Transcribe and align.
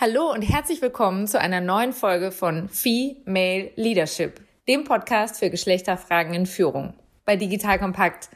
Hallo 0.00 0.30
und 0.30 0.42
herzlich 0.42 0.80
willkommen 0.80 1.26
zu 1.26 1.40
einer 1.40 1.60
neuen 1.60 1.92
Folge 1.92 2.30
von 2.30 2.68
Female 2.68 3.72
Leadership, 3.74 4.40
dem 4.68 4.84
Podcast 4.84 5.40
für 5.40 5.50
Geschlechterfragen 5.50 6.34
in 6.34 6.46
Führung 6.46 6.94
bei 7.24 7.34
Digital 7.34 7.80
Kompakt. 7.80 8.30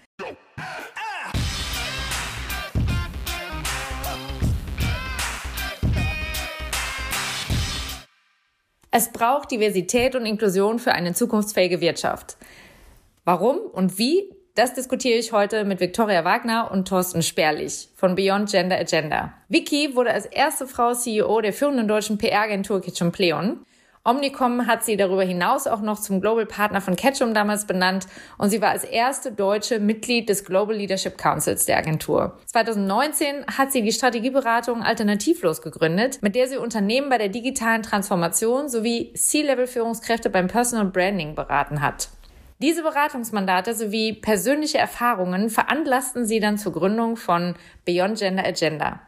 Es 8.91 9.13
braucht 9.13 9.53
Diversität 9.53 10.17
und 10.17 10.27
Inklusion 10.27 10.81
für 10.81 10.91
eine 10.91 11.15
zukunftsfähige 11.15 11.81
Wirtschaft. 11.81 12.39
Warum 13.25 13.59
und 13.59 13.99
wie? 13.99 14.35
Das 14.55 14.75
diskutiere 14.75 15.19
ich 15.19 15.33
heute 15.33 15.65
mit 15.65 15.81
Viktoria 15.81 16.27
Wagner 16.27 16.71
und 16.71 16.87
Thorsten 16.87 17.23
Sperlich 17.23 17.89
von 17.95 18.15
Beyond 18.15 18.51
Gender 18.51 18.79
Agenda. 18.79 19.33
Vicky 19.49 19.97
wurde 19.97 20.13
als 20.13 20.27
erste 20.27 20.67
Frau 20.67 20.93
CEO 20.93 21.41
der 21.41 21.55
führenden 21.55 21.89
deutschen 21.89 22.19
PR-Agentur 22.19 22.83
Kitchen 22.83 23.13
Pleon. 23.13 23.65
Omnicom 24.05 24.67
hat 24.67 24.85
sie 24.85 24.99
darüber 24.99 25.23
hinaus 25.23 25.67
auch 25.67 25.81
noch 25.81 25.99
zum 25.99 26.21
Global 26.21 26.45
Partner 26.45 26.83
von 26.83 26.97
Ketchum 26.97 27.33
damals 27.33 27.67
benannt 27.67 28.07
und 28.37 28.51
sie 28.51 28.61
war 28.61 28.69
als 28.69 28.85
erste 28.85 29.33
deutsche 29.33 29.81
Mitglied 29.81 30.29
des 30.29 30.45
Global 30.45 30.77
Leadership 30.77 31.17
Councils 31.17 31.65
der 31.65 31.79
Agentur. 31.79 32.39
2019 32.45 33.47
hat 33.57 33.73
sie 33.73 33.81
die 33.81 33.93
Strategieberatung 33.93 34.83
Alternativlos 34.83 35.63
gegründet, 35.63 36.19
mit 36.21 36.35
der 36.35 36.49
sie 36.49 36.59
Unternehmen 36.59 37.09
bei 37.09 37.17
der 37.17 37.31
digitalen 37.31 37.83
Transformation 37.83 38.69
sowie 38.69 39.15
C-Level-Führungskräfte 39.15 40.29
beim 40.29 40.49
Personal 40.49 40.89
Branding 40.89 41.35
beraten 41.35 41.81
hat. 41.81 42.11
Diese 42.63 42.85
Beratungsmandate 42.85 43.75
sowie 43.75 44.13
persönliche 44.13 44.79
Erfahrungen 44.79 45.51
veranlassten 45.51 46.27
sie 46.27 46.39
dann 46.39 46.59
zur 46.59 46.73
Gründung 46.73 47.17
von 47.17 47.57
Beyond 47.85 48.21
Gender 48.21 48.47
Agenda. 48.47 49.01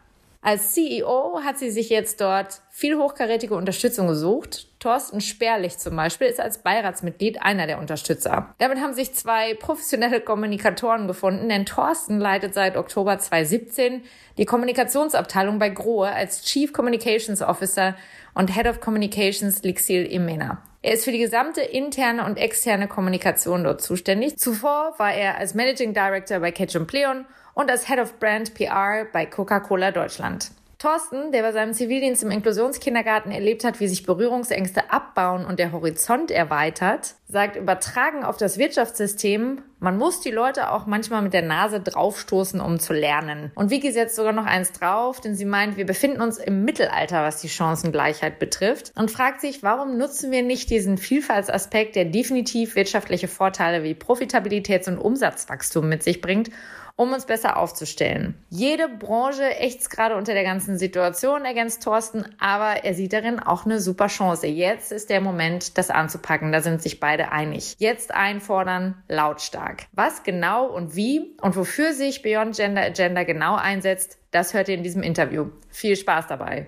Als 0.47 0.73
CEO 0.73 1.41
hat 1.43 1.57
sie 1.57 1.71
sich 1.71 1.89
jetzt 1.89 2.21
dort 2.21 2.61
viel 2.69 2.99
hochkarätige 2.99 3.55
Unterstützung 3.55 4.09
gesucht. 4.09 4.69
Thorsten 4.79 5.23
Sperlich 5.23 5.79
zum 5.79 5.97
Beispiel 5.97 6.27
ist 6.27 6.39
als 6.39 6.59
Beiratsmitglied 6.59 7.41
einer 7.41 7.67
der 7.67 7.79
Unterstützer. 7.79 8.55
Damit 8.59 8.79
haben 8.79 8.93
sich 8.93 9.15
zwei 9.15 9.55
professionelle 9.55 10.21
Kommunikatoren 10.21 11.09
gefunden, 11.09 11.49
denn 11.49 11.65
Thorsten 11.65 12.19
leitet 12.19 12.53
seit 12.53 12.77
Oktober 12.77 13.19
2017 13.19 14.03
die 14.37 14.45
Kommunikationsabteilung 14.45 15.59
bei 15.59 15.71
Grohe 15.71 16.11
als 16.11 16.43
Chief 16.43 16.75
Communications 16.75 17.41
Officer 17.41 17.97
und 18.35 18.55
Head 18.55 18.67
of 18.67 18.81
Communications 18.81 19.63
Lixil 19.63 20.05
Imena. 20.05 20.63
Er 20.83 20.93
ist 20.93 21.07
für 21.07 21.13
die 21.13 21.19
gesamte 21.21 21.63
interne 21.63 22.27
und 22.27 22.37
externe 22.37 22.87
Kommunikation 22.87 23.65
dort 23.65 23.81
zuständig. 23.81 24.39
Zuvor 24.39 24.93
war 24.99 25.15
er 25.15 25.39
als 25.39 25.55
Managing 25.55 25.95
Director 25.95 26.41
bei 26.41 26.53
Ketchum 26.53 26.87
Pleon 26.87 27.25
und 27.55 27.71
als 27.71 27.89
Head 27.89 28.01
of 28.01 28.19
Brand 28.19 28.55
PR 28.55 29.07
bei 29.13 29.27
Coca-Cola 29.27 29.91
Deutschland. 29.91 30.51
Thorsten, 30.85 31.33
der 31.33 31.41
bei 31.41 31.53
seinem 31.53 31.73
Zivildienst 31.73 32.23
im 32.25 32.31
Inklusionskindergarten 32.31 33.33
erlebt 33.33 33.65
hat, 33.65 33.81
wie 33.81 33.89
sich 33.89 34.05
Berührungsängste 34.05 34.93
abbauen 34.93 35.47
und 35.47 35.59
der 35.59 35.73
Horizont 35.73 36.31
erweitert, 36.31 37.15
sagt 37.27 37.57
übertragen 37.57 38.23
auf 38.23 38.37
das 38.37 38.59
Wirtschaftssystem, 38.59 39.63
man 39.79 39.97
muss 39.97 40.21
die 40.21 40.31
Leute 40.31 40.71
auch 40.71 40.85
manchmal 40.85 41.23
mit 41.23 41.33
der 41.33 41.41
Nase 41.41 41.81
draufstoßen, 41.81 42.61
um 42.61 42.79
zu 42.79 42.93
lernen. 42.93 43.51
Und 43.55 43.71
Vicky 43.71 43.93
setzt 43.93 44.15
sogar 44.15 44.33
noch 44.33 44.45
eins 44.45 44.73
drauf, 44.73 45.23
denn 45.23 45.35
sie 45.35 45.47
meint, 45.47 45.79
wir 45.79 45.87
befinden 45.87 46.21
uns 46.21 46.37
im 46.37 46.67
Mittelalter, 46.67 47.23
was 47.23 47.41
die 47.41 47.49
Chancengleichheit 47.49 48.39
betrifft 48.39 48.93
und 48.95 49.11
fragt 49.11 49.41
sich, 49.41 49.63
warum 49.63 49.97
nutzen 49.97 50.31
wir 50.33 50.43
nicht 50.43 50.69
diesen 50.69 50.99
Vielfaltsaspekt, 50.99 51.97
der 51.97 52.05
definitiv 52.05 52.77
wirtschaftliche 52.77 53.29
Vorteile 53.29 53.85
wie 53.85 53.95
Profitabilitäts- 53.95 54.89
und 54.89 54.99
Umsatzwachstum 54.99 55.89
mit 55.89 56.03
sich 56.03 56.21
bringt, 56.21 56.51
um 56.97 57.13
uns 57.13 57.27
besser 57.27 57.57
aufzustellen. 57.57 58.35
Jede 58.51 58.89
Branche 58.89 59.57
ächzt 59.59 59.91
gerade 59.91 60.17
unter 60.17 60.33
der 60.33 60.45
ganzen 60.45 60.79
Situation, 60.79 61.45
ergänzt 61.45 61.83
Thorsten, 61.83 62.25
aber 62.39 62.85
er 62.85 62.95
sieht 62.95 63.13
darin 63.13 63.41
auch 63.41 63.65
eine 63.65 63.81
super 63.81 64.07
Chance. 64.07 64.47
Jetzt 64.47 64.93
ist 64.93 65.11
der 65.11 65.21
Moment, 65.21 65.77
das 65.77 65.91
anzupacken. 65.91 66.53
Da 66.53 66.61
sind 66.61 66.83
sich 66.83 67.01
beide 67.01 67.33
einig. 67.33 67.75
Jetzt 67.79 68.15
einfordern, 68.15 69.03
lautstark. 69.09 69.87
Was 69.93 70.23
genau 70.23 70.67
und 70.67 70.95
wie 70.95 71.35
und 71.41 71.57
wofür 71.57 71.93
sich 71.93 72.23
Beyond 72.23 72.57
Gender 72.57 72.83
Agenda 72.83 73.25
genau 73.25 73.57
einsetzt, 73.57 74.19
das 74.31 74.55
hört 74.55 74.69
ihr 74.69 74.77
in 74.77 74.83
diesem 74.83 75.03
Interview. 75.03 75.51
Viel 75.71 75.97
Spaß 75.97 76.29
dabei. 76.29 76.67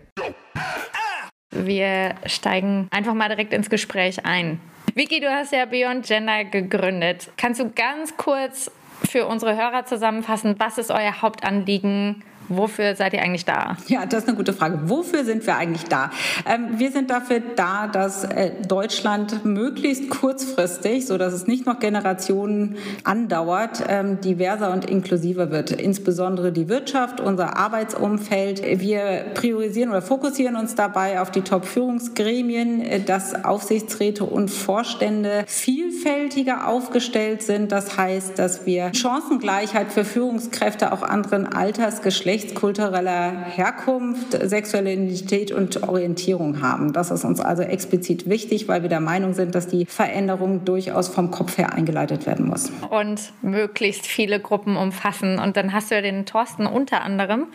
Wir 1.50 2.16
steigen 2.26 2.88
einfach 2.90 3.14
mal 3.14 3.28
direkt 3.28 3.52
ins 3.52 3.70
Gespräch 3.70 4.24
ein. 4.26 4.60
Vicky, 4.94 5.20
du 5.20 5.28
hast 5.28 5.52
ja 5.52 5.66
Beyond 5.66 6.06
Gender 6.06 6.44
gegründet. 6.44 7.30
Kannst 7.36 7.60
du 7.60 7.70
ganz 7.70 8.16
kurz 8.16 8.70
für 9.04 9.26
unsere 9.26 9.56
Hörer 9.56 9.84
zusammenfassen, 9.84 10.56
was 10.58 10.78
ist 10.78 10.90
euer 10.90 11.22
Hauptanliegen? 11.22 12.22
Wofür 12.48 12.94
seid 12.94 13.12
ihr 13.12 13.22
eigentlich 13.22 13.44
da? 13.44 13.76
Ja, 13.88 14.06
das 14.06 14.22
ist 14.22 14.28
eine 14.28 14.36
gute 14.36 14.52
Frage. 14.52 14.78
Wofür 14.84 15.24
sind 15.24 15.46
wir 15.46 15.56
eigentlich 15.56 15.84
da? 15.84 16.10
Ähm, 16.46 16.78
wir 16.78 16.92
sind 16.92 17.10
dafür 17.10 17.40
da, 17.56 17.88
dass 17.88 18.24
äh, 18.24 18.52
Deutschland 18.66 19.44
möglichst 19.44 20.10
kurzfristig, 20.10 21.06
so 21.06 21.18
dass 21.18 21.32
es 21.32 21.46
nicht 21.46 21.66
noch 21.66 21.80
Generationen 21.80 22.76
andauert, 23.04 23.84
ähm, 23.88 24.20
diverser 24.20 24.72
und 24.72 24.88
inklusiver 24.88 25.50
wird. 25.50 25.72
Insbesondere 25.72 26.52
die 26.52 26.68
Wirtschaft, 26.68 27.20
unser 27.20 27.56
Arbeitsumfeld. 27.56 28.62
Wir 28.80 29.26
priorisieren 29.34 29.90
oder 29.90 30.02
fokussieren 30.02 30.56
uns 30.56 30.74
dabei 30.74 31.20
auf 31.20 31.30
die 31.30 31.42
Top-Führungsgremien, 31.42 32.80
äh, 32.80 33.00
dass 33.00 33.44
Aufsichtsräte 33.44 34.24
und 34.24 34.50
Vorstände 34.50 35.44
vielfältiger 35.46 36.68
aufgestellt 36.68 37.42
sind. 37.42 37.72
Das 37.72 37.96
heißt, 37.96 38.38
dass 38.38 38.66
wir 38.66 38.92
Chancengleichheit 38.94 39.92
für 39.92 40.04
Führungskräfte 40.04 40.92
auch 40.92 41.02
anderen 41.02 41.46
Alters, 41.46 42.02
Geschlechts 42.02 42.35
geschlechtskultureller 42.36 43.44
Herkunft, 43.44 44.32
sexuelle 44.48 44.92
Identität 44.92 45.52
und 45.52 45.82
Orientierung 45.82 46.60
haben. 46.60 46.92
Das 46.92 47.10
ist 47.10 47.24
uns 47.24 47.40
also 47.40 47.62
explizit 47.62 48.28
wichtig, 48.28 48.68
weil 48.68 48.82
wir 48.82 48.90
der 48.90 49.00
Meinung 49.00 49.32
sind, 49.32 49.54
dass 49.54 49.68
die 49.68 49.86
Veränderung 49.86 50.64
durchaus 50.64 51.08
vom 51.08 51.30
Kopf 51.30 51.56
her 51.56 51.72
eingeleitet 51.72 52.26
werden 52.26 52.46
muss. 52.46 52.70
Und 52.90 53.32
möglichst 53.42 54.06
viele 54.06 54.38
Gruppen 54.38 54.76
umfassen. 54.76 55.38
Und 55.38 55.56
dann 55.56 55.72
hast 55.72 55.90
du 55.90 55.94
ja 55.94 56.02
den 56.02 56.26
Thorsten 56.26 56.66
unter 56.66 57.02
anderem 57.02 57.46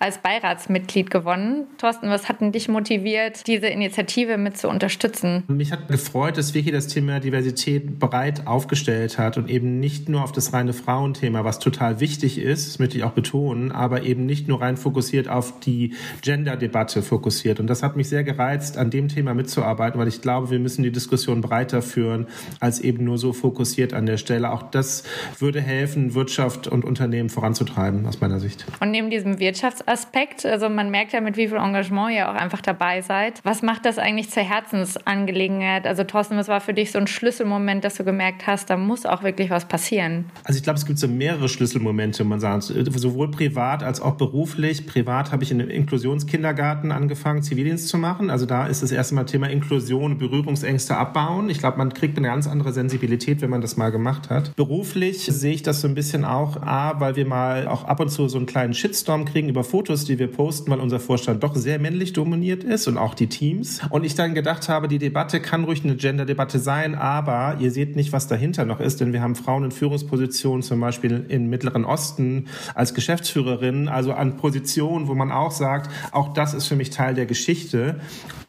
als 0.00 0.18
Beiratsmitglied 0.18 1.10
gewonnen. 1.10 1.66
Thorsten, 1.78 2.08
was 2.08 2.28
hat 2.28 2.40
denn 2.40 2.50
dich 2.50 2.68
motiviert, 2.68 3.46
diese 3.46 3.68
Initiative 3.68 4.36
mit 4.36 4.56
zu 4.56 4.68
unterstützen? 4.68 5.44
Mich 5.46 5.70
hat 5.70 5.86
gefreut, 5.88 6.38
dass 6.38 6.54
Vicky 6.54 6.72
das 6.72 6.88
Thema 6.88 7.20
Diversität 7.20 8.00
breit 8.00 8.46
aufgestellt 8.46 9.18
hat 9.18 9.36
und 9.36 9.48
eben 9.48 9.78
nicht 9.78 10.08
nur 10.08 10.24
auf 10.24 10.32
das 10.32 10.52
reine 10.52 10.72
Frauenthema, 10.72 11.44
was 11.44 11.60
total 11.60 12.00
wichtig 12.00 12.38
ist, 12.38 12.66
das 12.66 12.78
möchte 12.80 12.96
ich 12.96 13.04
auch 13.04 13.12
betonen, 13.12 13.70
aber 13.70 14.02
eben 14.02 14.23
nicht 14.26 14.48
nur 14.48 14.60
rein 14.60 14.76
fokussiert 14.76 15.28
auf 15.28 15.60
die 15.60 15.94
Gender-Debatte 16.22 17.02
fokussiert. 17.02 17.60
Und 17.60 17.68
das 17.68 17.82
hat 17.82 17.96
mich 17.96 18.08
sehr 18.08 18.24
gereizt, 18.24 18.78
an 18.78 18.90
dem 18.90 19.08
Thema 19.08 19.34
mitzuarbeiten, 19.34 19.98
weil 20.00 20.08
ich 20.08 20.20
glaube, 20.20 20.50
wir 20.50 20.58
müssen 20.58 20.82
die 20.82 20.92
Diskussion 20.92 21.40
breiter 21.40 21.82
führen, 21.82 22.26
als 22.60 22.80
eben 22.80 23.04
nur 23.04 23.18
so 23.18 23.32
fokussiert 23.32 23.94
an 23.94 24.06
der 24.06 24.16
Stelle. 24.16 24.50
Auch 24.50 24.62
das 24.62 25.04
würde 25.38 25.60
helfen, 25.60 26.14
Wirtschaft 26.14 26.66
und 26.66 26.84
Unternehmen 26.84 27.28
voranzutreiben, 27.28 28.06
aus 28.06 28.20
meiner 28.20 28.40
Sicht. 28.40 28.64
Und 28.80 28.90
neben 28.90 29.10
diesem 29.10 29.38
Wirtschaftsaspekt, 29.38 30.46
also 30.46 30.68
man 30.68 30.90
merkt 30.90 31.12
ja, 31.12 31.20
mit 31.20 31.36
wie 31.36 31.48
viel 31.48 31.58
Engagement 31.58 32.12
ihr 32.14 32.30
auch 32.30 32.34
einfach 32.34 32.60
dabei 32.60 33.02
seid. 33.02 33.40
Was 33.44 33.62
macht 33.62 33.84
das 33.86 33.98
eigentlich 33.98 34.30
zur 34.30 34.42
Herzensangelegenheit? 34.42 35.86
Also 35.86 36.04
Thorsten, 36.04 36.36
was 36.36 36.48
war 36.48 36.60
für 36.60 36.74
dich 36.74 36.92
so 36.92 36.98
ein 36.98 37.06
Schlüsselmoment, 37.06 37.84
dass 37.84 37.94
du 37.94 38.04
gemerkt 38.04 38.46
hast, 38.46 38.70
da 38.70 38.76
muss 38.76 39.06
auch 39.06 39.22
wirklich 39.22 39.50
was 39.50 39.66
passieren? 39.66 40.26
Also 40.44 40.58
ich 40.58 40.62
glaube, 40.62 40.78
es 40.78 40.86
gibt 40.86 40.98
so 40.98 41.08
mehrere 41.08 41.48
Schlüsselmomente, 41.48 42.24
man 42.24 42.40
sagt, 42.40 42.64
sowohl 42.64 43.30
privat 43.30 43.82
als 43.82 44.00
auch 44.00 44.13
beruflich. 44.16 44.86
Privat 44.86 45.32
habe 45.32 45.44
ich 45.44 45.50
in 45.50 45.60
einem 45.60 45.70
Inklusionskindergarten 45.70 46.92
angefangen, 46.92 47.42
Zivildienst 47.42 47.88
zu 47.88 47.98
machen. 47.98 48.30
Also 48.30 48.46
da 48.46 48.66
ist 48.66 48.82
das 48.82 48.92
erste 48.92 49.14
Mal 49.14 49.24
Thema 49.24 49.48
Inklusion, 49.48 50.18
Berührungsängste 50.18 50.96
abbauen. 50.96 51.50
Ich 51.50 51.58
glaube, 51.58 51.78
man 51.78 51.92
kriegt 51.92 52.16
eine 52.18 52.28
ganz 52.28 52.46
andere 52.46 52.72
Sensibilität, 52.72 53.42
wenn 53.42 53.50
man 53.50 53.60
das 53.60 53.76
mal 53.76 53.90
gemacht 53.90 54.30
hat. 54.30 54.54
Beruflich 54.56 55.18
sehe 55.24 55.54
ich 55.54 55.62
das 55.62 55.80
so 55.80 55.88
ein 55.88 55.94
bisschen 55.94 56.24
auch, 56.24 56.60
A, 56.62 57.00
weil 57.00 57.16
wir 57.16 57.26
mal 57.26 57.68
auch 57.68 57.84
ab 57.84 58.00
und 58.00 58.10
zu 58.10 58.28
so 58.28 58.38
einen 58.38 58.46
kleinen 58.46 58.74
Shitstorm 58.74 59.24
kriegen 59.24 59.48
über 59.48 59.64
Fotos, 59.64 60.04
die 60.04 60.18
wir 60.18 60.28
posten, 60.28 60.70
weil 60.70 60.80
unser 60.80 61.00
Vorstand 61.00 61.42
doch 61.42 61.54
sehr 61.56 61.78
männlich 61.78 62.12
dominiert 62.12 62.64
ist 62.64 62.88
und 62.88 62.98
auch 62.98 63.14
die 63.14 63.28
Teams. 63.28 63.80
Und 63.90 64.04
ich 64.04 64.14
dann 64.14 64.34
gedacht 64.34 64.68
habe, 64.68 64.88
die 64.88 64.98
Debatte 64.98 65.40
kann 65.40 65.64
ruhig 65.64 65.84
eine 65.84 65.96
Gender-Debatte 65.96 66.58
sein, 66.58 66.94
aber 66.94 67.56
ihr 67.60 67.70
seht 67.70 67.96
nicht, 67.96 68.12
was 68.12 68.26
dahinter 68.26 68.64
noch 68.64 68.80
ist, 68.80 69.00
denn 69.00 69.12
wir 69.12 69.22
haben 69.22 69.34
Frauen 69.34 69.64
in 69.64 69.70
Führungspositionen, 69.70 70.62
zum 70.62 70.80
Beispiel 70.80 71.24
im 71.28 71.48
Mittleren 71.48 71.84
Osten 71.84 72.46
als 72.74 72.94
Geschäftsführerin, 72.94 73.88
also 73.88 74.03
an 74.12 74.36
Positionen, 74.36 75.08
wo 75.08 75.14
man 75.14 75.32
auch 75.32 75.52
sagt, 75.52 75.90
auch 76.12 76.32
das 76.32 76.54
ist 76.54 76.66
für 76.66 76.76
mich 76.76 76.90
Teil 76.90 77.14
der 77.14 77.26
Geschichte. 77.26 78.00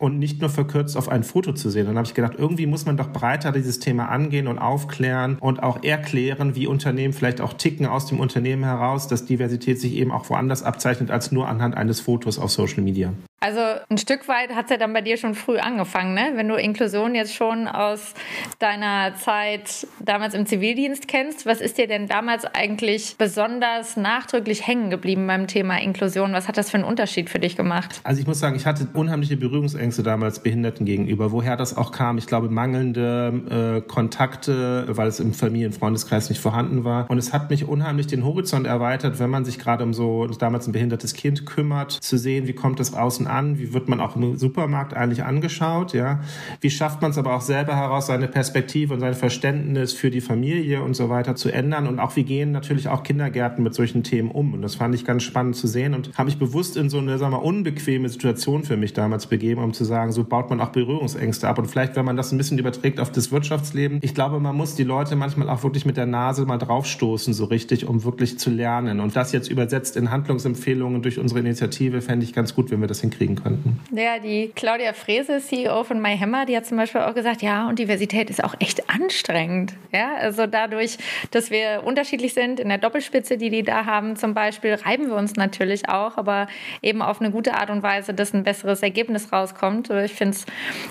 Und 0.06 0.20
nicht 0.20 0.40
nur 0.40 0.52
verkürzt 0.52 0.96
auf 0.98 1.10
ein 1.10 1.24
Foto 1.24 1.52
zu 1.54 1.72
sehen. 1.72 1.88
Dann 1.88 1.98
habe 1.98 2.06
ich 2.06 2.14
gedacht, 2.14 2.34
irgendwie 2.38 2.68
muss 2.68 2.86
man 2.86 2.96
doch 2.96 3.12
breiter 3.12 3.52
dieses 3.52 3.80
Thema 3.80 4.10
angehen 4.10 4.48
und 4.48 4.60
aufklären 4.60 5.38
und 5.40 5.64
auch 5.64 5.84
erklären, 5.84 6.56
wie 6.56 6.68
Unternehmen 6.68 7.12
vielleicht 7.12 7.42
auch 7.42 7.54
ticken 7.54 7.88
aus 7.88 8.06
dem 8.06 8.20
Unternehmen 8.20 8.64
heraus, 8.64 9.08
dass 9.08 9.26
Diversität 9.26 9.82
sich 9.82 9.94
eben 9.96 10.12
auch 10.12 10.30
woanders 10.30 10.62
abzeichnet 10.62 11.10
als 11.10 11.32
nur 11.32 11.48
anhand 11.48 11.76
eines 11.76 12.02
Fotos 12.02 12.38
auf 12.38 12.52
Social 12.52 12.84
Media. 12.84 13.14
Also 13.46 13.60
ein 13.90 14.00
Stück 14.00 14.28
weit 14.28 14.56
hat 14.56 14.66
es 14.66 14.72
ja 14.72 14.78
dann 14.78 14.92
bei 14.92 15.02
dir 15.02 15.18
schon 15.18 15.36
früh 15.36 15.60
angefangen, 15.60 16.16
ne? 16.16 16.32
Wenn 16.34 16.48
du 16.48 16.56
Inklusion 16.56 17.14
jetzt 17.14 17.36
schon 17.36 17.68
aus 17.68 18.16
deiner 18.58 19.14
Zeit 19.18 19.86
damals 20.00 20.34
im 20.34 20.48
Zivildienst 20.48 21.08
kennst, 21.08 21.46
was 21.46 21.62
ist 21.62 21.78
dir 21.78 21.86
denn 21.86 22.08
damals 22.08 22.46
eigentlich 22.46 23.18
besonders 23.20 23.98
nachdrücklich 23.98 24.66
hängen 24.66 24.90
geblieben 24.90 25.28
beim 25.28 25.46
Thema 25.46 25.80
Inklusion? 25.80 26.34
Was 26.34 26.48
hat 26.48 26.58
das 26.58 26.72
für 26.72 26.78
einen 26.78 26.86
Unterschied 26.86 27.30
für 27.30 27.38
dich 27.38 27.56
gemacht? 27.56 28.02
Also 28.04 28.20
ich 28.20 28.26
muss 28.26 28.40
sagen, 28.40 28.56
ich 28.56 28.66
hatte 28.66 28.88
unheimliche 28.94 29.38
Berührungsängste 29.38 29.95
damals 30.04 30.40
Behinderten 30.40 30.86
gegenüber. 30.86 31.32
Woher 31.32 31.58
das 31.58 31.78
auch 31.78 31.92
kam, 31.92 32.18
ich 32.18 32.28
glaube 32.28 32.50
mangelnde 32.50 33.80
äh, 33.80 33.82
Kontakte, 33.82 34.86
weil 34.90 35.08
es 35.08 35.20
im 35.20 35.34
Familien- 35.34 35.72
und 35.72 35.78
Freundeskreis 35.78 36.30
nicht 36.30 36.42
vorhanden 36.42 36.84
war. 36.84 37.10
Und 37.10 37.18
es 37.18 37.34
hat 37.34 37.50
mich 37.50 37.68
unheimlich 37.68 38.08
den 38.08 38.24
Horizont 38.24 38.68
erweitert, 38.68 39.20
wenn 39.20 39.30
man 39.30 39.46
sich 39.46 39.60
gerade 39.60 39.84
um 39.84 39.94
so 39.94 40.28
damals 40.28 40.68
ein 40.68 40.72
behindertes 40.72 41.14
Kind 41.14 41.46
kümmert, 41.46 41.92
zu 41.92 42.18
sehen, 42.18 42.48
wie 42.48 42.54
kommt 42.54 42.80
das 42.80 42.94
außen 42.94 43.28
an, 43.28 43.60
wie 43.60 43.74
wird 43.74 43.90
man 43.90 44.00
auch 44.00 44.16
im 44.16 44.38
Supermarkt 44.38 44.94
eigentlich 44.94 45.24
angeschaut, 45.24 45.94
ja, 45.94 46.22
wie 46.62 46.70
schafft 46.70 47.02
man 47.02 47.12
es 47.12 47.18
aber 47.18 47.36
auch 47.36 47.42
selber 47.42 47.76
heraus, 47.76 48.08
seine 48.08 48.28
Perspektive 48.28 48.94
und 48.94 49.00
sein 49.00 49.14
Verständnis 49.14 49.94
für 49.94 50.12
die 50.12 50.22
Familie 50.22 50.82
und 50.82 50.96
so 50.96 51.10
weiter 51.10 51.36
zu 51.36 51.52
ändern 51.52 51.88
und 51.88 52.00
auch 52.00 52.16
wie 52.16 52.24
gehen 52.24 52.52
natürlich 52.52 52.88
auch 52.88 53.04
Kindergärten 53.04 53.64
mit 53.64 53.74
solchen 53.74 54.04
Themen 54.04 54.32
um 54.32 54.54
und 54.54 54.62
das 54.62 54.76
fand 54.76 54.96
ich 54.96 55.06
ganz 55.06 55.24
spannend 55.24 55.56
zu 55.56 55.68
sehen 55.68 55.94
und 55.94 56.18
habe 56.18 56.26
mich 56.26 56.38
bewusst 56.38 56.78
in 56.78 56.90
so 56.90 56.98
eine, 56.98 57.18
sagen 57.18 57.34
wir, 57.34 57.44
unbequeme 57.44 58.10
Situation 58.10 58.64
für 58.64 58.78
mich 58.78 58.94
damals 58.94 59.28
begeben, 59.28 59.62
um 59.64 59.74
zu 59.76 59.84
sagen, 59.84 60.12
so 60.12 60.24
baut 60.24 60.50
man 60.50 60.62
auch 60.62 60.70
Berührungsängste 60.70 61.48
ab 61.48 61.58
und 61.58 61.68
vielleicht, 61.68 61.96
wenn 61.96 62.06
man 62.06 62.18
das 62.18 62.32
ein 62.32 62.38
bisschen 62.38 62.58
überträgt 62.58 63.00
auf 63.00 63.12
das 63.12 63.32
Wirtschaftsleben, 63.32 64.00
ich 64.02 64.14
glaube, 64.14 64.40
man 64.40 64.56
muss 64.56 64.76
die 64.76 64.84
Leute 64.84 65.16
manchmal 65.16 65.50
auch 65.50 65.64
wirklich 65.64 65.86
mit 65.86 65.98
der 65.98 66.06
Nase 66.06 66.46
mal 66.46 66.58
draufstoßen, 66.58 67.34
so 67.34 67.46
richtig, 67.46 67.88
um 67.88 68.04
wirklich 68.04 68.40
zu 68.40 68.50
lernen 68.50 69.00
und 69.00 69.16
das 69.16 69.32
jetzt 69.32 69.50
übersetzt 69.50 69.98
in 69.98 70.12
Handlungsempfehlungen 70.12 71.02
durch 71.02 71.20
unsere 71.20 71.40
Initiative 71.40 72.02
fände 72.02 72.26
ich 72.26 72.34
ganz 72.34 72.56
gut, 72.56 72.72
wenn 72.72 72.82
wir 72.82 72.88
das 72.88 73.02
hinkriegen 73.02 73.36
könnten. 73.36 73.80
Ja, 73.92 74.20
die 74.20 74.52
Claudia 74.56 74.94
Frese, 74.94 75.40
CEO 75.40 75.84
von 75.84 76.02
MyHammer, 76.02 76.46
die 76.46 76.56
hat 76.56 76.66
zum 76.66 76.78
Beispiel 76.78 77.02
auch 77.02 77.14
gesagt, 77.14 77.42
ja, 77.42 77.68
und 77.68 77.80
Diversität 77.80 78.30
ist 78.30 78.44
auch 78.44 78.56
echt 78.60 78.90
anstrengend. 78.90 79.74
Ja, 79.92 80.16
also 80.20 80.46
dadurch, 80.48 80.98
dass 81.32 81.52
wir 81.52 81.84
unterschiedlich 81.86 82.34
sind 82.34 82.60
in 82.60 82.70
der 82.70 82.78
Doppelspitze, 82.78 83.38
die 83.38 83.50
die 83.50 83.64
da 83.64 83.86
haben 83.86 84.16
zum 84.16 84.34
Beispiel, 84.34 84.74
reiben 84.74 85.08
wir 85.08 85.16
uns 85.16 85.36
natürlich 85.36 85.90
auch, 85.90 86.18
aber 86.18 86.48
eben 86.82 87.02
auf 87.02 87.22
eine 87.22 87.32
gute 87.32 87.54
Art 87.56 87.70
und 87.70 87.84
Weise, 87.84 88.14
dass 88.14 88.34
ein 88.34 88.44
besseres 88.44 88.82
Ergebnis 88.82 89.32
rauskommt. 89.32 89.65
Ich 90.06 90.14
finde 90.14 90.36
es 90.36 90.46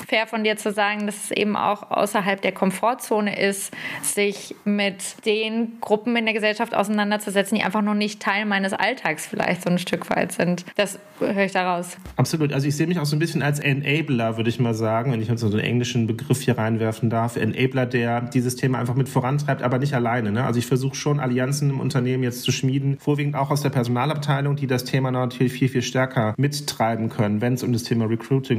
fair 0.08 0.26
von 0.26 0.44
dir 0.44 0.56
zu 0.56 0.72
sagen, 0.72 1.06
dass 1.06 1.24
es 1.24 1.30
eben 1.30 1.56
auch 1.56 1.90
außerhalb 1.90 2.40
der 2.40 2.52
Komfortzone 2.52 3.38
ist, 3.38 3.72
sich 4.02 4.54
mit 4.64 5.24
den 5.26 5.80
Gruppen 5.80 6.16
in 6.16 6.24
der 6.24 6.34
Gesellschaft 6.34 6.74
auseinanderzusetzen, 6.74 7.58
die 7.58 7.64
einfach 7.64 7.82
noch 7.82 7.94
nicht 7.94 8.20
Teil 8.20 8.44
meines 8.44 8.72
Alltags 8.72 9.26
vielleicht 9.26 9.62
so 9.62 9.70
ein 9.70 9.78
Stück 9.78 10.10
weit 10.10 10.32
sind. 10.32 10.64
Das 10.76 10.98
höre 11.18 11.44
ich 11.44 11.52
daraus. 11.52 11.96
Absolut. 12.16 12.52
Also 12.52 12.66
ich 12.66 12.76
sehe 12.76 12.86
mich 12.86 12.98
auch 12.98 13.06
so 13.06 13.16
ein 13.16 13.18
bisschen 13.18 13.42
als 13.42 13.60
Enabler, 13.60 14.36
würde 14.36 14.50
ich 14.50 14.58
mal 14.58 14.74
sagen, 14.74 15.12
wenn 15.12 15.22
ich 15.22 15.30
uns 15.30 15.40
so 15.40 15.46
einen 15.46 15.60
englischen 15.60 16.06
Begriff 16.06 16.42
hier 16.42 16.58
reinwerfen 16.58 17.10
darf. 17.10 17.36
Enabler, 17.36 17.86
der 17.86 18.20
dieses 18.20 18.56
Thema 18.56 18.78
einfach 18.78 18.94
mit 18.94 19.08
vorantreibt, 19.08 19.62
aber 19.62 19.78
nicht 19.78 19.94
alleine. 19.94 20.32
Ne? 20.32 20.44
Also 20.44 20.58
ich 20.58 20.66
versuche 20.66 20.94
schon 20.94 21.20
Allianzen 21.20 21.70
im 21.70 21.80
Unternehmen 21.80 22.22
jetzt 22.22 22.42
zu 22.42 22.52
schmieden, 22.52 22.98
vorwiegend 22.98 23.36
auch 23.36 23.50
aus 23.50 23.62
der 23.62 23.70
Personalabteilung, 23.70 24.56
die 24.56 24.66
das 24.66 24.84
Thema 24.84 25.10
natürlich 25.10 25.52
viel, 25.52 25.68
viel 25.68 25.82
stärker 25.82 26.34
mittreiben 26.36 27.08
können, 27.08 27.40
wenn 27.40 27.54
es 27.54 27.62
um 27.62 27.72
das 27.72 27.84
Thema 27.84 28.06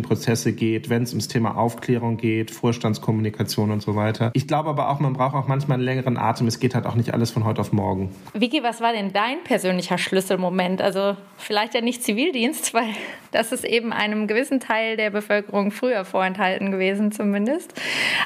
Recruiting-Prozesse 0.06 0.54
geht, 0.54 0.90
wenn 0.90 1.04
es 1.04 1.12
ums 1.12 1.28
Thema 1.28 1.58
Aufklärung 1.58 2.18
geht, 2.18 2.52
Vorstandskommunikation 2.52 3.72
und 3.72 3.82
so 3.82 3.96
weiter. 3.96 4.32
Ich 4.34 4.48
glaube 4.48 4.70
aber 4.70 4.90
auch, 4.90 5.00
man 5.00 5.14
braucht 5.14 5.36
auch 5.36 5.48
manchmal 5.48 5.76
einen 5.76 5.86
längeren 5.86 6.18
Atem. 6.18 6.48
Es 6.48 6.60
geht 6.60 6.76
halt 6.76 6.86
auch 6.86 6.96
nicht 6.96 7.14
alles 7.14 7.32
von 7.32 7.44
heute 7.44 7.62
auf 7.62 7.74
morgen. 7.74 8.14
Vicky, 8.34 8.64
was 8.64 8.82
war 8.82 8.94
denn 8.94 9.12
dein 9.14 9.44
persönlicher 9.44 9.98
Schlüsselmoment? 9.98 10.82
Also 10.82 11.18
vielleicht 11.38 11.74
ja 11.74 11.82
nicht 11.82 12.04
Zivildienst, 12.04 12.74
weil 12.74 12.90
das 13.32 13.52
ist 13.52 13.66
eben 13.66 13.92
einem 13.92 14.28
gewissen 14.28 14.60
Teil 14.60 14.98
der 14.98 15.10
Bevölkerung 15.10 15.72
früher 15.72 16.06
vorenthalten 16.06 16.72
gewesen 16.72 17.12
zumindest. 17.12 17.74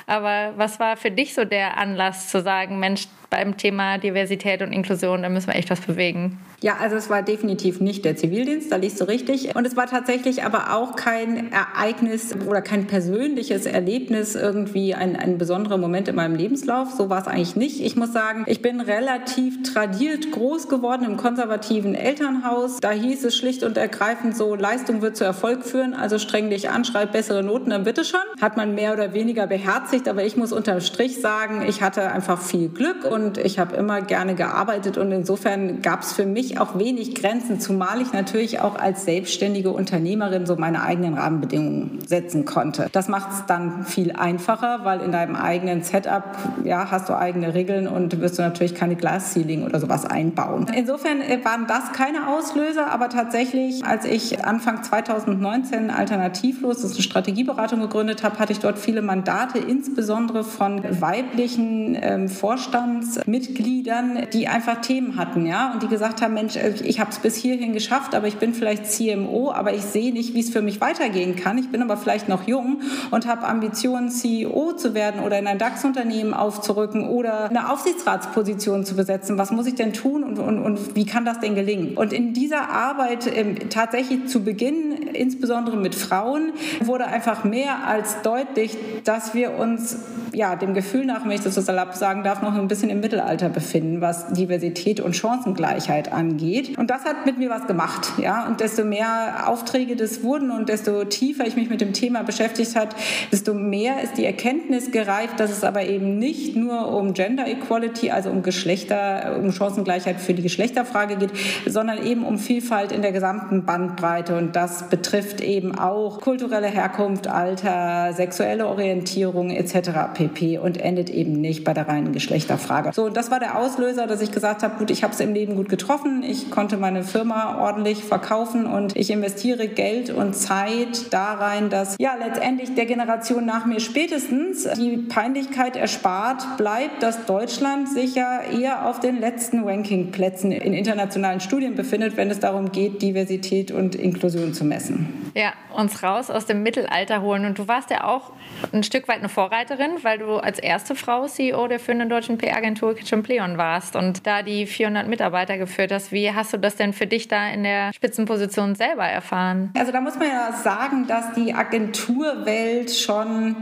Aber 0.05 0.53
was 0.57 0.79
war 0.79 0.97
für 0.97 1.11
dich 1.11 1.33
so 1.33 1.45
der 1.45 1.77
Anlass 1.77 2.29
zu 2.29 2.41
sagen, 2.41 2.79
Mensch, 2.79 3.07
beim 3.29 3.57
Thema 3.57 3.97
Diversität 3.97 4.61
und 4.61 4.71
Inklusion, 4.71 5.21
da 5.21 5.29
müssen 5.29 5.47
wir 5.47 5.55
echt 5.55 5.69
was 5.69 5.81
bewegen. 5.81 6.39
Ja, 6.61 6.77
also 6.81 6.97
es 6.97 7.09
war 7.09 7.21
definitiv 7.21 7.79
nicht 7.79 8.03
der 8.03 8.17
Zivildienst, 8.17 8.71
da 8.71 8.75
liegst 8.75 8.99
du 8.99 9.05
richtig. 9.05 9.55
Und 9.55 9.65
es 9.65 9.77
war 9.77 9.87
tatsächlich 9.87 10.43
aber 10.43 10.73
auch 10.75 10.95
kein 10.95 11.51
Ereignis 11.51 12.35
oder 12.47 12.61
kein 12.61 12.85
persönliches 12.85 13.65
Erlebnis, 13.65 14.35
irgendwie 14.35 14.93
ein, 14.93 15.15
ein 15.15 15.37
besonderer 15.37 15.77
Moment 15.77 16.09
in 16.09 16.15
meinem 16.15 16.35
Lebenslauf. 16.35 16.91
So 16.91 17.09
war 17.09 17.21
es 17.21 17.27
eigentlich 17.27 17.55
nicht. 17.55 17.79
Ich 17.81 17.95
muss 17.95 18.11
sagen, 18.11 18.43
ich 18.47 18.61
bin 18.61 18.81
relativ 18.81 19.63
tradiert 19.63 20.31
groß 20.31 20.67
geworden 20.67 21.05
im 21.05 21.15
konservativen 21.15 21.95
Elternhaus. 21.95 22.79
Da 22.81 22.91
hieß 22.91 23.23
es 23.23 23.37
schlicht 23.37 23.63
und 23.63 23.77
ergreifend 23.77 24.35
so, 24.35 24.55
Leistung 24.55 25.01
wird 25.01 25.15
zu 25.15 25.23
Erfolg 25.23 25.63
führen, 25.63 25.93
also 25.93 26.19
streng 26.19 26.49
dich 26.49 26.69
an, 26.69 26.83
schreib 26.83 27.13
bessere 27.13 27.43
Noten, 27.43 27.69
dann 27.69 27.83
bitte 27.83 28.03
schon. 28.03 28.19
Hat 28.41 28.57
man 28.57 28.75
mehr 28.75 28.91
oder 28.93 29.13
weniger 29.13 29.47
beherzigt, 29.47 30.07
aber 30.09 30.25
ich 30.25 30.35
muss 30.35 30.51
unterm 30.51 30.81
Strich 30.81 31.21
sagen, 31.21 31.63
ich 31.67 31.81
hatte 31.81 32.11
einfach 32.11 32.41
viel 32.41 32.67
Glück 32.67 33.05
und 33.05 33.18
und 33.19 33.37
ich 33.37 33.59
habe 33.59 33.75
immer 33.75 34.01
gerne 34.01 34.35
gearbeitet 34.35 34.97
und 34.97 35.11
insofern 35.11 35.81
gab 35.81 36.01
es 36.01 36.13
für 36.13 36.25
mich 36.25 36.59
auch 36.59 36.77
wenig 36.79 37.15
Grenzen, 37.15 37.59
zumal 37.59 38.01
ich 38.01 38.13
natürlich 38.13 38.59
auch 38.61 38.77
als 38.77 39.05
selbstständige 39.05 39.71
Unternehmerin 39.71 40.45
so 40.45 40.55
meine 40.55 40.81
eigenen 40.81 41.15
Rahmenbedingungen 41.15 41.99
setzen 42.07 42.45
konnte. 42.45 42.87
Das 42.91 43.07
macht 43.07 43.31
es 43.31 43.45
dann 43.45 43.83
viel 43.83 44.13
einfacher, 44.13 44.79
weil 44.83 45.01
in 45.01 45.11
deinem 45.11 45.35
eigenen 45.35 45.83
Setup 45.83 46.23
ja, 46.63 46.89
hast 46.89 47.09
du 47.09 47.17
eigene 47.17 47.53
Regeln 47.53 47.87
und 47.87 48.19
wirst 48.21 48.39
du 48.39 48.41
natürlich 48.41 48.75
keine 48.75 48.95
Glass-Ceiling 48.95 49.63
oder 49.63 49.79
sowas 49.79 50.05
einbauen. 50.05 50.67
Insofern 50.75 51.21
äh, 51.21 51.43
waren 51.43 51.67
das 51.67 51.91
keine 51.93 52.29
Auslöser, 52.29 52.91
aber 52.91 53.09
tatsächlich, 53.09 53.85
als 53.85 54.05
ich 54.05 54.45
Anfang 54.45 54.83
2019 54.83 55.89
alternativlos, 55.89 56.77
das 56.77 56.91
ist 56.91 56.97
eine 56.97 57.03
Strategieberatung 57.03 57.81
gegründet 57.81 58.23
habe, 58.23 58.39
hatte 58.39 58.53
ich 58.53 58.59
dort 58.59 58.79
viele 58.79 59.01
Mandate, 59.01 59.59
insbesondere 59.59 60.43
von 60.43 60.81
weiblichen 61.01 61.97
ähm, 62.01 62.29
Vorstands 62.29 63.08
Mitgliedern, 63.25 64.27
die 64.33 64.47
einfach 64.47 64.81
Themen 64.81 65.17
hatten, 65.17 65.45
ja, 65.45 65.71
und 65.73 65.83
die 65.83 65.87
gesagt 65.87 66.21
haben, 66.21 66.33
Mensch, 66.33 66.55
äh, 66.55 66.73
ich 66.83 66.99
habe 66.99 67.11
es 67.11 67.19
bis 67.19 67.35
hierhin 67.35 67.73
geschafft, 67.73 68.15
aber 68.15 68.27
ich 68.27 68.37
bin 68.37 68.53
vielleicht 68.53 68.85
CMO, 68.85 69.51
aber 69.51 69.73
ich 69.73 69.81
sehe 69.81 70.13
nicht, 70.13 70.33
wie 70.33 70.39
es 70.39 70.49
für 70.49 70.61
mich 70.61 70.81
weitergehen 70.81 71.35
kann. 71.35 71.57
Ich 71.57 71.69
bin 71.69 71.81
aber 71.81 71.97
vielleicht 71.97 72.29
noch 72.29 72.47
jung 72.47 72.81
und 73.11 73.27
habe 73.27 73.47
Ambitionen, 73.47 74.09
CEO 74.09 74.73
zu 74.73 74.93
werden 74.93 75.21
oder 75.21 75.39
in 75.39 75.47
ein 75.47 75.57
DAX-Unternehmen 75.57 76.33
aufzurücken 76.33 77.07
oder 77.07 77.49
eine 77.49 77.71
Aufsichtsratsposition 77.71 78.85
zu 78.85 78.95
besetzen. 78.95 79.37
Was 79.37 79.51
muss 79.51 79.67
ich 79.67 79.75
denn 79.75 79.93
tun 79.93 80.23
und, 80.23 80.39
und, 80.39 80.59
und 80.59 80.95
wie 80.95 81.05
kann 81.05 81.25
das 81.25 81.39
denn 81.39 81.55
gelingen? 81.55 81.97
Und 81.97 82.13
in 82.13 82.33
dieser 82.33 82.69
Arbeit 82.69 83.27
ähm, 83.33 83.69
tatsächlich 83.69 84.27
zu 84.27 84.43
Beginn, 84.43 84.91
insbesondere 85.13 85.77
mit 85.77 85.95
Frauen, 85.95 86.53
wurde 86.81 87.05
einfach 87.05 87.43
mehr 87.43 87.87
als 87.87 88.21
deutlich, 88.21 88.77
dass 89.03 89.33
wir 89.33 89.57
uns 89.57 89.97
ja 90.33 90.55
dem 90.55 90.73
Gefühl 90.73 91.05
nach, 91.05 91.23
wenn 91.25 91.31
ich 91.31 91.41
das 91.41 91.55
so 91.55 91.61
salopp 91.61 91.95
sagen 91.95 92.23
darf, 92.23 92.41
noch 92.41 92.55
ein 92.55 92.67
bisschen 92.67 92.89
im 92.89 92.98
im 92.99 93.01
Mittelalter 93.01 93.49
befinden, 93.49 94.01
was 94.01 94.27
Diversität 94.33 94.99
und 94.99 95.15
Chancengleichheit 95.15 96.11
angeht. 96.11 96.77
Und 96.77 96.89
das 96.89 97.05
hat 97.05 97.25
mit 97.25 97.37
mir 97.37 97.49
was 97.49 97.65
gemacht. 97.65 98.13
Ja? 98.17 98.45
Und 98.45 98.59
desto 98.59 98.83
mehr 98.83 99.47
Aufträge 99.47 99.95
das 99.95 100.23
wurden 100.23 100.51
und 100.51 100.69
desto 100.69 101.05
tiefer 101.05 101.47
ich 101.47 101.55
mich 101.55 101.69
mit 101.69 101.81
dem 101.81 101.93
Thema 101.93 102.23
beschäftigt 102.23 102.75
hat, 102.75 102.95
desto 103.31 103.53
mehr 103.53 104.03
ist 104.03 104.17
die 104.17 104.25
Erkenntnis 104.25 104.91
gereift, 104.91 105.39
dass 105.39 105.51
es 105.51 105.63
aber 105.63 105.85
eben 105.85 106.17
nicht 106.17 106.55
nur 106.55 106.93
um 106.93 107.13
Gender 107.13 107.47
Equality, 107.47 108.11
also 108.11 108.29
um 108.29 108.43
Geschlechter, 108.43 109.37
um 109.39 109.51
Chancengleichheit 109.51 110.19
für 110.19 110.33
die 110.33 110.41
Geschlechterfrage 110.41 111.15
geht, 111.15 111.31
sondern 111.65 112.05
eben 112.05 112.23
um 112.23 112.37
Vielfalt 112.37 112.91
in 112.91 113.01
der 113.01 113.11
gesamten 113.11 113.63
Bandbreite. 113.65 114.37
Und 114.37 114.55
das 114.55 114.89
betrifft 114.89 115.41
eben 115.41 115.77
auch 115.77 116.19
kulturelle 116.21 116.67
Herkunft, 116.67 117.27
Alter, 117.27 118.13
sexuelle 118.13 118.67
Orientierung 118.67 119.49
etc. 119.51 119.89
pp. 120.13 120.57
und 120.57 120.77
endet 120.77 121.09
eben 121.09 121.33
nicht 121.33 121.63
bei 121.63 121.73
der 121.73 121.87
reinen 121.87 122.11
Geschlechterfrage. 122.11 122.88
So, 122.93 123.05
und 123.05 123.17
das 123.17 123.31
war 123.31 123.39
der 123.39 123.57
Auslöser, 123.57 124.07
dass 124.07 124.21
ich 124.21 124.31
gesagt 124.31 124.63
habe, 124.63 124.77
gut, 124.77 124.91
ich 124.91 125.03
habe 125.03 125.13
es 125.13 125.19
im 125.19 125.33
Leben 125.33 125.55
gut 125.55 125.69
getroffen, 125.69 126.23
ich 126.23 126.49
konnte 126.49 126.77
meine 126.77 127.03
Firma 127.03 127.59
ordentlich 127.59 128.03
verkaufen 128.03 128.65
und 128.65 128.95
ich 128.95 129.11
investiere 129.11 129.67
Geld 129.67 130.09
und 130.09 130.33
Zeit 130.33 131.11
da 131.13 131.33
rein, 131.33 131.69
dass 131.69 131.95
ja 131.99 132.15
letztendlich 132.15 132.75
der 132.75 132.85
Generation 132.85 133.45
nach 133.45 133.65
mir 133.65 133.79
spätestens 133.79 134.67
die 134.75 134.97
Peinlichkeit 134.97 135.75
erspart 135.75 136.57
bleibt, 136.57 137.03
dass 137.03 137.25
Deutschland 137.25 137.89
sich 137.89 138.15
ja 138.15 138.41
eher 138.41 138.87
auf 138.87 138.99
den 138.99 139.19
letzten 139.19 139.63
Rankingplätzen 139.63 140.51
in 140.51 140.73
internationalen 140.73 141.39
Studien 141.39 141.75
befindet, 141.75 142.17
wenn 142.17 142.29
es 142.29 142.39
darum 142.39 142.71
geht, 142.71 143.01
Diversität 143.01 143.71
und 143.71 143.95
Inklusion 143.95 144.53
zu 144.53 144.65
messen. 144.65 145.31
Ja, 145.35 145.53
uns 145.75 146.03
raus 146.03 146.29
aus 146.29 146.45
dem 146.45 146.63
Mittelalter 146.63 147.21
holen. 147.21 147.45
Und 147.45 147.59
du 147.59 147.67
warst 147.67 147.89
ja 147.89 148.03
auch 148.03 148.31
ein 148.73 148.83
Stück 148.83 149.07
weit 149.07 149.19
eine 149.19 149.29
Vorreiterin, 149.29 149.91
weil 150.01 150.17
du 150.17 150.37
als 150.37 150.59
erste 150.59 150.95
Frau 150.95 151.27
CEO 151.27 151.67
der 151.67 151.79
führenden 151.79 152.09
deutschen 152.09 152.37
PR-Agentur 152.37 152.78
Kitchen 152.95 153.23
warst 153.57 153.95
und 153.95 154.25
da 154.25 154.41
die 154.41 154.65
400 154.65 155.07
Mitarbeiter 155.07 155.57
geführt 155.57 155.91
hast. 155.91 156.11
Wie 156.11 156.31
hast 156.31 156.53
du 156.53 156.57
das 156.57 156.75
denn 156.75 156.93
für 156.93 157.07
dich 157.07 157.27
da 157.27 157.49
in 157.49 157.63
der 157.63 157.93
Spitzenposition 157.93 158.75
selber 158.75 159.05
erfahren? 159.05 159.71
Also 159.77 159.91
da 159.91 160.01
muss 160.01 160.15
man 160.15 160.27
ja 160.27 160.53
sagen, 160.53 161.07
dass 161.07 161.33
die 161.33 161.53
Agenturwelt 161.53 162.91
schon 162.91 163.55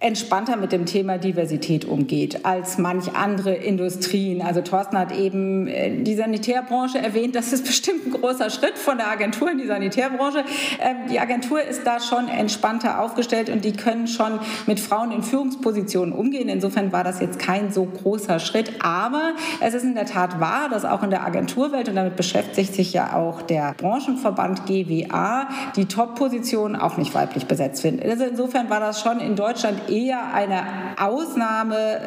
entspannter 0.00 0.56
mit 0.56 0.72
dem 0.72 0.86
Thema 0.86 1.18
Diversität 1.18 1.84
umgeht 1.84 2.44
als 2.44 2.78
manch 2.78 3.14
andere 3.14 3.54
Industrien. 3.54 4.42
Also 4.42 4.60
Thorsten 4.60 4.98
hat 4.98 5.12
eben 5.12 5.66
äh, 5.66 6.02
die 6.02 6.14
Sanitärbranche 6.14 6.98
erwähnt. 6.98 7.34
Das 7.34 7.52
ist 7.52 7.66
bestimmt 7.66 8.06
ein 8.06 8.12
großer 8.12 8.50
Schritt 8.50 8.78
von 8.78 8.98
der 8.98 9.08
Agentur 9.10 9.50
in 9.50 9.58
die 9.58 9.66
Sanitärbranche. 9.66 10.44
Ähm, 10.80 11.08
die 11.10 11.18
Agentur 11.18 11.62
ist 11.62 11.86
da 11.86 12.00
schon 12.00 12.28
entspannter 12.28 13.00
aufgestellt 13.00 13.48
und 13.50 13.64
die 13.64 13.72
können 13.72 14.06
schon 14.06 14.38
mit 14.66 14.80
Frauen 14.80 15.12
in 15.12 15.22
Führungspositionen 15.22 16.14
umgehen. 16.14 16.48
Insofern 16.48 16.92
war 16.92 17.04
das 17.04 17.20
jetzt 17.20 17.38
kein 17.38 17.72
so 17.72 17.84
großer 17.84 18.35
Schritt. 18.38 18.72
Aber 18.82 19.32
es 19.60 19.74
ist 19.74 19.84
in 19.84 19.94
der 19.94 20.06
Tat 20.06 20.40
wahr, 20.40 20.68
dass 20.70 20.84
auch 20.84 21.02
in 21.02 21.10
der 21.10 21.24
Agenturwelt, 21.24 21.88
und 21.88 21.96
damit 21.96 22.16
beschäftigt 22.16 22.74
sich 22.74 22.92
ja 22.92 23.14
auch 23.14 23.42
der 23.42 23.74
Branchenverband 23.78 24.66
GWA, 24.66 25.48
die 25.76 25.86
Top-Positionen 25.86 26.76
auch 26.76 26.96
nicht 26.96 27.14
weiblich 27.14 27.46
besetzt 27.46 27.82
sind. 27.82 28.04
Also 28.04 28.24
insofern 28.24 28.70
war 28.70 28.80
das 28.80 29.00
schon 29.00 29.20
in 29.20 29.36
Deutschland 29.36 29.88
eher 29.88 30.34
eine 30.34 30.62
Ausnahme. 30.98 32.00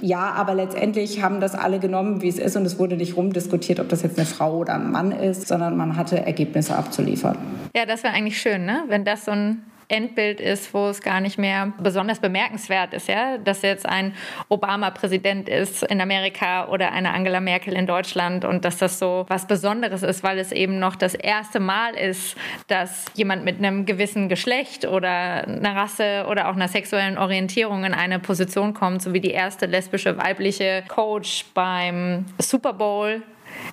Ja, 0.00 0.32
aber 0.32 0.54
letztendlich 0.54 1.22
haben 1.22 1.40
das 1.40 1.54
alle 1.54 1.78
genommen, 1.78 2.22
wie 2.22 2.28
es 2.28 2.38
ist. 2.38 2.56
Und 2.56 2.64
es 2.64 2.78
wurde 2.78 2.96
nicht 2.96 3.16
rumdiskutiert, 3.16 3.80
ob 3.80 3.88
das 3.88 4.02
jetzt 4.02 4.18
eine 4.18 4.26
Frau 4.26 4.58
oder 4.58 4.74
ein 4.74 4.90
Mann 4.90 5.12
ist, 5.12 5.48
sondern 5.48 5.76
man 5.76 5.96
hatte 5.96 6.24
Ergebnisse 6.24 6.76
abzuliefern. 6.76 7.36
Ja, 7.74 7.86
das 7.86 8.02
wäre 8.02 8.14
eigentlich 8.14 8.40
schön, 8.40 8.64
ne? 8.64 8.84
wenn 8.88 9.04
das 9.04 9.24
so 9.24 9.32
ein 9.32 9.62
Endbild 9.92 10.40
ist, 10.40 10.72
wo 10.72 10.88
es 10.88 11.02
gar 11.02 11.20
nicht 11.20 11.38
mehr 11.38 11.72
besonders 11.78 12.18
bemerkenswert 12.18 12.94
ist, 12.94 13.08
ja, 13.08 13.36
dass 13.38 13.62
jetzt 13.62 13.86
ein 13.86 14.14
Obama 14.48 14.90
Präsident 14.90 15.48
ist 15.48 15.82
in 15.82 16.00
Amerika 16.00 16.68
oder 16.68 16.92
eine 16.92 17.12
Angela 17.12 17.40
Merkel 17.40 17.74
in 17.74 17.86
Deutschland 17.86 18.44
und 18.44 18.64
dass 18.64 18.78
das 18.78 18.98
so 18.98 19.26
was 19.28 19.46
Besonderes 19.46 20.02
ist, 20.02 20.22
weil 20.22 20.38
es 20.38 20.50
eben 20.50 20.78
noch 20.78 20.96
das 20.96 21.14
erste 21.14 21.60
Mal 21.60 21.94
ist, 21.94 22.36
dass 22.68 23.04
jemand 23.14 23.44
mit 23.44 23.58
einem 23.58 23.84
gewissen 23.84 24.28
Geschlecht 24.28 24.86
oder 24.86 25.46
einer 25.46 25.76
Rasse 25.76 26.26
oder 26.28 26.48
auch 26.48 26.54
einer 26.54 26.68
sexuellen 26.68 27.18
Orientierung 27.18 27.84
in 27.84 27.92
eine 27.92 28.18
Position 28.18 28.72
kommt, 28.72 29.02
so 29.02 29.12
wie 29.12 29.20
die 29.20 29.32
erste 29.32 29.66
lesbische 29.66 30.16
weibliche 30.16 30.84
Coach 30.88 31.44
beim 31.54 32.24
Super 32.38 32.72
Bowl 32.72 33.22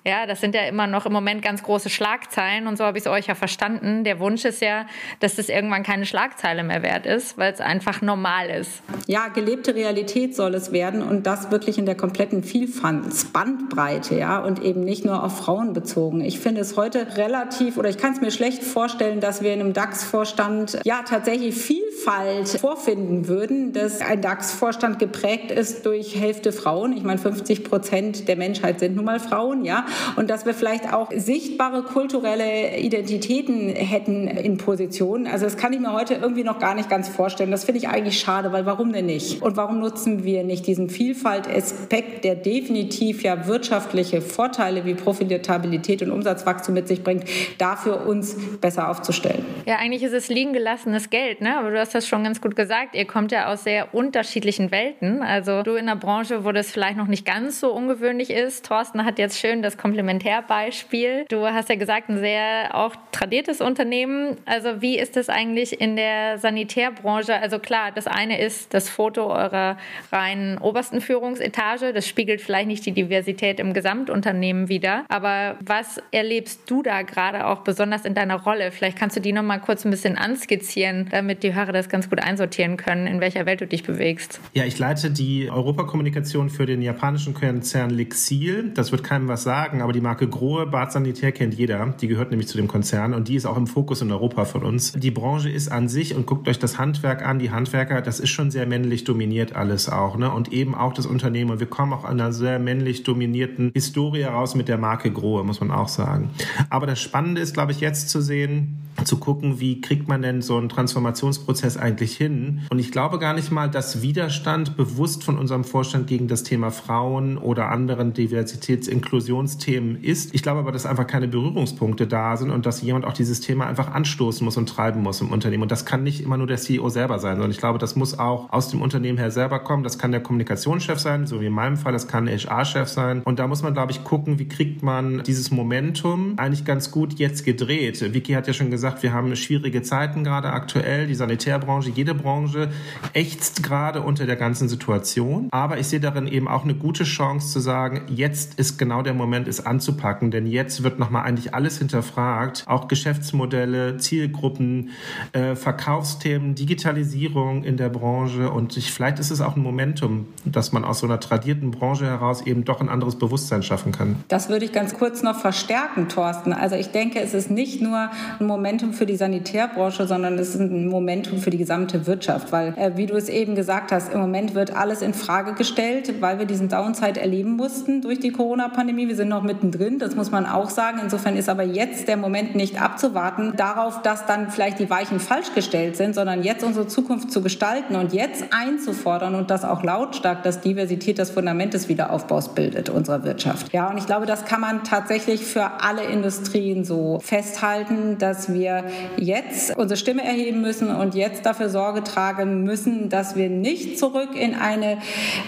ja, 0.06 0.26
das 0.26 0.42
sind 0.42 0.56
ja 0.56 0.62
immer 0.64 0.88
noch 0.88 1.06
im 1.06 1.14
Moment 1.14 1.42
ganz 1.42 1.64
große 1.64 1.90
Schlagzeilen 1.90 2.68
und 2.68 2.78
so 2.78 2.84
habe 2.84 2.98
ich 2.98 3.06
es 3.06 3.12
euch 3.12 3.28
ja 3.28 3.36
verstanden. 3.36 4.04
Der 4.04 4.20
Wunsch 4.20 4.46
ist 4.46 4.62
ja, 4.62 4.86
dass 5.20 5.36
das 5.36 5.50
irgendwann 5.50 5.84
keine 5.84 6.06
Schlagzeile 6.06 6.64
mehr 6.64 6.84
wert 6.84 7.06
ist, 7.06 7.38
weil 7.38 7.54
es 7.54 7.62
einfach 7.62 8.02
normal 8.02 8.50
ist. 8.50 8.82
Ja, 9.08 9.28
gelebte 9.28 9.76
Realität 9.76 10.36
soll 10.36 10.56
es 10.56 10.72
werden 10.72 11.02
und 11.02 11.26
das 11.26 11.52
wirklich 11.52 11.78
in 11.78 11.86
der 11.86 11.96
kompletten 11.96 12.44
Vielfaltsbandbreite, 12.44 14.16
ja, 14.16 14.40
und 14.40 14.64
eben 14.64 14.84
nicht 14.84 15.06
nur 15.06 15.24
auf 15.24 15.38
Frauen 15.38 15.74
bezogen. 15.74 16.22
Ich 16.22 16.40
finde 16.40 16.62
es 16.62 16.78
heute 16.78 17.18
relativ 17.18 17.78
oder 17.78 17.90
ich 17.90 17.98
kann 17.98 18.14
es 18.14 18.22
mir 18.22 18.32
schlecht 18.32 18.64
vorstellen, 18.64 19.20
dass 19.20 19.42
wir 19.42 19.54
in 19.54 19.60
einem 19.60 19.74
DAX-Vorstand 19.74 20.80
ja 20.84 21.04
tatsächlich 21.04 21.56
Vielfalt 22.00 22.48
vorfinden 22.48 23.28
würden, 23.28 23.74
dass 23.74 24.02
ein 24.02 24.22
DAX-Vorstand 24.22 25.00
geprägt 25.00 25.52
ist 25.52 25.86
durch 25.86 26.16
Hälfte 26.16 26.52
Frauen. 26.52 26.96
Ich 26.96 27.04
meine, 27.04 27.20
50 27.20 27.64
Prozent 27.64 28.28
der 28.28 28.38
Menschheit 28.38 28.80
sind 28.80 28.96
nun 28.96 29.06
mal 29.06 29.20
Frauen, 29.20 29.66
ja, 29.66 29.86
und 30.16 30.30
dass 30.30 30.46
wir 30.46 30.54
vielleicht 30.54 30.94
auch 30.94 31.10
sichtbare 31.14 31.84
kulturelle 31.84 32.78
Identitäten 32.78 33.70
hätten 33.70 34.28
in 34.28 34.58
Positionen. 34.58 35.28
Also 35.28 35.46
das 35.46 35.58
kann 35.58 35.74
ich 35.74 35.80
mir 35.80 35.92
heute 35.92 36.14
irgendwie 36.16 36.44
noch 36.44 36.60
gar 36.60 36.74
nicht 36.74 36.90
ganz 36.90 37.10
vorstellen. 37.10 37.52
Das 37.52 37.66
finde 37.66 37.80
ich 37.80 37.90
eigentlich 37.90 38.20
schade, 38.20 38.52
weil 38.52 38.66
warum 38.66 38.94
denn 38.94 39.06
nicht? 39.06 39.42
Und 39.42 39.58
warum 39.58 39.80
nutzen 39.80 40.24
wir 40.24 40.44
nicht 40.44 40.68
diesen 40.68 40.90
Vielfalt-Aspekt, 40.90 42.24
der 42.24 42.36
definitiv 42.36 43.24
ja 43.24 43.48
wirtschaftliche 43.48 44.22
Vorteile 44.22 44.86
wie 44.86 44.94
Profitabilität 44.94 46.02
und 46.02 46.12
Umsatzwachstum 46.12 46.74
mit 46.74 46.88
sich 46.88 47.04
bringt, 47.04 47.26
dafür 47.58 48.06
uns 48.08 48.38
besser 48.62 48.90
aufzustellen? 48.90 49.44
Ja, 49.66 49.76
eigentlich 49.78 50.04
ist 50.04 50.14
es 50.14 50.30
liegen 50.30 50.54
gelassenes 50.54 51.10
Geld, 51.10 51.42
ne? 51.42 51.58
aber 51.58 51.72
du 51.72 51.80
hast 51.80 51.89
das 51.96 52.08
schon 52.08 52.24
ganz 52.24 52.42
gut 52.42 52.56
gesagt. 52.56 52.96
Ihr 52.96 53.06
kommt 53.06 53.32
ja 53.32 53.52
aus 53.52 53.64
sehr 53.64 53.94
unterschiedlichen 53.94 54.72
Welten. 54.72 55.22
Also 55.22 55.64
du 55.64 55.76
in 55.76 55.90
einer 55.90 55.96
Branche, 55.96 56.46
wo 56.46 56.52
das 56.52 56.72
vielleicht 56.72 56.98
noch 56.98 57.08
nicht 57.08 57.26
ganz 57.26 57.60
so 57.60 57.72
ungewöhnlich 57.72 58.30
ist. 58.30 58.66
Thorsten 58.66 59.06
hat 59.06 59.20
jetzt 59.20 59.40
schön 59.40 59.62
das 59.62 59.78
Komplementärbeispiel. 59.78 61.26
Du 61.30 61.46
hast 61.46 61.70
ja 61.70 61.76
gesagt, 61.76 62.10
ein 62.10 62.20
sehr 62.20 62.70
auch 62.74 62.96
tradiertes 63.12 63.62
Unternehmen. 63.62 64.38
Also 64.46 64.82
wie 64.82 64.98
ist 64.98 65.16
das 65.16 65.30
eigentlich 65.30 65.80
in 65.80 65.96
der 65.96 66.38
Sanitärbranche? 66.38 67.36
Also 67.36 67.60
klar, 67.60 67.92
das 67.94 68.08
eine 68.08 68.40
ist 68.40 68.74
das 68.74 68.90
Foto 68.90 69.28
eurer 69.28 69.78
reinen 70.12 70.58
obersten 70.58 71.02
Führungsetage. 71.02 71.94
Das 71.94 72.08
spiegelt 72.08 72.42
vielleicht 72.42 72.68
nicht 72.68 72.86
die 72.86 72.92
Diversität 72.92 73.60
im 73.60 73.74
Gesamtunternehmen 73.74 74.70
wider. 74.70 75.06
Aber 75.08 75.56
was 75.62 76.02
erlebst 76.12 76.70
du 76.70 76.84
da 76.84 77.04
gerade 77.04 77.46
auch 77.46 77.60
besonders 77.60 78.06
in 78.06 78.14
deiner 78.14 78.42
Rolle? 78.42 78.72
Vielleicht 78.72 78.98
kannst 78.98 79.16
du 79.16 79.22
die 79.22 79.32
noch 79.32 79.44
mal 79.44 79.60
kurz 79.60 79.86
ein 79.86 79.92
bisschen 79.92 80.18
anskizzieren, 80.18 81.08
damit 81.12 81.44
die 81.44 81.54
Hörer 81.54 81.72
das 81.72 81.79
ganz 81.88 82.10
gut 82.10 82.20
einsortieren 82.20 82.76
können, 82.76 83.08
in 83.08 83.22
welcher 83.22 83.46
Welt 83.46 83.62
du 83.62 83.68
dich 83.68 83.84
bewegst. 83.84 84.42
Ja, 84.54 84.66
ich 84.66 84.78
leite 84.78 85.12
die 85.12 85.50
Europakommunikation 85.50 86.50
für 86.50 86.66
den 86.66 86.82
japanischen 86.82 87.34
Konzern 87.34 87.92
Lixil. 87.92 88.72
Das 88.74 88.92
wird 88.92 89.04
keinem 89.04 89.28
was 89.28 89.44
sagen, 89.44 89.82
aber 89.82 89.94
die 89.94 90.02
Marke 90.02 90.28
Grohe 90.28 90.66
Bad 90.66 90.92
Sanitär 90.92 91.32
kennt 91.32 91.54
jeder. 91.54 91.94
Die 92.02 92.08
gehört 92.08 92.32
nämlich 92.32 92.48
zu 92.48 92.58
dem 92.58 92.68
Konzern 92.68 93.14
und 93.14 93.28
die 93.28 93.36
ist 93.36 93.46
auch 93.46 93.58
im 93.58 93.68
Fokus 93.68 94.02
in 94.02 94.12
Europa 94.12 94.46
von 94.46 94.64
uns. 94.64 94.94
Die 94.94 95.12
Branche 95.12 95.50
ist 95.50 95.72
an 95.72 95.88
sich 95.88 96.16
und 96.16 96.26
guckt 96.26 96.48
euch 96.48 96.60
das 96.60 96.78
Handwerk 96.78 97.26
an, 97.26 97.40
die 97.40 97.52
Handwerker, 97.52 98.02
das 98.02 98.20
ist 98.20 98.30
schon 98.30 98.52
sehr 98.52 98.66
männlich 98.66 99.04
dominiert 99.04 99.56
alles 99.56 99.88
auch, 99.90 100.18
ne? 100.18 100.32
Und 100.32 100.52
eben 100.52 100.74
auch 100.76 100.94
das 100.94 101.06
Unternehmen. 101.06 101.52
Und 101.52 101.60
wir 101.60 101.68
kommen 101.68 101.94
auch 101.94 102.04
an 102.04 102.20
einer 102.20 102.34
sehr 102.34 102.60
männlich 102.60 103.04
dominierten 103.04 103.72
Historie 103.74 104.24
heraus 104.24 104.56
mit 104.56 104.68
der 104.68 104.78
Marke 104.78 105.12
Grohe, 105.12 105.44
muss 105.44 105.60
man 105.60 105.72
auch 105.72 105.88
sagen. 105.88 106.32
Aber 106.70 106.88
das 106.88 107.02
Spannende 107.02 107.42
ist, 107.42 107.54
glaube 107.54 107.72
ich, 107.72 107.80
jetzt 107.80 108.10
zu 108.10 108.22
sehen, 108.22 108.80
zu 109.06 109.18
gucken, 109.18 109.60
wie 109.60 109.82
kriegt 109.82 110.08
man 110.08 110.22
denn 110.22 110.42
so 110.42 110.58
einen 110.58 110.70
Transformationsprozess 110.70 111.78
eigentlich 111.78 112.16
hin. 112.16 112.62
Und 112.70 112.80
ich 112.80 112.92
glaube 112.92 113.20
gar 113.20 113.34
nicht 113.34 113.52
mal, 113.52 113.70
dass 113.70 114.02
Widerstand 114.02 114.78
bewusst 114.78 115.24
von 115.24 115.38
unserem 115.38 115.64
Vorstand 115.64 116.08
gegen 116.08 116.28
das 116.28 116.44
Thema 116.44 116.72
Frauen 116.72 117.38
oder 117.38 117.70
anderen 117.70 118.14
Diversitäts-Inklusionsthemen 118.14 120.04
ist. 120.04 120.34
Ich 120.34 120.44
glaube 120.44 120.60
aber, 120.60 120.72
dass 120.72 120.86
einfach 120.86 121.08
keine 121.08 121.28
Berührungspunkte 121.28 122.08
da 122.08 122.38
sind 122.38 122.52
und 122.52 122.66
dass 122.66 122.82
jemand 122.82 123.06
auch 123.06 123.14
dieses 123.14 123.42
Thema 123.42 123.68
einfach 123.68 123.92
anstoßen 123.92 124.44
muss 124.44 124.58
und 124.58 124.68
treiben 124.68 125.02
muss 125.02 125.22
im 125.22 125.32
Unternehmen. 125.32 125.64
Und 125.64 125.72
das 125.72 125.86
kann 125.86 126.04
nicht 126.04 126.22
immer 126.22 126.38
nur 126.38 126.48
der 126.48 126.58
CEO 126.58 126.90
selber 126.90 127.20
sein, 127.20 127.36
sondern 127.36 127.52
ich 127.52 127.58
glaube, 127.58 127.80
das 127.80 127.96
muss 127.96 128.18
auch 128.18 128.52
aus 128.52 128.70
dem 128.70 128.82
Unternehmen 128.82 129.18
her 129.18 129.32
selber 129.32 129.60
kommen. 129.60 129.84
Das 129.84 129.98
kann 129.98 130.12
der 130.12 130.22
Kommunikationschef 130.22 131.00
sein, 131.00 131.28
so 131.28 131.42
wie 131.42 131.48
in 131.48 131.54
meinem 131.54 131.78
Fall. 131.78 131.94
Das 131.94 132.08
kann 132.08 132.26
der 132.26 132.38
HR-Chef 132.38 132.88
sein. 132.88 133.22
Und 133.24 133.40
da 133.40 133.48
muss 133.48 133.64
man, 133.64 133.74
glaube 133.74 133.92
ich, 133.92 134.04
gucken, 134.04 134.40
wie 134.40 134.48
kriegt 134.48 134.84
man 134.84 135.24
dieses 135.24 135.52
Momentum 135.52 136.34
eigentlich 136.38 136.66
ganz 136.66 136.92
gut 136.92 137.20
jetzt 137.20 137.46
gedreht. 137.46 138.14
Vicky 138.14 138.34
hat 138.34 138.48
ja 138.48 138.54
schon 138.54 138.72
gesagt, 138.72 138.89
gesagt, 138.90 139.04
wir 139.04 139.14
haben 139.14 139.36
schwierige 139.36 139.82
Zeiten 139.82 140.24
gerade 140.24 140.50
aktuell. 140.50 141.08
Die 141.08 141.16
Sanitärbranche, 141.16 141.92
jede 141.92 142.16
Branche 142.16 142.70
ächzt 143.14 143.62
gerade 143.62 144.02
unter 144.02 144.26
der 144.26 144.36
ganzen 144.36 144.68
Situation. 144.68 145.48
Aber 145.52 145.78
ich 145.78 145.88
sehe 145.88 146.00
darin 146.00 146.28
eben 146.28 146.48
auch 146.48 146.64
eine 146.64 146.74
gute 146.74 147.04
Chance 147.04 147.52
zu 147.54 147.60
sagen, 147.60 148.02
jetzt 148.08 148.60
ist 148.60 148.78
genau 148.78 149.02
der 149.02 149.14
Moment, 149.14 149.48
es 149.48 149.66
anzupacken. 149.66 150.32
Denn 150.32 150.48
jetzt 150.48 150.84
wird 150.84 151.00
nochmal 151.00 151.26
eigentlich 151.26 151.54
alles 151.54 151.78
hinterfragt. 151.78 152.64
Auch 152.68 152.88
Geschäftsmodelle, 152.88 153.98
Zielgruppen, 153.98 154.90
äh, 155.34 155.56
Verkaufsthemen, 155.56 156.56
Digitalisierung 156.56 157.64
in 157.64 157.78
der 157.78 157.90
Branche. 157.90 158.50
Und 158.50 158.76
ich, 158.78 158.92
vielleicht 158.92 159.20
ist 159.20 159.30
es 159.32 159.42
auch 159.42 159.56
ein 159.56 159.62
Momentum, 159.62 160.28
dass 160.46 160.72
man 160.72 160.84
aus 160.84 161.00
so 161.00 161.06
einer 161.06 161.20
tradierten 161.20 161.72
Branche 161.72 162.06
heraus 162.06 162.42
eben 162.46 162.66
doch 162.66 162.82
ein 162.82 162.90
anderes 162.90 163.18
Bewusstsein 163.18 163.62
schaffen 163.62 163.92
kann. 163.92 164.16
Das 164.30 164.50
würde 164.50 164.66
ich 164.66 164.72
ganz 164.72 164.96
kurz 164.96 165.22
noch 165.22 165.40
verstärken, 165.40 166.10
Thorsten. 166.10 166.54
Also 166.54 166.76
ich 166.76 166.88
denke, 166.88 167.20
es 167.20 167.34
ist 167.34 167.52
nicht 167.52 167.82
nur 167.82 168.10
ein 168.40 168.48
Moment, 168.48 168.79
Momentum 168.80 168.94
für 168.94 169.06
die 169.06 169.18
Sanitärbranche, 169.18 170.08
sondern 170.08 170.40
es 170.40 170.56
ist 170.56 170.62
ein 170.62 170.88
Momentum 170.88 171.40
für 171.40 171.50
die 171.50 171.58
gesamte 171.58 172.08
Wirtschaft, 172.08 172.54
weil, 172.54 172.74
äh, 172.78 172.96
wie 172.96 173.08
du 173.08 173.16
es 173.16 173.28
eben 173.28 173.54
gesagt 173.54 173.92
hast, 173.92 174.14
im 174.14 174.22
Moment 174.22 174.56
wird 174.56 174.74
alles 174.74 175.02
in 175.02 175.14
Frage 175.14 175.54
gestellt, 175.54 176.22
weil 176.22 176.40
wir 176.40 176.46
diesen 176.46 176.70
Downside 176.70 177.20
erleben 177.20 177.58
mussten 177.58 178.02
durch 178.02 178.22
die 178.22 178.32
Corona-Pandemie. 178.32 179.10
Wir 179.10 179.18
sind 179.18 179.28
noch 179.28 179.44
mittendrin, 179.44 180.00
das 180.00 180.16
muss 180.16 180.32
man 180.32 180.46
auch 180.46 180.70
sagen. 180.70 181.00
Insofern 181.04 181.36
ist 181.36 181.50
aber 181.50 181.64
jetzt 181.64 182.08
der 182.08 182.16
Moment 182.16 182.56
nicht 182.56 182.82
abzuwarten 182.82 183.54
darauf, 183.58 184.02
dass 184.02 184.26
dann 184.26 184.50
vielleicht 184.50 184.80
die 184.80 184.90
Weichen 184.90 185.20
falsch 185.20 185.54
gestellt 185.54 185.98
sind, 185.98 186.16
sondern 186.16 186.42
jetzt 186.42 186.64
unsere 186.64 186.88
Zukunft 186.88 187.32
zu 187.32 187.42
gestalten 187.42 187.98
und 187.98 188.14
jetzt 188.14 188.46
einzufordern 188.52 189.36
und 189.36 189.52
das 189.52 189.66
auch 189.66 189.84
lautstark, 189.84 190.44
dass 190.44 190.62
Diversität 190.62 191.20
das 191.20 191.32
Fundament 191.32 191.74
des 191.74 191.90
Wiederaufbaus 191.90 192.56
bildet 192.56 192.90
unserer 192.90 193.26
Wirtschaft. 193.26 193.74
Ja, 193.74 193.90
und 193.90 193.98
ich 193.98 194.06
glaube, 194.06 194.26
das 194.26 194.46
kann 194.46 194.62
man 194.62 194.86
tatsächlich 194.86 195.44
für 195.44 195.82
alle 195.82 196.04
Industrien 196.04 196.86
so 196.86 197.20
festhalten, 197.22 198.18
dass 198.20 198.54
wir 198.54 198.59
wir 198.60 198.84
jetzt 199.18 199.76
unsere 199.78 199.98
Stimme 199.98 200.24
erheben 200.24 200.62
müssen 200.62 200.94
und 200.94 201.16
jetzt 201.16 201.46
dafür 201.46 201.70
Sorge 201.70 202.04
tragen 202.04 202.64
müssen, 202.64 203.10
dass 203.10 203.36
wir 203.36 203.50
nicht 203.50 203.98
zurück 203.98 204.30
in 204.40 204.54
eine 204.56 204.98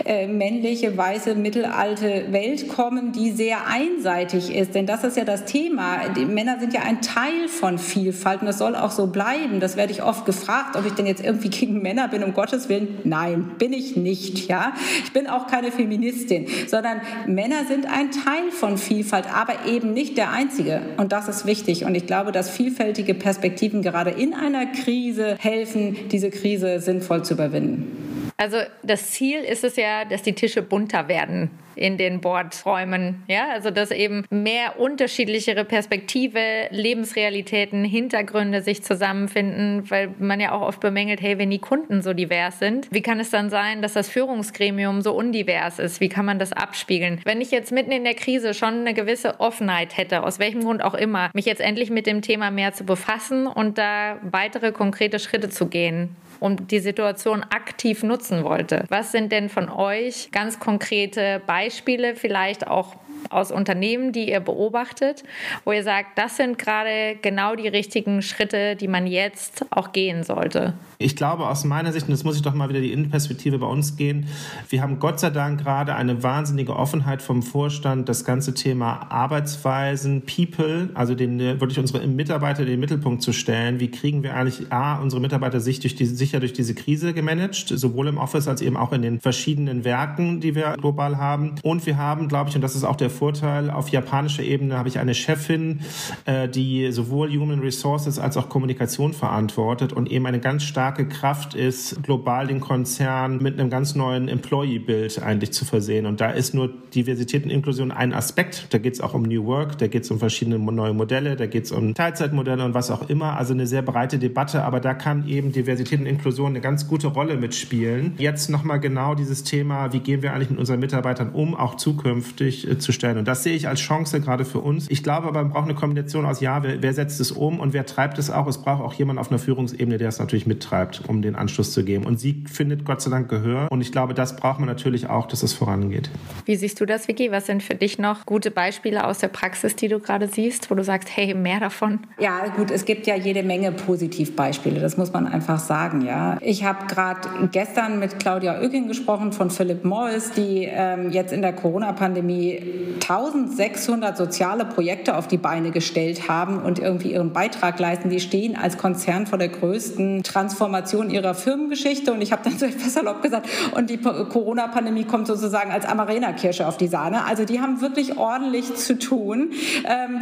äh, 0.05 0.27
männliche, 0.27 0.95
weiße, 0.97 1.35
mittelalte 1.35 2.31
Welt 2.31 2.67
kommen, 2.67 3.11
die 3.11 3.31
sehr 3.31 3.67
einseitig 3.67 4.55
ist. 4.55 4.75
Denn 4.75 4.85
das 4.85 5.03
ist 5.03 5.17
ja 5.17 5.25
das 5.25 5.45
Thema. 5.45 6.09
Die 6.15 6.25
Männer 6.25 6.59
sind 6.59 6.73
ja 6.73 6.81
ein 6.81 7.01
Teil 7.01 7.47
von 7.47 7.77
Vielfalt 7.77 8.41
und 8.41 8.47
das 8.47 8.57
soll 8.57 8.75
auch 8.75 8.91
so 8.91 9.07
bleiben. 9.07 9.59
Das 9.59 9.75
werde 9.75 9.91
ich 9.91 10.03
oft 10.03 10.25
gefragt, 10.25 10.75
ob 10.75 10.85
ich 10.85 10.93
denn 10.93 11.05
jetzt 11.05 11.23
irgendwie 11.23 11.49
gegen 11.49 11.81
Männer 11.81 12.07
bin, 12.07 12.23
um 12.23 12.33
Gottes 12.33 12.69
Willen. 12.69 12.99
Nein, 13.03 13.51
bin 13.57 13.73
ich 13.73 13.95
nicht. 13.97 14.47
Ja? 14.47 14.73
Ich 15.03 15.11
bin 15.11 15.27
auch 15.27 15.47
keine 15.47 15.71
Feministin, 15.71 16.47
sondern 16.67 17.01
Männer 17.27 17.65
sind 17.67 17.85
ein 17.85 18.11
Teil 18.11 18.51
von 18.51 18.77
Vielfalt, 18.77 19.25
aber 19.33 19.65
eben 19.67 19.93
nicht 19.93 20.17
der 20.17 20.31
einzige. 20.31 20.81
Und 20.97 21.11
das 21.11 21.27
ist 21.27 21.45
wichtig. 21.45 21.85
Und 21.85 21.95
ich 21.95 22.07
glaube, 22.07 22.31
dass 22.31 22.49
vielfältige 22.49 23.00
Perspektiven 23.13 23.81
gerade 23.81 24.11
in 24.11 24.33
einer 24.33 24.65
Krise 24.67 25.35
helfen, 25.39 25.95
diese 26.09 26.29
Krise 26.29 26.79
sinnvoll 26.79 27.23
zu 27.23 27.33
überwinden. 27.33 28.10
Also 28.41 28.57
das 28.81 29.11
Ziel 29.11 29.41
ist 29.41 29.63
es 29.63 29.75
ja, 29.75 30.03
dass 30.03 30.23
die 30.23 30.33
Tische 30.33 30.63
bunter 30.63 31.07
werden 31.07 31.51
in 31.75 31.97
den 31.97 32.21
Bordräumen. 32.21 33.21
Ja, 33.27 33.49
also 33.51 33.69
dass 33.69 33.91
eben 33.91 34.25
mehr 34.31 34.79
unterschiedlichere 34.79 35.63
Perspektive, 35.63 36.39
Lebensrealitäten, 36.71 37.85
Hintergründe 37.85 38.63
sich 38.63 38.83
zusammenfinden, 38.83 39.89
weil 39.91 40.09
man 40.17 40.39
ja 40.39 40.53
auch 40.53 40.61
oft 40.61 40.79
bemängelt, 40.79 41.21
hey, 41.21 41.37
wenn 41.37 41.51
die 41.51 41.59
Kunden 41.59 42.01
so 42.01 42.13
divers 42.13 42.57
sind, 42.57 42.87
wie 42.89 43.03
kann 43.03 43.19
es 43.19 43.29
dann 43.29 43.51
sein, 43.51 43.83
dass 43.83 43.93
das 43.93 44.09
Führungsgremium 44.09 45.03
so 45.03 45.13
undivers 45.13 45.77
ist? 45.77 46.01
Wie 46.01 46.09
kann 46.09 46.25
man 46.25 46.39
das 46.39 46.51
abspiegeln? 46.51 47.21
Wenn 47.23 47.41
ich 47.41 47.51
jetzt 47.51 47.71
mitten 47.71 47.91
in 47.91 48.03
der 48.03 48.15
Krise 48.15 48.55
schon 48.55 48.79
eine 48.79 48.95
gewisse 48.95 49.39
Offenheit 49.39 49.97
hätte, 49.97 50.23
aus 50.23 50.39
welchem 50.39 50.63
Grund 50.63 50.83
auch 50.83 50.95
immer, 50.95 51.29
mich 51.35 51.45
jetzt 51.45 51.61
endlich 51.61 51.91
mit 51.91 52.07
dem 52.07 52.23
Thema 52.23 52.49
mehr 52.49 52.73
zu 52.73 52.85
befassen 52.85 53.45
und 53.45 53.77
da 53.77 54.17
weitere 54.23 54.71
konkrete 54.71 55.19
Schritte 55.19 55.49
zu 55.49 55.67
gehen, 55.67 56.15
und 56.41 56.71
die 56.71 56.79
Situation 56.79 57.43
aktiv 57.43 58.01
nutzen 58.01 58.43
wollte. 58.43 58.85
Was 58.89 59.11
sind 59.11 59.31
denn 59.31 59.47
von 59.47 59.69
euch 59.69 60.29
ganz 60.31 60.59
konkrete 60.59 61.39
Beispiele, 61.45 62.15
vielleicht 62.15 62.65
auch 62.65 62.95
aus 63.33 63.51
Unternehmen, 63.51 64.11
die 64.11 64.29
ihr 64.29 64.39
beobachtet, 64.39 65.23
wo 65.65 65.71
ihr 65.71 65.83
sagt, 65.83 66.17
das 66.17 66.37
sind 66.37 66.57
gerade 66.57 67.17
genau 67.21 67.55
die 67.55 67.67
richtigen 67.67 68.21
Schritte, 68.21 68.75
die 68.75 68.87
man 68.87 69.07
jetzt 69.07 69.65
auch 69.71 69.91
gehen 69.91 70.23
sollte? 70.23 70.73
Ich 70.97 71.15
glaube 71.15 71.47
aus 71.47 71.63
meiner 71.63 71.91
Sicht, 71.91 72.07
und 72.07 72.11
das 72.11 72.23
muss 72.23 72.35
ich 72.35 72.41
doch 72.41 72.53
mal 72.53 72.69
wieder 72.69 72.81
die 72.81 72.91
Innenperspektive 72.91 73.57
bei 73.57 73.67
uns 73.67 73.97
gehen, 73.97 74.27
wir 74.69 74.81
haben 74.81 74.99
Gott 74.99 75.19
sei 75.19 75.29
Dank 75.29 75.61
gerade 75.61 75.95
eine 75.95 76.23
wahnsinnige 76.23 76.75
Offenheit 76.75 77.21
vom 77.21 77.43
Vorstand, 77.43 78.07
das 78.07 78.25
ganze 78.25 78.53
Thema 78.53 79.11
Arbeitsweisen, 79.11 80.23
People, 80.25 80.89
also 80.93 81.15
den, 81.15 81.39
wirklich 81.39 81.79
unsere 81.79 82.05
Mitarbeiter 82.07 82.61
in 82.61 82.67
den 82.67 82.79
Mittelpunkt 82.79 83.21
zu 83.23 83.33
stellen. 83.33 83.79
Wie 83.79 83.89
kriegen 83.89 84.23
wir 84.23 84.35
eigentlich 84.35 84.71
A, 84.71 85.01
unsere 85.01 85.21
Mitarbeiter 85.21 85.59
sich 85.59 85.79
durch 85.79 85.95
die, 85.95 86.05
sicher 86.05 86.39
durch 86.39 86.53
diese 86.53 86.75
Krise 86.75 87.13
gemanagt, 87.13 87.67
sowohl 87.67 88.07
im 88.07 88.17
Office 88.17 88.47
als 88.47 88.61
eben 88.61 88.77
auch 88.77 88.93
in 88.93 89.01
den 89.01 89.19
verschiedenen 89.19 89.83
Werken, 89.83 90.39
die 90.39 90.55
wir 90.55 90.75
global 90.77 91.17
haben. 91.17 91.55
Und 91.63 91.85
wir 91.85 91.97
haben, 91.97 92.27
glaube 92.27 92.49
ich, 92.49 92.55
und 92.55 92.61
das 92.61 92.75
ist 92.75 92.83
auch 92.83 92.95
der 92.95 93.09
Vorteil, 93.21 93.69
auf 93.69 93.89
japanischer 93.89 94.41
Ebene 94.41 94.79
habe 94.79 94.89
ich 94.89 94.97
eine 94.97 95.13
Chefin, 95.13 95.81
äh, 96.25 96.49
die 96.49 96.91
sowohl 96.91 97.29
Human 97.29 97.59
Resources 97.59 98.17
als 98.17 98.35
auch 98.35 98.49
Kommunikation 98.49 99.13
verantwortet 99.13 99.93
und 99.93 100.09
eben 100.09 100.25
eine 100.25 100.39
ganz 100.39 100.63
starke 100.63 101.07
Kraft 101.07 101.53
ist, 101.53 102.01
global 102.01 102.47
den 102.47 102.61
Konzern 102.61 103.37
mit 103.37 103.59
einem 103.59 103.69
ganz 103.69 103.93
neuen 103.93 104.27
Employee-Bild 104.27 105.21
eigentlich 105.21 105.51
zu 105.51 105.65
versehen. 105.65 106.07
Und 106.07 106.19
da 106.19 106.31
ist 106.31 106.55
nur 106.55 106.71
Diversität 106.95 107.43
und 107.43 107.51
Inklusion 107.51 107.91
ein 107.91 108.11
Aspekt. 108.11 108.73
Da 108.73 108.79
geht 108.79 108.95
es 108.95 109.01
auch 109.01 109.13
um 109.13 109.21
New 109.21 109.45
Work, 109.45 109.77
da 109.77 109.85
geht 109.85 110.03
es 110.03 110.09
um 110.09 110.17
verschiedene 110.17 110.57
neue 110.57 110.95
Modelle, 110.95 111.35
da 111.35 111.45
geht 111.45 111.65
es 111.65 111.71
um 111.71 111.93
Teilzeitmodelle 111.93 112.65
und 112.65 112.73
was 112.73 112.89
auch 112.89 113.07
immer. 113.07 113.37
Also 113.37 113.53
eine 113.53 113.67
sehr 113.67 113.83
breite 113.83 114.17
Debatte, 114.17 114.63
aber 114.63 114.79
da 114.79 114.95
kann 114.95 115.27
eben 115.27 115.51
Diversität 115.51 115.99
und 115.99 116.07
Inklusion 116.07 116.47
eine 116.47 116.61
ganz 116.61 116.87
gute 116.87 117.05
Rolle 117.05 117.37
mitspielen. 117.37 118.15
Jetzt 118.17 118.49
nochmal 118.49 118.79
genau 118.79 119.13
dieses 119.13 119.43
Thema, 119.43 119.93
wie 119.93 119.99
gehen 119.99 120.23
wir 120.23 120.33
eigentlich 120.33 120.49
mit 120.49 120.57
unseren 120.57 120.79
Mitarbeitern 120.79 121.29
um, 121.33 121.53
auch 121.53 121.75
zukünftig 121.75 122.67
äh, 122.67 122.79
zu 122.79 122.91
stellen. 122.91 123.10
Und 123.17 123.27
das 123.27 123.43
sehe 123.43 123.55
ich 123.55 123.67
als 123.67 123.79
Chance 123.79 124.21
gerade 124.21 124.45
für 124.45 124.59
uns. 124.59 124.89
Ich 124.89 125.03
glaube 125.03 125.27
aber, 125.27 125.41
man 125.43 125.51
braucht 125.51 125.65
eine 125.65 125.75
Kombination 125.75 126.25
aus, 126.25 126.41
ja, 126.41 126.63
wer, 126.63 126.81
wer 126.81 126.93
setzt 126.93 127.19
es 127.19 127.31
um 127.31 127.59
und 127.59 127.73
wer 127.73 127.85
treibt 127.85 128.17
es 128.17 128.29
auch. 128.29 128.47
Es 128.47 128.59
braucht 128.59 128.81
auch 128.81 128.93
jemand 128.93 129.19
auf 129.19 129.29
einer 129.29 129.39
Führungsebene, 129.39 129.97
der 129.97 130.09
es 130.09 130.19
natürlich 130.19 130.47
mittreibt, 130.47 131.03
um 131.07 131.21
den 131.21 131.35
Anschluss 131.35 131.71
zu 131.71 131.83
geben. 131.83 132.05
Und 132.05 132.19
sie 132.19 132.43
findet 132.51 132.85
Gott 132.85 133.01
sei 133.01 133.09
Dank 133.11 133.29
Gehör. 133.29 133.67
Und 133.71 133.81
ich 133.81 133.91
glaube, 133.91 134.13
das 134.13 134.35
braucht 134.35 134.59
man 134.59 134.67
natürlich 134.67 135.09
auch, 135.09 135.27
dass 135.27 135.43
es 135.43 135.53
vorangeht. 135.53 136.09
Wie 136.45 136.55
siehst 136.55 136.79
du 136.79 136.85
das, 136.85 137.07
Vicky? 137.07 137.31
Was 137.31 137.45
sind 137.45 137.63
für 137.63 137.75
dich 137.75 137.99
noch 137.99 138.25
gute 138.25 138.51
Beispiele 138.51 139.05
aus 139.05 139.19
der 139.19 139.27
Praxis, 139.27 139.75
die 139.75 139.87
du 139.87 139.99
gerade 139.99 140.27
siehst, 140.27 140.69
wo 140.71 140.75
du 140.75 140.83
sagst, 140.83 141.09
hey, 141.15 141.33
mehr 141.33 141.59
davon? 141.59 141.99
Ja, 142.19 142.47
gut, 142.55 142.71
es 142.71 142.85
gibt 142.85 143.07
ja 143.07 143.15
jede 143.15 143.43
Menge 143.43 143.71
Positivbeispiele. 143.71 144.79
Das 144.79 144.97
muss 144.97 145.13
man 145.13 145.27
einfach 145.27 145.59
sagen, 145.59 146.01
ja. 146.05 146.37
Ich 146.41 146.63
habe 146.63 146.87
gerade 146.87 147.29
gestern 147.51 147.99
mit 147.99 148.19
Claudia 148.19 148.59
Oeking 148.61 148.87
gesprochen 148.87 149.31
von 149.31 149.49
Philip 149.49 149.83
Morris, 149.83 150.31
die 150.31 150.67
ähm, 150.69 151.11
jetzt 151.11 151.33
in 151.33 151.41
der 151.41 151.53
Corona-Pandemie 151.53 152.95
1600 153.01 154.15
soziale 154.15 154.65
Projekte 154.65 155.17
auf 155.17 155.27
die 155.27 155.37
Beine 155.37 155.71
gestellt 155.71 156.29
haben 156.29 156.61
und 156.61 156.79
irgendwie 156.79 157.13
ihren 157.13 157.33
Beitrag 157.33 157.79
leisten. 157.79 158.09
Die 158.09 158.19
stehen 158.19 158.55
als 158.55 158.77
Konzern 158.77 159.27
vor 159.27 159.37
der 159.37 159.49
größten 159.49 160.23
Transformation 160.23 161.09
ihrer 161.09 161.33
Firmengeschichte. 161.33 162.13
Und 162.13 162.21
ich 162.21 162.31
habe 162.31 162.43
dann 162.43 162.57
so 162.57 162.65
etwas 162.71 162.93
salopp 162.93 163.21
gesagt, 163.21 163.49
und 163.75 163.89
die 163.89 163.97
Corona-Pandemie 163.97 165.05
kommt 165.05 165.27
sozusagen 165.27 165.71
als 165.71 165.85
Amarena-Kirsche 165.85 166.67
auf 166.67 166.77
die 166.77 166.87
Sahne. 166.87 167.25
Also 167.25 167.45
die 167.45 167.59
haben 167.59 167.81
wirklich 167.81 168.17
ordentlich 168.17 168.75
zu 168.75 168.97
tun. 168.97 169.51
Ähm, 169.85 170.21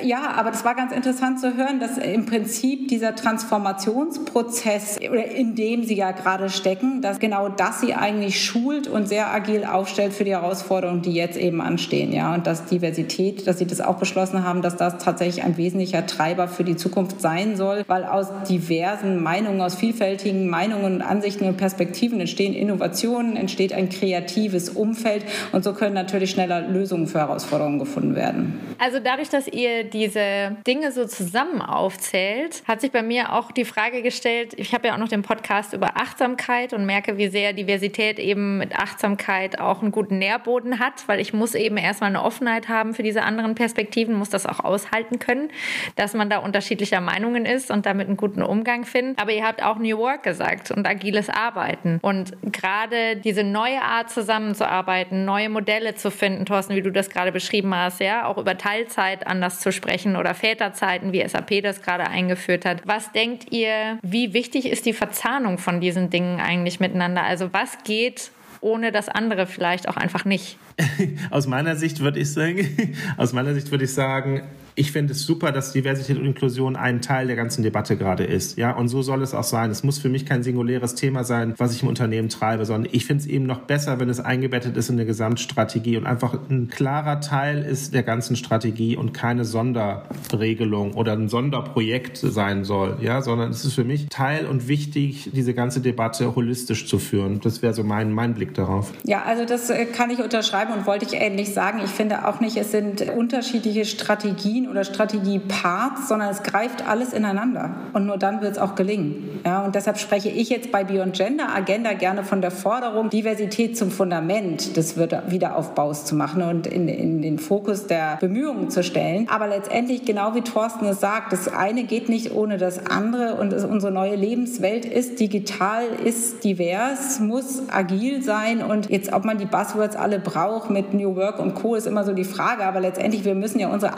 äh, 0.00 0.06
ja, 0.06 0.32
aber 0.36 0.50
das 0.50 0.64
war 0.64 0.74
ganz 0.74 0.92
interessant 0.92 1.40
zu 1.40 1.56
hören, 1.56 1.80
dass 1.80 1.98
im 1.98 2.26
Prinzip 2.26 2.88
dieser 2.88 3.14
Transformationsprozess, 3.14 4.96
in 4.96 5.54
dem 5.54 5.84
sie 5.84 5.96
ja 5.96 6.12
gerade 6.12 6.48
stecken, 6.50 7.02
dass 7.02 7.18
genau 7.18 7.48
das 7.48 7.80
sie 7.80 7.94
eigentlich 7.94 8.44
schult 8.44 8.88
und 8.88 9.08
sehr 9.08 9.32
agil 9.32 9.64
aufstellt 9.64 10.12
für 10.12 10.24
die 10.24 10.32
Herausforderungen, 10.32 11.02
die 11.02 11.12
jetzt 11.12 11.36
eben 11.36 11.60
anstehen. 11.60 12.09
Ja, 12.12 12.34
und 12.34 12.46
dass 12.46 12.66
Diversität, 12.66 13.46
dass 13.46 13.58
sie 13.58 13.66
das 13.66 13.80
auch 13.80 13.96
beschlossen 13.96 14.44
haben, 14.44 14.62
dass 14.62 14.76
das 14.76 14.98
tatsächlich 14.98 15.44
ein 15.44 15.56
wesentlicher 15.56 16.06
Treiber 16.06 16.48
für 16.48 16.64
die 16.64 16.76
Zukunft 16.76 17.20
sein 17.20 17.56
soll, 17.56 17.84
weil 17.86 18.04
aus 18.04 18.28
diversen 18.48 19.22
Meinungen, 19.22 19.60
aus 19.60 19.74
vielfältigen 19.74 20.48
Meinungen, 20.48 21.02
Ansichten 21.02 21.44
und 21.44 21.56
Perspektiven 21.56 22.20
entstehen 22.20 22.54
Innovationen, 22.54 23.36
entsteht 23.36 23.72
ein 23.72 23.88
kreatives 23.88 24.68
Umfeld 24.70 25.24
und 25.52 25.64
so 25.64 25.72
können 25.72 25.94
natürlich 25.94 26.30
schneller 26.30 26.60
Lösungen 26.62 27.06
für 27.06 27.18
Herausforderungen 27.18 27.78
gefunden 27.78 28.14
werden. 28.14 28.60
Also 28.78 28.98
dadurch, 28.98 29.28
dass 29.28 29.46
ihr 29.46 29.84
diese 29.84 30.56
Dinge 30.66 30.92
so 30.92 31.06
zusammen 31.06 31.60
aufzählt, 31.60 32.62
hat 32.66 32.80
sich 32.80 32.90
bei 32.90 33.02
mir 33.02 33.32
auch 33.32 33.52
die 33.52 33.64
Frage 33.64 34.02
gestellt, 34.02 34.54
ich 34.56 34.74
habe 34.74 34.88
ja 34.88 34.94
auch 34.94 34.98
noch 34.98 35.08
den 35.08 35.22
Podcast 35.22 35.72
über 35.72 35.96
Achtsamkeit 35.96 36.72
und 36.72 36.86
merke, 36.86 37.16
wie 37.16 37.28
sehr 37.28 37.52
Diversität 37.52 38.18
eben 38.18 38.58
mit 38.58 38.76
Achtsamkeit 38.76 39.60
auch 39.60 39.82
einen 39.82 39.92
guten 39.92 40.18
Nährboden 40.18 40.78
hat, 40.78 41.06
weil 41.06 41.20
ich 41.20 41.32
muss 41.32 41.54
eben 41.54 41.76
erstmal 42.00 42.10
eine 42.10 42.24
Offenheit 42.24 42.68
haben 42.68 42.94
für 42.94 43.02
diese 43.02 43.22
anderen 43.22 43.54
Perspektiven, 43.54 44.14
muss 44.14 44.30
das 44.30 44.46
auch 44.46 44.60
aushalten 44.60 45.18
können, 45.18 45.50
dass 45.96 46.14
man 46.14 46.30
da 46.30 46.38
unterschiedlicher 46.38 47.00
Meinungen 47.00 47.44
ist 47.44 47.70
und 47.70 47.84
damit 47.84 48.08
einen 48.08 48.16
guten 48.16 48.42
Umgang 48.42 48.86
findet. 48.86 49.20
Aber 49.20 49.32
ihr 49.32 49.44
habt 49.44 49.62
auch 49.62 49.78
New 49.78 49.98
Work 49.98 50.22
gesagt 50.22 50.70
und 50.70 50.86
agiles 50.86 51.28
Arbeiten. 51.28 51.98
Und 52.00 52.32
gerade 52.52 53.16
diese 53.16 53.44
neue 53.44 53.82
Art 53.82 54.08
zusammenzuarbeiten, 54.10 55.26
neue 55.26 55.50
Modelle 55.50 55.94
zu 55.94 56.10
finden, 56.10 56.46
Thorsten, 56.46 56.74
wie 56.74 56.82
du 56.82 56.90
das 56.90 57.10
gerade 57.10 57.32
beschrieben 57.32 57.74
hast, 57.74 58.00
ja, 58.00 58.24
auch 58.24 58.38
über 58.38 58.56
Teilzeit 58.56 59.26
anders 59.26 59.60
zu 59.60 59.70
sprechen 59.70 60.16
oder 60.16 60.34
Väterzeiten, 60.34 61.12
wie 61.12 61.26
SAP 61.26 61.62
das 61.62 61.82
gerade 61.82 62.08
eingeführt 62.08 62.64
hat. 62.64 62.80
Was 62.86 63.12
denkt 63.12 63.52
ihr, 63.52 63.98
wie 64.02 64.32
wichtig 64.32 64.70
ist 64.70 64.86
die 64.86 64.94
Verzahnung 64.94 65.58
von 65.58 65.80
diesen 65.80 66.08
Dingen 66.08 66.40
eigentlich 66.40 66.80
miteinander? 66.80 67.24
Also 67.24 67.52
was 67.52 67.82
geht 67.84 68.30
ohne 68.60 68.92
das 68.92 69.08
andere 69.08 69.46
vielleicht 69.46 69.88
auch 69.88 69.96
einfach 69.96 70.24
nicht? 70.24 70.58
aus 71.30 71.46
meiner 71.46 71.76
Sicht 71.76 72.00
würde 72.00 72.20
ich 72.20 72.32
sagen, 72.32 72.94
aus 73.16 73.32
meiner 73.32 73.54
Sicht 73.54 73.70
würde 73.70 73.84
ich 73.84 73.94
sagen, 73.94 74.42
ich 74.74 74.92
finde 74.92 75.12
es 75.12 75.22
super, 75.22 75.52
dass 75.52 75.72
Diversität 75.72 76.18
und 76.18 76.24
Inklusion 76.24 76.76
ein 76.76 77.02
Teil 77.02 77.26
der 77.26 77.36
ganzen 77.36 77.62
Debatte 77.62 77.96
gerade 77.96 78.24
ist. 78.24 78.58
Ja, 78.58 78.72
und 78.72 78.88
so 78.88 79.02
soll 79.02 79.22
es 79.22 79.34
auch 79.34 79.44
sein. 79.44 79.70
Es 79.70 79.82
muss 79.82 79.98
für 79.98 80.08
mich 80.08 80.26
kein 80.26 80.42
singuläres 80.42 80.94
Thema 80.94 81.24
sein, 81.24 81.54
was 81.58 81.74
ich 81.74 81.82
im 81.82 81.88
Unternehmen 81.88 82.28
treibe, 82.28 82.64
sondern 82.64 82.92
ich 82.92 83.06
finde 83.06 83.22
es 83.22 83.26
eben 83.28 83.46
noch 83.46 83.60
besser, 83.60 84.00
wenn 84.00 84.08
es 84.08 84.20
eingebettet 84.20 84.76
ist 84.76 84.88
in 84.88 84.96
eine 84.96 85.06
Gesamtstrategie 85.06 85.96
und 85.96 86.06
einfach 86.06 86.34
ein 86.48 86.68
klarer 86.68 87.20
Teil 87.20 87.62
ist 87.64 87.94
der 87.94 88.02
ganzen 88.02 88.36
Strategie 88.36 88.96
und 88.96 89.12
keine 89.12 89.44
Sonderregelung 89.44 90.94
oder 90.94 91.12
ein 91.12 91.28
Sonderprojekt 91.28 92.16
sein 92.16 92.64
soll. 92.64 92.98
Ja, 93.00 93.22
sondern 93.22 93.50
es 93.50 93.64
ist 93.64 93.74
für 93.74 93.84
mich 93.84 94.08
Teil 94.08 94.46
und 94.46 94.68
wichtig, 94.68 95.30
diese 95.32 95.54
ganze 95.54 95.80
Debatte 95.80 96.34
holistisch 96.34 96.86
zu 96.86 96.98
führen. 96.98 97.40
Das 97.40 97.62
wäre 97.62 97.74
so 97.74 97.84
mein, 97.84 98.12
mein 98.12 98.34
Blick 98.34 98.54
darauf. 98.54 98.92
Ja, 99.04 99.22
also 99.22 99.44
das 99.44 99.70
äh, 99.70 99.86
kann 99.86 100.10
ich 100.10 100.22
unterschreiben 100.22 100.72
und 100.72 100.86
wollte 100.86 101.04
ich 101.04 101.14
ähnlich 101.14 101.52
sagen. 101.52 101.80
Ich 101.84 101.90
finde 101.90 102.26
auch 102.26 102.40
nicht, 102.40 102.56
es 102.56 102.70
sind 102.70 103.02
unterschiedliche 103.10 103.84
Strategien 103.84 104.68
oder 104.70 104.84
Strategie-Parts, 104.84 106.08
sondern 106.08 106.30
es 106.30 106.42
greift 106.42 106.88
alles 106.88 107.12
ineinander. 107.12 107.70
Und 107.92 108.06
nur 108.06 108.18
dann 108.18 108.40
wird 108.40 108.52
es 108.52 108.58
auch 108.58 108.74
gelingen. 108.74 109.40
Ja, 109.44 109.64
und 109.64 109.74
deshalb 109.74 109.98
spreche 109.98 110.28
ich 110.28 110.50
jetzt 110.50 110.70
bei 110.70 110.84
Beyond 110.84 111.14
Gender 111.14 111.54
Agenda 111.54 111.92
gerne 111.94 112.24
von 112.24 112.40
der 112.40 112.50
Forderung, 112.50 113.10
Diversität 113.10 113.76
zum 113.76 113.90
Fundament 113.90 114.76
des 114.76 114.96
Wiederaufbaus 114.98 116.04
zu 116.04 116.14
machen 116.14 116.42
und 116.42 116.66
in, 116.66 116.88
in 116.88 117.22
den 117.22 117.38
Fokus 117.38 117.86
der 117.86 118.18
Bemühungen 118.20 118.70
zu 118.70 118.82
stellen. 118.82 119.28
Aber 119.30 119.46
letztendlich, 119.46 120.04
genau 120.04 120.34
wie 120.34 120.42
Thorsten 120.42 120.86
es 120.86 121.00
sagt, 121.00 121.32
das 121.32 121.48
eine 121.48 121.84
geht 121.84 122.08
nicht 122.08 122.34
ohne 122.34 122.58
das 122.58 122.86
andere 122.86 123.34
und 123.34 123.52
unsere 123.52 123.92
neue 123.92 124.14
Lebenswelt 124.14 124.84
ist 124.84 125.20
digital, 125.20 125.84
ist 126.04 126.44
divers, 126.44 127.20
muss 127.20 127.62
agil 127.70 128.22
sein 128.22 128.62
und 128.62 128.90
jetzt, 128.90 129.12
ob 129.12 129.24
man 129.24 129.38
die 129.38 129.46
Buzzwords 129.46 129.96
alle 129.96 130.18
braucht 130.18 130.70
mit 130.70 130.94
New 130.94 131.16
Work 131.16 131.38
und 131.38 131.54
Co. 131.54 131.74
ist 131.74 131.86
immer 131.86 132.04
so 132.04 132.12
die 132.12 132.24
Frage, 132.24 132.64
aber 132.64 132.80
letztendlich, 132.80 133.24
wir 133.24 133.34
müssen 133.34 133.58
ja 133.58 133.68
unsere 133.68 133.96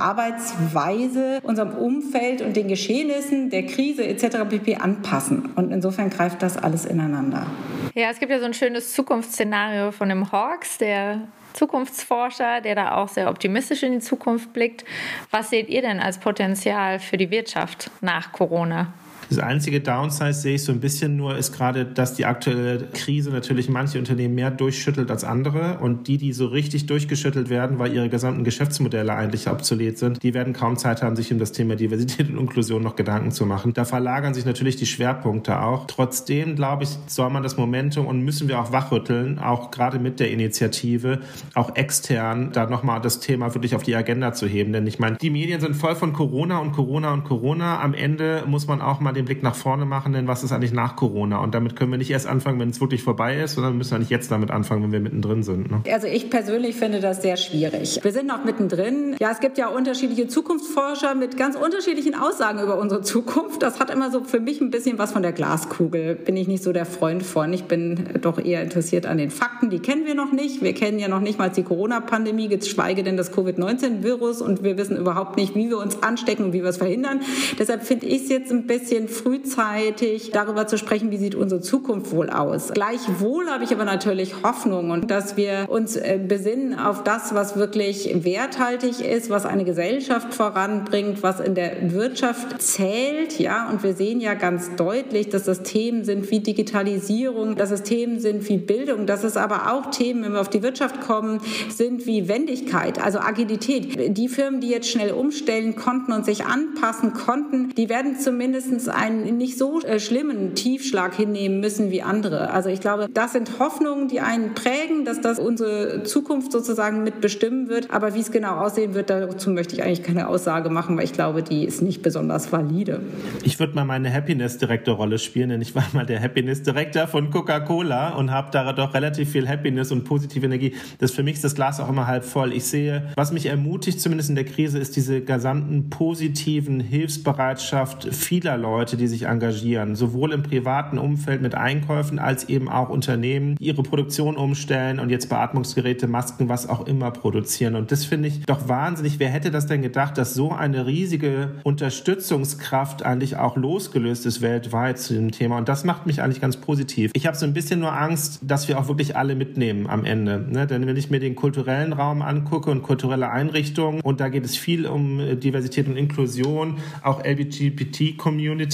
Arbeitsweise, 0.53 1.41
unserem 1.43 1.73
Umfeld 1.73 2.43
und 2.43 2.57
den 2.57 2.69
Geschehnissen 2.69 3.51
der 3.51 3.67
Krise 3.67 4.07
etc. 4.07 4.39
pp. 4.49 4.77
anpassen 4.77 5.51
und 5.57 5.73
insofern 5.73 6.11
greift 6.11 6.43
das 6.43 6.57
alles 6.57 6.85
ineinander. 6.85 7.47
Ja, 7.95 8.11
es 8.11 8.19
gibt 8.19 8.31
ja 8.31 8.39
so 8.39 8.47
ein 8.47 8.55
schönes 8.55 8.93
Zukunftsszenario 8.93 9.93
von 9.93 10.09
dem 10.09 10.31
Hawks, 10.33 10.79
der 10.79 11.21
Zukunftsforscher, 11.53 12.61
der 12.63 12.75
da 12.75 12.97
auch 12.97 13.09
sehr 13.09 13.29
optimistisch 13.29 13.83
in 13.83 13.93
die 13.93 13.99
Zukunft 13.99 14.53
blickt. 14.53 14.85
Was 15.31 15.51
seht 15.51 15.69
ihr 15.69 15.83
denn 15.83 16.01
als 16.01 16.19
Potenzial 16.19 16.99
für 16.99 17.19
die 17.19 17.31
Wirtschaft 17.31 17.91
nach 18.01 18.33
Corona? 18.33 18.93
Das 19.33 19.43
einzige 19.43 19.81
Downside 19.81 20.35
sehe 20.35 20.57
ich 20.57 20.65
so 20.65 20.73
ein 20.73 20.81
bisschen 20.81 21.17
nur, 21.17 21.39
ist 21.39 21.53
gerade, 21.55 21.87
dass 21.87 22.13
die 22.13 22.27
aktuelle 22.27 22.87
Krise 22.93 23.31
natürlich 23.31 23.71
manche 23.71 23.99
Unternehmen 23.99 24.35
mehr 24.35 24.51
durchschüttelt 24.51 25.11
als 25.11 25.25
andere. 25.25 25.79
Und 25.79 26.07
die, 26.07 26.19
die 26.19 26.35
so 26.35 26.49
richtig 26.49 26.85
durchgeschüttelt 26.85 27.49
werden, 27.49 27.79
weil 27.79 27.95
ihre 27.95 28.11
gesamten 28.11 28.45
Geschäftsmodelle 28.45 29.15
eigentlich 29.15 29.49
obsolet 29.49 29.97
sind, 29.97 30.23
die 30.23 30.35
werden 30.35 30.53
kaum 30.53 30.77
Zeit 30.77 31.01
haben, 31.01 31.17
sich 31.17 31.33
um 31.33 31.39
das 31.39 31.53
Thema 31.53 31.77
Diversität 31.77 32.29
und 32.29 32.37
Inklusion 32.37 32.83
noch 32.83 32.95
Gedanken 32.95 33.31
zu 33.31 33.47
machen. 33.47 33.73
Da 33.73 33.87
verlagern 33.87 34.35
sich 34.35 34.45
natürlich 34.45 34.77
die 34.77 34.85
Schwerpunkte 34.85 35.63
auch. 35.63 35.87
Trotzdem, 35.87 36.55
glaube 36.55 36.85
ich, 36.85 36.91
soll 37.07 37.31
man 37.31 37.43
das 37.43 37.57
Momentum 37.57 38.07
und 38.07 38.21
müssen 38.21 38.49
wir 38.49 38.61
auch 38.61 38.71
wachrütteln, 38.71 39.39
auch 39.39 39.71
gerade 39.71 39.99
mit 39.99 40.21
der 40.21 40.31
Initiative, 40.31 41.21
auch 41.55 41.75
extern, 41.75 42.53
da 42.53 42.67
nochmal 42.67 43.01
das 43.01 43.21
Thema 43.21 43.55
wirklich 43.55 43.75
auf 43.75 43.83
die 43.83 43.97
Agenda 43.97 44.35
zu 44.35 44.47
heben. 44.47 44.75
Denn 44.75 44.87
ich 44.87 44.99
meine, 44.99 45.17
die 45.17 45.31
Medien 45.31 45.63
sind 45.63 45.75
voll 45.75 45.97
von 45.97 46.13
Corona 46.13 46.59
und 46.59 46.73
Corona 46.73 47.15
und 47.15 47.25
Corona. 47.25 47.81
Am 47.81 47.95
Ende 47.95 48.45
muss 48.47 48.67
man 48.67 48.83
auch 48.83 49.01
mal 49.01 49.13
den 49.13 49.22
den 49.23 49.27
Blick 49.27 49.43
nach 49.43 49.55
vorne 49.55 49.85
machen, 49.85 50.13
denn 50.13 50.27
was 50.27 50.43
ist 50.43 50.53
eigentlich 50.53 50.73
nach 50.73 50.97
Corona? 50.97 51.39
Und 51.39 51.55
damit 51.55 51.77
können 51.77 51.91
wir 51.91 51.99
nicht 51.99 52.11
erst 52.11 52.27
anfangen, 52.27 52.59
wenn 52.61 52.71
es 52.71 52.81
wirklich 52.81 53.03
vorbei 53.03 53.39
ist, 53.41 53.55
sondern 53.55 53.77
müssen 53.77 53.93
wir 53.93 53.99
nicht 53.99 54.11
jetzt 54.11 54.31
damit 54.31 54.51
anfangen, 54.51 54.83
wenn 54.83 54.93
wir 54.93 55.01
mittendrin 55.01 55.43
sind. 55.43 55.71
Ne? 55.71 55.83
Also 55.91 56.07
ich 56.07 56.31
persönlich 56.31 56.77
finde 56.77 57.01
das 57.01 57.23
sehr 57.23 57.37
schwierig. 57.37 58.01
Wir 58.03 58.13
sind 58.13 58.27
noch 58.27 58.45
mittendrin. 58.45 59.17
Ja, 59.21 59.31
es 59.31 59.41
gibt 59.41 59.59
ja 59.59 59.69
unterschiedliche 59.69 60.27
Zukunftsforscher 60.27 61.15
mit 61.15 61.37
ganz 61.37 61.57
unterschiedlichen 61.57 62.15
Aussagen 62.15 62.61
über 62.61 62.79
unsere 62.79 63.03
Zukunft. 63.03 63.63
Das 63.63 63.81
hat 63.81 63.91
immer 63.91 64.11
so 64.11 64.25
für 64.25 64.41
mich 64.41 64.61
ein 64.61 64.71
bisschen 64.71 64.99
was 64.99 65.13
von 65.13 65.23
der 65.23 65.33
Glaskugel. 65.33 66.17
Bin 66.17 66.37
ich 66.37 66.49
nicht 66.49 66.63
so 66.63 66.73
der 66.73 66.87
Freund 66.87 67.23
von. 67.23 67.53
Ich 67.53 67.65
bin 67.65 68.09
doch 68.21 68.43
eher 68.43 68.63
interessiert 68.63 69.07
an 69.07 69.19
den 69.19 69.31
Fakten. 69.31 69.71
Die 69.71 69.79
kennen 69.79 70.07
wir 70.07 70.15
noch 70.15 70.33
nicht. 70.33 70.63
Wir 70.63 70.75
kennen 70.75 70.99
ja 70.99 71.09
noch 71.09 71.21
nicht 71.21 71.39
mal 71.39 71.51
die 71.51 71.63
Corona-Pandemie, 71.63 72.49
geschweige 72.49 73.03
denn 73.03 73.17
das 73.17 73.33
Covid-19-Virus. 73.33 74.43
Und 74.43 74.63
wir 74.63 74.77
wissen 74.77 74.97
überhaupt 74.97 75.37
nicht, 75.37 75.55
wie 75.55 75.69
wir 75.69 75.79
uns 75.79 76.03
anstecken 76.03 76.45
und 76.47 76.53
wie 76.53 76.63
wir 76.63 76.71
es 76.71 76.79
verhindern. 76.79 77.21
Deshalb 77.59 77.83
finde 77.85 78.07
ich 78.07 78.23
es 78.23 78.29
jetzt 78.29 78.51
ein 78.51 78.67
bisschen 78.67 79.09
frühzeitig 79.13 80.31
darüber 80.33 80.67
zu 80.67 80.79
sprechen, 80.79 81.11
wie 81.11 81.19
sieht 81.19 81.35
unsere 81.35 81.61
Zukunft 81.61 82.13
wohl 82.13 82.31
aus. 82.31 82.73
Gleichwohl 82.73 83.47
habe 83.49 83.65
ich 83.65 83.73
aber 83.73 83.85
natürlich 83.85 84.43
Hoffnung 84.43 84.91
und 84.91 85.11
dass 85.11 85.37
wir 85.37 85.67
uns 85.69 85.97
äh, 85.97 86.19
besinnen 86.27 86.79
auf 86.79 87.05
das, 87.05 87.35
was 87.35 87.57
wirklich 87.57 88.25
werthaltig 88.25 89.01
ist, 89.01 89.31
was 89.31 89.47
eine 89.47 89.65
Gesellschaft 89.65 90.35
voranbringt, 90.35 91.23
was 91.23 91.41
in 91.41 91.55
der 91.55 91.93
Wirtschaft 91.93 92.61
zählt, 92.63 93.39
ja. 93.39 93.69
Und 93.69 93.83
wir 93.83 93.95
sehen 93.95 94.21
ja 94.21 94.35
ganz 94.35 94.75
deutlich, 94.77 95.29
dass 95.29 95.45
das 95.45 95.63
Themen 95.63 96.05
sind 96.05 96.31
wie 96.31 96.41
Digitalisierung, 96.41 97.57
dass 97.57 97.71
es 97.71 97.83
Themen 97.83 98.21
sind 98.21 98.49
wie 98.49 98.57
Bildung, 98.59 99.07
dass 99.07 99.25
es 99.25 99.37
aber 99.37 99.73
auch 99.73 99.91
Themen, 99.91 100.25
wenn 100.25 100.33
wir 100.33 100.41
auf 100.41 100.51
die 100.51 100.63
Wirtschaft 100.63 101.01
kommen, 101.01 101.41
sind 101.69 102.07
wie 102.07 102.29
Wendigkeit, 102.29 103.03
also 103.03 103.19
Agilität. 103.19 104.17
Die 104.17 104.29
Firmen, 104.29 104.61
die 104.61 104.69
jetzt 104.69 104.89
schnell 104.89 105.13
umstellen 105.13 105.77
konnten 105.77 106.13
und 106.13 106.25
sich 106.25 106.45
anpassen 106.45 107.13
konnten, 107.13 107.71
die 107.75 107.89
werden 107.89 108.19
zumindest 108.19 108.91
einen 109.03 109.37
nicht 109.37 109.59
so 109.59 109.81
äh, 109.81 109.99
schlimmen 109.99 110.55
Tiefschlag 110.55 111.15
hinnehmen 111.15 111.59
müssen 111.59 111.91
wie 111.91 112.03
andere. 112.03 112.51
Also 112.51 112.69
ich 112.69 112.81
glaube, 112.81 113.09
das 113.13 113.33
sind 113.33 113.59
Hoffnungen, 113.59 114.07
die 114.07 114.21
einen 114.21 114.55
prägen, 114.55 115.05
dass 115.05 115.21
das 115.21 115.41
unsere 115.41 116.05
Zukunft 116.05 116.53
sozusagen 116.53 117.03
mitbestimmen 117.03 117.69
wird. 117.69 117.91
Aber 117.91 118.15
wie 118.15 118.21
es 118.21 118.31
genau 118.31 118.61
aussehen 118.61 118.95
wird, 118.95 119.11
dazu 119.11 119.51
möchte 119.51 119.75
ich 119.75 119.83
eigentlich 119.83 120.05
keine 120.05 120.29
Aussage 120.29 120.71
machen, 120.71 120.97
weil 120.97 121.05
ich 121.05 121.13
glaube, 121.13 121.43
die 121.43 121.65
ist 121.65 121.83
nicht 121.83 122.03
besonders 122.03 122.53
valide. 122.53 123.01
Ich 123.43 123.59
würde 123.59 123.75
mal 123.75 123.85
meine 123.85 124.13
Happiness-Direktor-Rolle 124.13 125.19
spielen, 125.19 125.49
denn 125.49 125.61
ich 125.61 125.75
war 125.75 125.85
mal 125.93 126.07
der 126.07 126.23
Happiness-Direktor 126.23 127.09
von 127.09 127.31
Coca-Cola 127.31 128.11
und 128.11 128.31
habe 128.31 128.51
da 128.53 128.73
doch 128.73 128.95
relativ 128.95 129.31
viel 129.31 129.49
Happiness 129.49 129.91
und 129.91 130.05
positive 130.05 130.47
Energie. 130.47 130.77
Das 130.99 131.11
für 131.11 131.25
mich 131.25 131.35
ist 131.35 131.45
das 131.45 131.57
Glas 131.57 131.81
auch 131.81 131.89
immer 131.89 132.07
halb 132.07 132.25
voll. 132.25 132.53
Ich 132.53 132.65
sehe, 132.65 133.11
was 133.17 133.33
mich 133.33 133.47
ermutigt, 133.47 134.01
zumindest 134.01 134.31
in 134.31 134.37
der 134.37 134.45
Krise, 134.45 134.79
ist 134.79 134.95
diese 134.95 135.23
gesamten 135.23 135.91
positiven 135.91 136.79
Hilfsbereitschaft 136.79 138.15
vieler 138.15 138.57
Leute 138.57 138.82
Leute, 138.83 138.97
die 138.97 139.07
sich 139.07 139.27
engagieren, 139.27 139.95
sowohl 139.95 140.33
im 140.33 140.43
privaten 140.43 140.99
Umfeld 140.99 141.41
mit 141.41 141.55
Einkäufen 141.55 142.19
als 142.19 142.49
eben 142.49 142.69
auch 142.69 142.89
Unternehmen, 142.89 143.55
die 143.55 143.67
ihre 143.67 143.85
Produktion 143.85 144.37
umstellen 144.37 144.99
und 144.99 145.09
jetzt 145.09 145.29
Beatmungsgeräte, 145.29 146.09
Masken, 146.09 146.49
was 146.49 146.69
auch 146.69 146.89
immer 146.89 147.13
produzieren. 147.13 147.77
Und 147.77 147.93
das 147.93 148.05
finde 148.05 148.27
ich 148.27 148.45
doch 148.45 148.67
wahnsinnig. 148.67 149.21
Wer 149.21 149.29
hätte 149.29 149.53
das 149.53 149.67
denn 149.69 149.83
gedacht, 149.83 150.19
dass 150.19 150.35
so 150.35 150.51
eine 150.51 150.85
riesige 150.89 151.53
Unterstützungskraft 151.63 153.05
eigentlich 153.05 153.37
auch 153.37 153.57
losgelöst 153.57 154.27
ist 154.27 154.43
weltweit 154.43 154.99
zu 154.99 155.15
dem 155.15 155.31
Thema? 155.31 155.59
Und 155.59 155.69
das 155.69 155.85
macht 155.85 156.07
mich 156.07 156.21
eigentlich 156.21 156.41
ganz 156.41 156.57
positiv. 156.57 157.13
Ich 157.15 157.29
habe 157.29 157.37
so 157.37 157.47
ein 157.47 157.55
bisschen 157.55 157.79
nur 157.79 157.97
Angst, 157.97 158.41
dass 158.43 158.67
wir 158.67 158.81
auch 158.81 158.89
wirklich 158.89 159.17
alle 159.17 159.37
mitnehmen 159.37 159.87
am 159.87 160.05
Ende. 160.05 160.45
Ne? 160.51 160.67
Denn 160.67 160.89
wenn 160.89 160.97
ich 160.97 161.09
mir 161.09 161.21
den 161.21 161.37
kulturellen 161.37 161.93
Raum 161.93 162.21
angucke 162.21 162.69
und 162.69 162.83
kulturelle 162.83 163.31
Einrichtungen, 163.31 164.01
und 164.01 164.19
da 164.19 164.29
geht 164.29 164.45
es 164.45 164.57
viel 164.57 164.89
um 164.89 165.39
Diversität 165.39 165.87
und 165.87 165.97
Inklusion, 165.97 166.79
auch 167.05 167.25
LGBT-Community, 167.25 168.72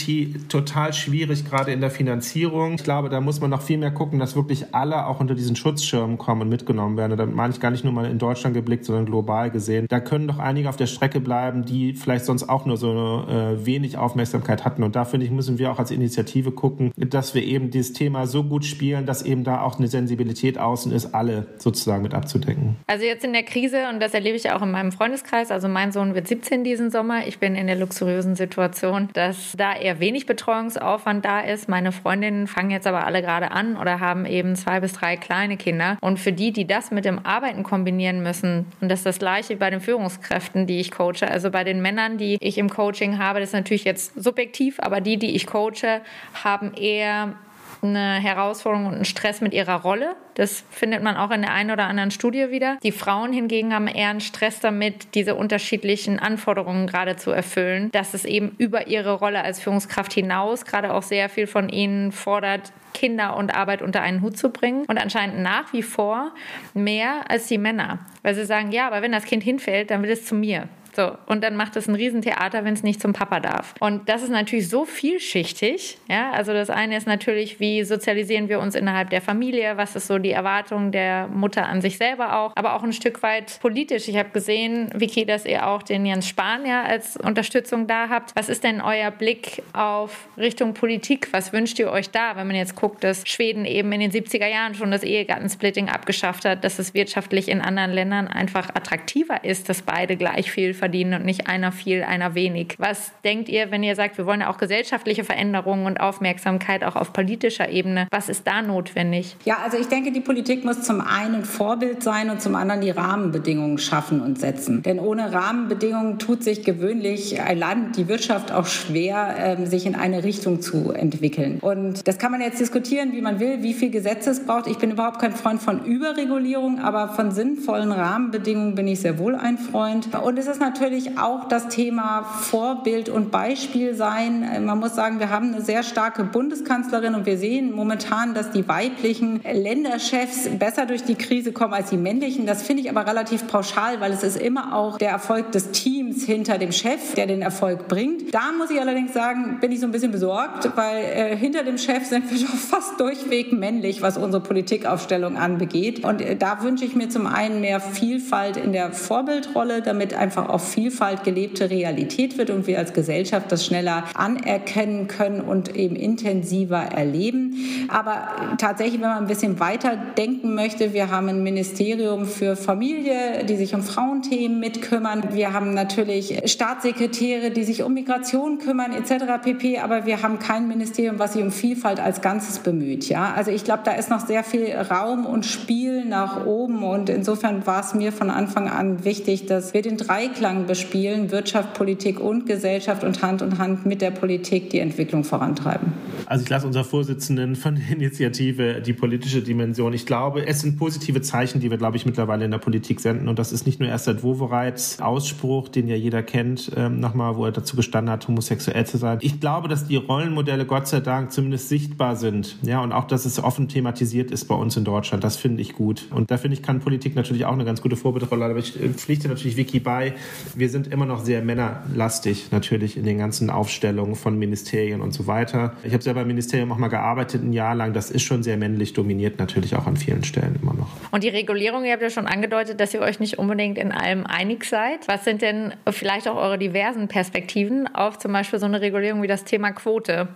total 0.49 0.93
schwierig, 0.93 1.45
gerade 1.45 1.73
in 1.73 1.81
der 1.81 1.91
Finanzierung. 1.91 2.75
Ich 2.75 2.85
glaube, 2.85 3.09
da 3.09 3.21
muss 3.21 3.41
man 3.41 3.51
noch 3.51 3.63
viel 3.63 3.79
mehr 3.79 3.91
gucken, 3.91 4.19
dass 4.19 4.37
wirklich 4.37 4.75
alle 4.75 5.07
auch 5.07 5.21
unter 5.21 5.35
diesen 5.35 5.57
Schutzschirm 5.57 6.19
kommen 6.19 6.43
und 6.43 6.49
mitgenommen 6.49 6.97
werden. 6.97 7.13
Und 7.13 7.19
da 7.19 7.27
meine 7.27 7.53
ich 7.53 7.61
gar 7.61 7.71
nicht 7.71 7.85
nur 7.85 7.93
mal 7.93 8.07
in 8.07 8.19
Deutschland 8.19 8.55
geblickt, 8.55 8.85
sondern 8.85 9.07
global 9.07 9.51
gesehen. 9.51 9.87
Da 9.89 10.01
können 10.01 10.29
doch 10.29 10.39
einige 10.39 10.69
auf 10.69 10.77
der 10.77 10.87
Strecke 10.87 11.21
bleiben, 11.21 11.65
die 11.65 11.95
vielleicht 11.95 12.25
sonst 12.25 12.49
auch 12.49 12.67
nur 12.67 12.77
so 12.77 13.25
äh, 13.29 13.65
wenig 13.65 13.97
Aufmerksamkeit 13.97 14.65
hatten. 14.65 14.83
Und 14.83 14.97
da 14.97 15.05
finde 15.05 15.27
ich, 15.27 15.33
müssen 15.33 15.59
wir 15.59 15.71
auch 15.71 15.79
als 15.79 15.91
Initiative 15.91 16.53
gucken, 16.53 16.93
dass 16.97 17.35
wir 17.35 17.43
eben 17.43 17.71
dieses 17.71 17.93
Thema 17.93 18.27
so 18.27 18.45
gut 18.45 18.65
spielen, 18.65 19.07
dass 19.07 19.23
eben 19.23 19.45
da 19.45 19.63
auch 19.63 19.79
eine 19.79 19.89
Sensibilität 19.89 20.59
außen 20.59 20.93
ist, 20.93 21.15
alle 21.15 21.47
sozusagen 21.59 22.03
mit 22.03 22.15
abzudecken. 22.15 22.77
Also 22.87 23.05
jetzt 23.05 23.25
in 23.25 23.33
der 23.33 23.43
Krise, 23.43 23.89
und 23.93 24.01
das 24.01 24.15
erlebe 24.15 24.37
ich 24.37 24.51
auch 24.51 24.63
in 24.63 24.71
meinem 24.71 24.93
Freundeskreis, 24.93 25.51
also 25.51 25.69
mein 25.69 25.93
Sohn 25.93 26.15
wird 26.15 26.29
17 26.29 26.65
diesen 26.65 26.91
Sommer. 26.91 27.27
Ich 27.27 27.39
bin 27.39 27.55
in 27.55 27.67
der 27.67 27.77
luxuriösen 27.77 28.35
Situation, 28.35 29.09
dass 29.13 29.55
da 29.57 29.75
eher 29.75 29.88
wenig 30.01 30.27
Betreuungsaufwand 30.27 31.25
da 31.25 31.41
ist. 31.41 31.69
Meine 31.69 31.93
Freundinnen 31.93 32.47
fangen 32.47 32.71
jetzt 32.71 32.87
aber 32.87 33.07
alle 33.07 33.23
gerade 33.23 33.51
an 33.51 33.77
oder 33.77 34.01
haben 34.01 34.27
eben 34.27 34.57
zwei 34.57 34.81
bis 34.81 34.93
drei 34.93 35.17
kleine 35.17 35.57
Kinder. 35.57 35.99
Und 36.01 36.19
für 36.19 36.33
die, 36.33 36.53
die 36.53 36.67
das 36.67 36.91
mit 36.91 37.05
dem 37.05 37.25
Arbeiten 37.25 37.63
kombinieren 37.63 38.23
müssen, 38.23 38.67
und 38.81 38.89
das 38.89 39.01
ist 39.01 39.07
das 39.07 39.19
gleiche 39.19 39.57
bei 39.57 39.71
den 39.71 39.81
Führungskräften, 39.81 40.67
die 40.67 40.81
ich 40.81 40.91
coache, 40.91 41.29
also 41.29 41.51
bei 41.51 41.65
den 41.65 41.81
Männern, 41.83 42.19
die 42.19 42.39
ich 42.41 42.59
im 42.59 42.69
Coaching 42.69 43.19
habe, 43.19 43.41
das 43.41 43.51
ist 43.51 43.55
natürlich 43.55 43.85
jetzt 43.85 44.21
subjektiv, 44.23 44.79
aber 44.81 45.01
die, 45.01 45.17
die 45.17 45.35
ich 45.35 45.47
coache, 45.47 46.01
haben 46.45 46.75
eher 46.75 47.35
eine 47.83 48.15
Herausforderung 48.15 48.87
und 48.87 48.95
einen 48.95 49.05
Stress 49.05 49.41
mit 49.41 49.55
ihrer 49.55 49.83
Rolle. 49.83 50.17
Das 50.35 50.65
findet 50.71 51.03
man 51.03 51.17
auch 51.17 51.31
in 51.31 51.43
der 51.43 51.53
einen 51.53 51.71
oder 51.71 51.87
anderen 51.87 52.11
Studie 52.11 52.51
wieder. 52.51 52.79
Die 52.83 52.93
Frauen 52.93 53.33
hingegen 53.33 53.75
haben 53.75 53.89
eher 53.89 54.11
einen 54.11 54.21
Stress 54.21 54.61
damit, 54.61 55.15
diese 55.15 55.35
unterschiedlichen 55.35 56.19
Anforderungen 56.19 56.87
gerade 56.87 57.17
zu 57.17 57.31
erfüllen, 57.31 57.91
dass 57.91 58.15
es 58.15 58.25
eben 58.25 58.55
über 58.59 58.87
ihre 58.87 59.13
Rolle 59.13 59.43
als 59.43 59.61
Führungskraft 59.61 60.13
hinaus 60.13 60.65
gerade 60.65 60.95
auch 60.95 61.03
sehr 61.03 61.29
viel 61.29 61.47
von 61.47 61.69
ihnen 61.69 62.13
fordert, 62.13 62.73
Kinder 62.95 63.37
und 63.37 63.55
Arbeit 63.55 63.83
unter 63.83 64.03
einen 64.03 64.23
Hut 64.23 64.37
zu 64.37 64.51
bringen 64.51 64.85
und 64.87 64.99
anscheinend 64.99 65.41
nach 65.41 65.73
wie 65.73 65.83
vor 65.83 66.33
mehr 66.75 67.31
als 67.31 67.47
die 67.47 67.59
Männer, 67.59 68.01
weil 68.23 68.35
sie 68.35 68.45
sagen, 68.45 68.73
ja, 68.73 68.87
aber 68.87 69.03
wenn 69.03 69.13
das 69.13 69.25
Kind 69.25 69.43
hinfällt, 69.43 69.91
dann 69.91 70.03
will 70.03 70.11
es 70.11 70.25
zu 70.25 70.35
mir. 70.35 70.69
So, 70.99 71.17
und 71.27 71.45
dann 71.45 71.55
macht 71.55 71.77
es 71.77 71.87
ein 71.87 71.95
Riesentheater, 71.95 72.65
wenn 72.65 72.75
es 72.75 72.83
nicht 72.83 73.01
zum 73.01 73.13
Papa 73.13 73.39
darf. 73.39 73.73
Und 73.79 74.09
das 74.09 74.25
ist 74.25 74.31
natürlich 74.31 74.69
so 74.69 74.85
vielschichtig. 74.85 75.97
Ja, 76.09 76.33
also 76.33 76.53
das 76.53 76.71
eine 76.71 76.97
ist 76.97 77.07
natürlich, 77.07 77.61
wie 77.61 77.85
sozialisieren 77.85 78.49
wir 78.49 78.59
uns 78.59 78.75
innerhalb 78.75 79.11
der 79.11 79.23
Familie? 79.23 79.77
Was 79.77 79.95
ist 79.95 80.09
so 80.09 80.19
die 80.19 80.33
Erwartung 80.33 80.91
der 80.91 81.29
Mutter 81.29 81.69
an 81.69 81.81
sich 81.81 81.99
selber 81.99 82.37
auch? 82.37 82.53
Aber 82.57 82.75
auch 82.75 82.83
ein 82.83 82.93
Stück 82.93 83.23
weit 83.23 83.61
politisch. 83.61 84.09
Ich 84.09 84.17
habe 84.17 84.31
gesehen, 84.31 84.91
Vicky, 84.93 85.25
dass 85.25 85.45
ihr 85.47 85.69
auch 85.69 85.85
den 85.85 86.05
Jens 86.05 86.27
Spahn 86.27 86.67
ja 86.67 86.83
als 86.83 87.17
Unterstützung 87.17 87.87
da 87.87 88.09
habt. 88.09 88.35
Was 88.35 88.49
ist 88.49 88.65
denn 88.65 88.81
euer 88.81 89.13
Blick 89.13 89.63
auf 89.75 90.27
Richtung 90.37 90.75
Politik? 90.75 91.29
Was 91.31 91.53
wünscht 91.53 91.79
ihr 91.79 91.93
euch 91.93 92.11
da, 92.11 92.35
wenn 92.35 92.49
man 92.49 92.57
jetzt 92.57 92.75
guckt, 92.75 93.05
dass 93.05 93.23
Schweden 93.25 93.67
eben 93.67 93.93
in 93.93 94.01
den 94.01 94.11
70er 94.11 94.49
Jahren 94.49 94.75
schon 94.75 94.91
das 94.91 95.05
Ehegattensplitting 95.05 95.89
abgeschafft 95.89 96.45
hat, 96.45 96.65
dass 96.65 96.81
es 96.81 96.93
wirtschaftlich 96.93 97.47
in 97.49 97.61
anderen 97.61 97.93
Ländern 97.93 98.27
einfach 98.27 98.71
attraktiver 98.71 99.45
ist, 99.45 99.69
dass 99.69 99.83
beide 99.83 100.17
gleich 100.17 100.51
viel 100.51 100.75
verdienen? 100.75 100.88
Verdienen 100.89 101.21
und 101.21 101.27
nicht 101.27 101.49
einer 101.49 101.71
viel, 101.71 102.03
einer 102.03 102.35
wenig. 102.35 102.75
Was 102.79 103.13
denkt 103.23 103.51
ihr, 103.51 103.71
wenn 103.71 103.83
ihr 103.83 103.95
sagt, 103.95 104.17
wir 104.17 104.25
wollen 104.25 104.41
ja 104.41 104.49
auch 104.49 104.57
gesellschaftliche 104.57 105.23
Veränderungen 105.23 105.85
und 105.85 106.01
Aufmerksamkeit 106.01 106.83
auch 106.83 106.97
auf 106.97 107.13
politischer 107.13 107.69
Ebene? 107.69 108.09
Was 108.11 108.31
ist 108.31 108.47
da 108.47 108.63
notwendig? 108.63 109.37
Ja, 109.45 109.59
also 109.63 109.77
ich 109.77 109.89
denke, 109.89 110.13
die 110.13 110.23
Politik 110.23 110.65
muss 110.65 110.81
zum 110.81 111.03
einen 111.03 111.45
Vorbild 111.45 112.03
sein 112.03 112.31
und 112.31 112.41
zum 112.41 112.55
anderen 112.55 112.81
die 112.81 112.89
Rahmenbedingungen 112.89 113.77
schaffen 113.77 114.23
und 114.23 114.39
setzen. 114.39 114.83
Denn 114.83 114.99
ohne 114.99 115.31
Rahmenbedingungen 115.31 116.19
tut 116.19 116.43
sich 116.43 116.65
gewöhnlich 116.65 117.39
ein 117.39 117.59
Land, 117.59 117.99
die 117.99 118.09
Wirtschaft 118.09 118.51
auch 118.51 118.65
schwer, 118.65 119.35
ähm, 119.39 119.67
sich 119.67 119.85
in 119.85 119.95
eine 119.95 120.25
Richtung 120.25 120.63
zu 120.63 120.93
entwickeln. 120.93 121.59
Und 121.61 122.09
das 122.09 122.17
kann 122.17 122.33
man 122.33 122.41
jetzt 122.41 122.61
diskutieren, 122.61 123.13
wie 123.13 123.21
man 123.21 123.41
will, 123.41 123.63
wie 123.63 123.75
viel 123.75 123.91
Gesetze 123.91 124.31
es 124.31 124.47
braucht. 124.47 124.67
Ich 124.67 124.79
bin 124.79 124.93
überhaupt 124.93 125.19
kein 125.19 125.33
Freund 125.33 125.61
von 125.61 125.85
Überregulierung, 125.85 126.79
aber 126.79 127.09
von 127.09 127.31
sinnvollen 127.31 127.93
Rahmenbedingungen 127.93 128.75
bin 128.75 128.89
ich 128.89 129.01
sehr 129.01 129.19
wohl 129.19 129.35
ein 129.35 129.59
Freund. 129.59 130.09
Und 130.15 130.39
es 130.39 130.47
ist 130.47 130.61
natürlich 130.63 130.78
auch 131.19 131.49
das 131.49 131.69
Thema 131.69 132.23
Vorbild 132.23 133.09
und 133.09 133.31
Beispiel 133.31 133.95
sein. 133.95 134.65
Man 134.65 134.79
muss 134.79 134.95
sagen, 134.95 135.19
wir 135.19 135.31
haben 135.31 135.53
eine 135.53 135.63
sehr 135.63 135.83
starke 135.83 136.25
Bundeskanzlerin 136.25 137.15
und 137.15 137.27
wir 137.27 137.39
sehen 137.39 137.73
momentan, 137.73 138.35
dass 138.35 138.51
die 138.51 138.67
weiblichen 138.69 139.41
Länderchefs 139.43 140.49
besser 140.59 140.87
durch 140.87 141.05
die 141.05 141.15
Krise 141.15 141.53
kommen 141.53 141.75
als 141.75 141.91
die 141.91 141.97
männlichen. 141.97 142.47
Das 142.47 142.63
finde 142.63 142.83
ich 142.83 142.91
aber 142.91 143.07
relativ 143.07 143.47
pauschal, 143.47 144.01
weil 144.01 144.13
es 144.13 144.23
ist 144.23 144.37
immer 144.37 144.75
auch 144.75 144.99
der 144.99 145.11
Erfolg 145.11 145.53
des 145.53 145.71
Teams 145.73 146.25
hinter 146.25 146.59
dem 146.59 146.73
Chef, 146.73 147.15
der 147.15 147.27
den 147.27 147.43
Erfolg 147.43 147.89
bringt. 147.89 148.35
Da 148.35 148.53
muss 148.57 148.71
ich 148.71 148.81
allerdings 148.81 149.13
sagen, 149.13 149.59
bin 149.61 149.73
ich 149.73 149.81
so 149.81 149.87
ein 149.87 149.93
bisschen 149.93 150.13
besorgt, 150.13 150.71
weil 150.77 151.03
äh, 151.03 151.37
hinter 151.37 151.65
dem 151.65 151.79
Chef 151.79 152.05
sind 152.07 152.31
wir 152.31 152.39
doch 152.39 152.55
fast 152.55 153.01
durchweg 153.01 153.53
männlich, 153.53 154.03
was 154.03 154.17
unsere 154.17 154.43
Politikaufstellung 154.43 155.37
anbegeht. 155.37 156.05
Und 156.05 156.21
äh, 156.21 156.37
da 156.37 156.63
wünsche 156.63 156.85
ich 156.85 156.95
mir 156.95 157.09
zum 157.09 157.27
einen 157.27 157.61
mehr 157.61 157.81
Vielfalt 157.81 158.57
in 158.57 158.73
der 158.73 158.93
Vorbildrolle, 158.93 159.83
damit 159.83 160.15
einfach 160.15 160.49
auch 160.49 160.58
Vielfalt 160.59 161.25
gelebte 161.25 161.71
Realität 161.71 162.39
wird 162.39 162.51
und 162.51 162.67
wir 162.67 162.79
als 162.79 162.93
Gesellschaft 162.93 163.51
das 163.51 163.65
schneller 163.65 164.05
anerkennen 164.15 165.09
können 165.09 165.41
und 165.41 165.75
eben 165.77 165.97
intensiver 165.97 166.79
erleben. 166.79 167.55
Aber 167.89 168.29
tatsächlich, 168.59 169.01
wenn 169.01 169.09
man 169.09 169.19
ein 169.19 169.27
bisschen 169.27 169.61
weiter 169.61 169.97
denken 170.17 170.55
möchte, 170.55 170.93
wir 170.93 171.11
haben 171.11 171.29
ein 171.29 171.43
Ministerium 171.43 172.27
für 172.27 172.57
Familie, 172.57 173.45
die 173.45 173.57
sich 173.57 173.75
um 173.75 173.83
Frauenthemen 173.83 174.59
mitkümmern. 174.59 175.29
Wir 175.33 175.53
haben 175.53 175.75
natürlich 175.75 176.43
Staatssekretäre, 176.51 177.51
die 177.51 177.65
sich 177.65 177.83
um 177.83 177.95
Migration 177.95 178.59
kümmern 178.59 178.93
etc. 178.93 179.43
pp. 179.43 179.79
Aber 179.79 180.07
wir 180.07 180.23
haben 180.23 180.39
kein 180.39 180.69
Ministerium, 180.69 181.19
was 181.19 181.35
sich 181.35 181.43
um 181.43 181.51
Vielfalt 181.51 182.01
als 182.01 182.21
Ganzes 182.21 182.61
bemüht. 182.61 183.09
Ja, 183.09 183.33
also 183.35 183.51
ich 183.51 183.65
glaube, 183.65 183.83
da 183.85 183.93
ist 183.93 184.11
noch 184.11 184.27
sehr 184.27 184.45
viel 184.45 184.75
Raum 184.75 185.27
und 185.27 185.47
Spiel 185.47 186.05
nach 186.05 186.47
oben 186.47 186.83
und 186.83 187.11
insofern 187.11 187.67
war 187.67 187.81
es 187.81 187.95
mir 187.95 188.13
von 188.13 188.31
Anfang 188.31 188.69
an 188.69 189.05
wichtig, 189.05 189.47
dass 189.47 189.75
wir 189.75 189.83
den 189.83 189.97
Dreiklang 189.97 190.48
bespielen: 190.67 191.31
Wirtschaft, 191.31 191.75
Politik 191.75 192.21
und 192.21 192.47
Gesellschaft 192.47 193.05
und 193.05 193.23
Hand 193.23 193.43
in 193.43 193.59
Hand 193.59 193.87
mit 193.87 194.01
der 194.01 194.11
Politik 194.11 194.71
die 194.71 194.79
Entwicklung 194.79 195.25
vorantreiben. 195.25 195.93
Also 196.29 196.45
ich 196.45 196.51
lasse 196.51 196.67
unser 196.67 196.85
Vorsitzenden 196.85 197.57
von 197.57 197.77
der 197.77 197.97
Initiative 197.97 198.83
die 198.83 198.93
politische 198.93 199.41
Dimension. 199.41 199.95
Ich 199.95 200.05
glaube, 200.05 200.47
es 200.47 200.61
sind 200.61 200.77
positive 200.77 201.23
Zeichen, 201.23 201.59
die 201.61 201.71
wir, 201.71 201.79
glaube 201.79 201.97
ich, 201.97 202.05
mittlerweile 202.05 202.45
in 202.45 202.51
der 202.51 202.59
Politik 202.59 203.01
senden. 203.01 203.29
Und 203.29 203.39
das 203.39 203.51
ist 203.51 203.65
nicht 203.65 203.81
nur 203.81 203.89
erst 203.89 204.05
seit 204.05 204.23
Wovereits 204.23 205.01
Ausspruch, 205.01 205.71
den 205.71 205.89
ja 205.89 205.97
jeder 205.97 206.23
kennt, 206.23 206.71
ähm, 206.77 207.01
nochmal, 207.01 207.37
wo 207.37 207.47
er 207.47 207.53
dazu 207.53 207.77
gestanden 207.77 208.13
hat, 208.13 208.29
homosexuell 208.29 208.85
zu 208.85 208.99
sein. 208.99 209.19
Ich 209.23 209.41
glaube, 209.41 209.69
dass 209.69 209.87
die 209.87 209.97
Rollenmodelle 209.97 210.67
Gott 210.67 210.87
sei 210.87 211.01
Dank 211.01 211.33
zumindest 211.33 211.71
sichtbar 211.71 212.15
sind. 212.15 212.59
Ja, 212.61 212.83
und 212.83 212.93
auch, 212.93 213.07
dass 213.07 213.25
es 213.25 213.43
offen 213.43 213.69
thematisiert 213.69 214.31
ist 214.31 214.45
bei 214.49 214.55
uns 214.55 214.77
in 214.77 214.85
Deutschland. 214.85 215.25
Das 215.25 215.39
finde 215.39 215.63
ich 215.63 215.73
gut. 215.73 216.09
Und 216.11 216.31
da 216.31 216.37
finde 216.37 216.59
ich, 216.59 216.63
kann 216.63 216.81
Politik 216.81 217.17
natürlich 217.17 217.47
auch 217.47 217.55
eine 217.55 217.65
ganz 217.65 217.81
gute 217.81 217.97
Vorbildrolle. 217.97 218.45
Aber 218.45 218.59
ich 218.59 218.79
äh, 218.79 218.91
pflichte 218.91 219.29
natürlich 219.29 219.57
Vicky 219.57 219.81
bei. 219.81 220.13
Wir 220.55 220.69
sind 220.69 220.89
immer 220.89 221.07
noch 221.07 221.25
sehr 221.25 221.41
männerlastig, 221.41 222.49
natürlich 222.51 222.99
in 222.99 223.05
den 223.05 223.17
ganzen 223.17 223.49
Aufstellungen 223.49 224.15
von 224.15 224.39
Ministerien 224.39 225.01
und 225.01 225.15
so 225.15 225.27
weiter. 225.27 225.73
Ich 225.85 225.95
habe 225.95 226.03
selber 226.03 226.18
im 226.23 226.29
Ministerium 226.29 226.73
auch 226.73 226.79
mal 226.79 226.89
gearbeitet, 226.89 227.43
ein 227.43 227.53
Jahr 227.53 227.75
lang. 227.75 227.93
Das 227.93 228.11
ist 228.11 228.23
schon 228.23 228.43
sehr 228.43 228.57
männlich 228.57 228.93
dominiert, 228.93 229.39
natürlich 229.39 229.75
auch 229.77 229.87
an 229.87 229.97
vielen 229.97 230.25
Stellen 230.25 230.59
immer 230.61 230.75
noch. 230.75 230.89
Und 231.11 231.25
die 231.25 231.29
Regulierung, 231.29 231.85
ihr 231.85 231.93
habt 231.93 232.03
ja 232.03 232.11
schon 232.11 232.27
angedeutet, 232.27 232.81
dass 232.81 232.95
ihr 232.95 233.01
euch 233.01 233.21
nicht 233.21 233.39
unbedingt 233.39 233.79
in 233.79 233.93
allem 233.93 234.27
einig 234.27 234.65
seid. 234.65 235.09
Was 235.09 235.25
sind 235.25 235.43
denn 235.43 235.75
vielleicht 235.91 236.29
auch 236.29 236.37
eure 236.37 236.59
diversen 236.59 237.09
Perspektiven 237.09 237.93
auf 237.95 238.19
zum 238.19 238.33
Beispiel 238.33 238.59
so 238.59 238.67
eine 238.67 238.81
Regulierung 238.81 239.23
wie 239.23 239.27
das 239.27 239.45
Thema 239.45 239.73
Quote? 239.73 240.29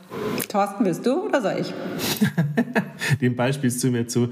Thorsten, 0.48 0.84
bist 0.84 1.06
du 1.06 1.26
oder 1.26 1.40
soll 1.40 1.56
ich? 1.60 1.72
Den 3.20 3.36
Ball 3.36 3.52
spielst 3.52 3.82
du 3.82 3.90
mir 3.90 4.06
zu. 4.06 4.28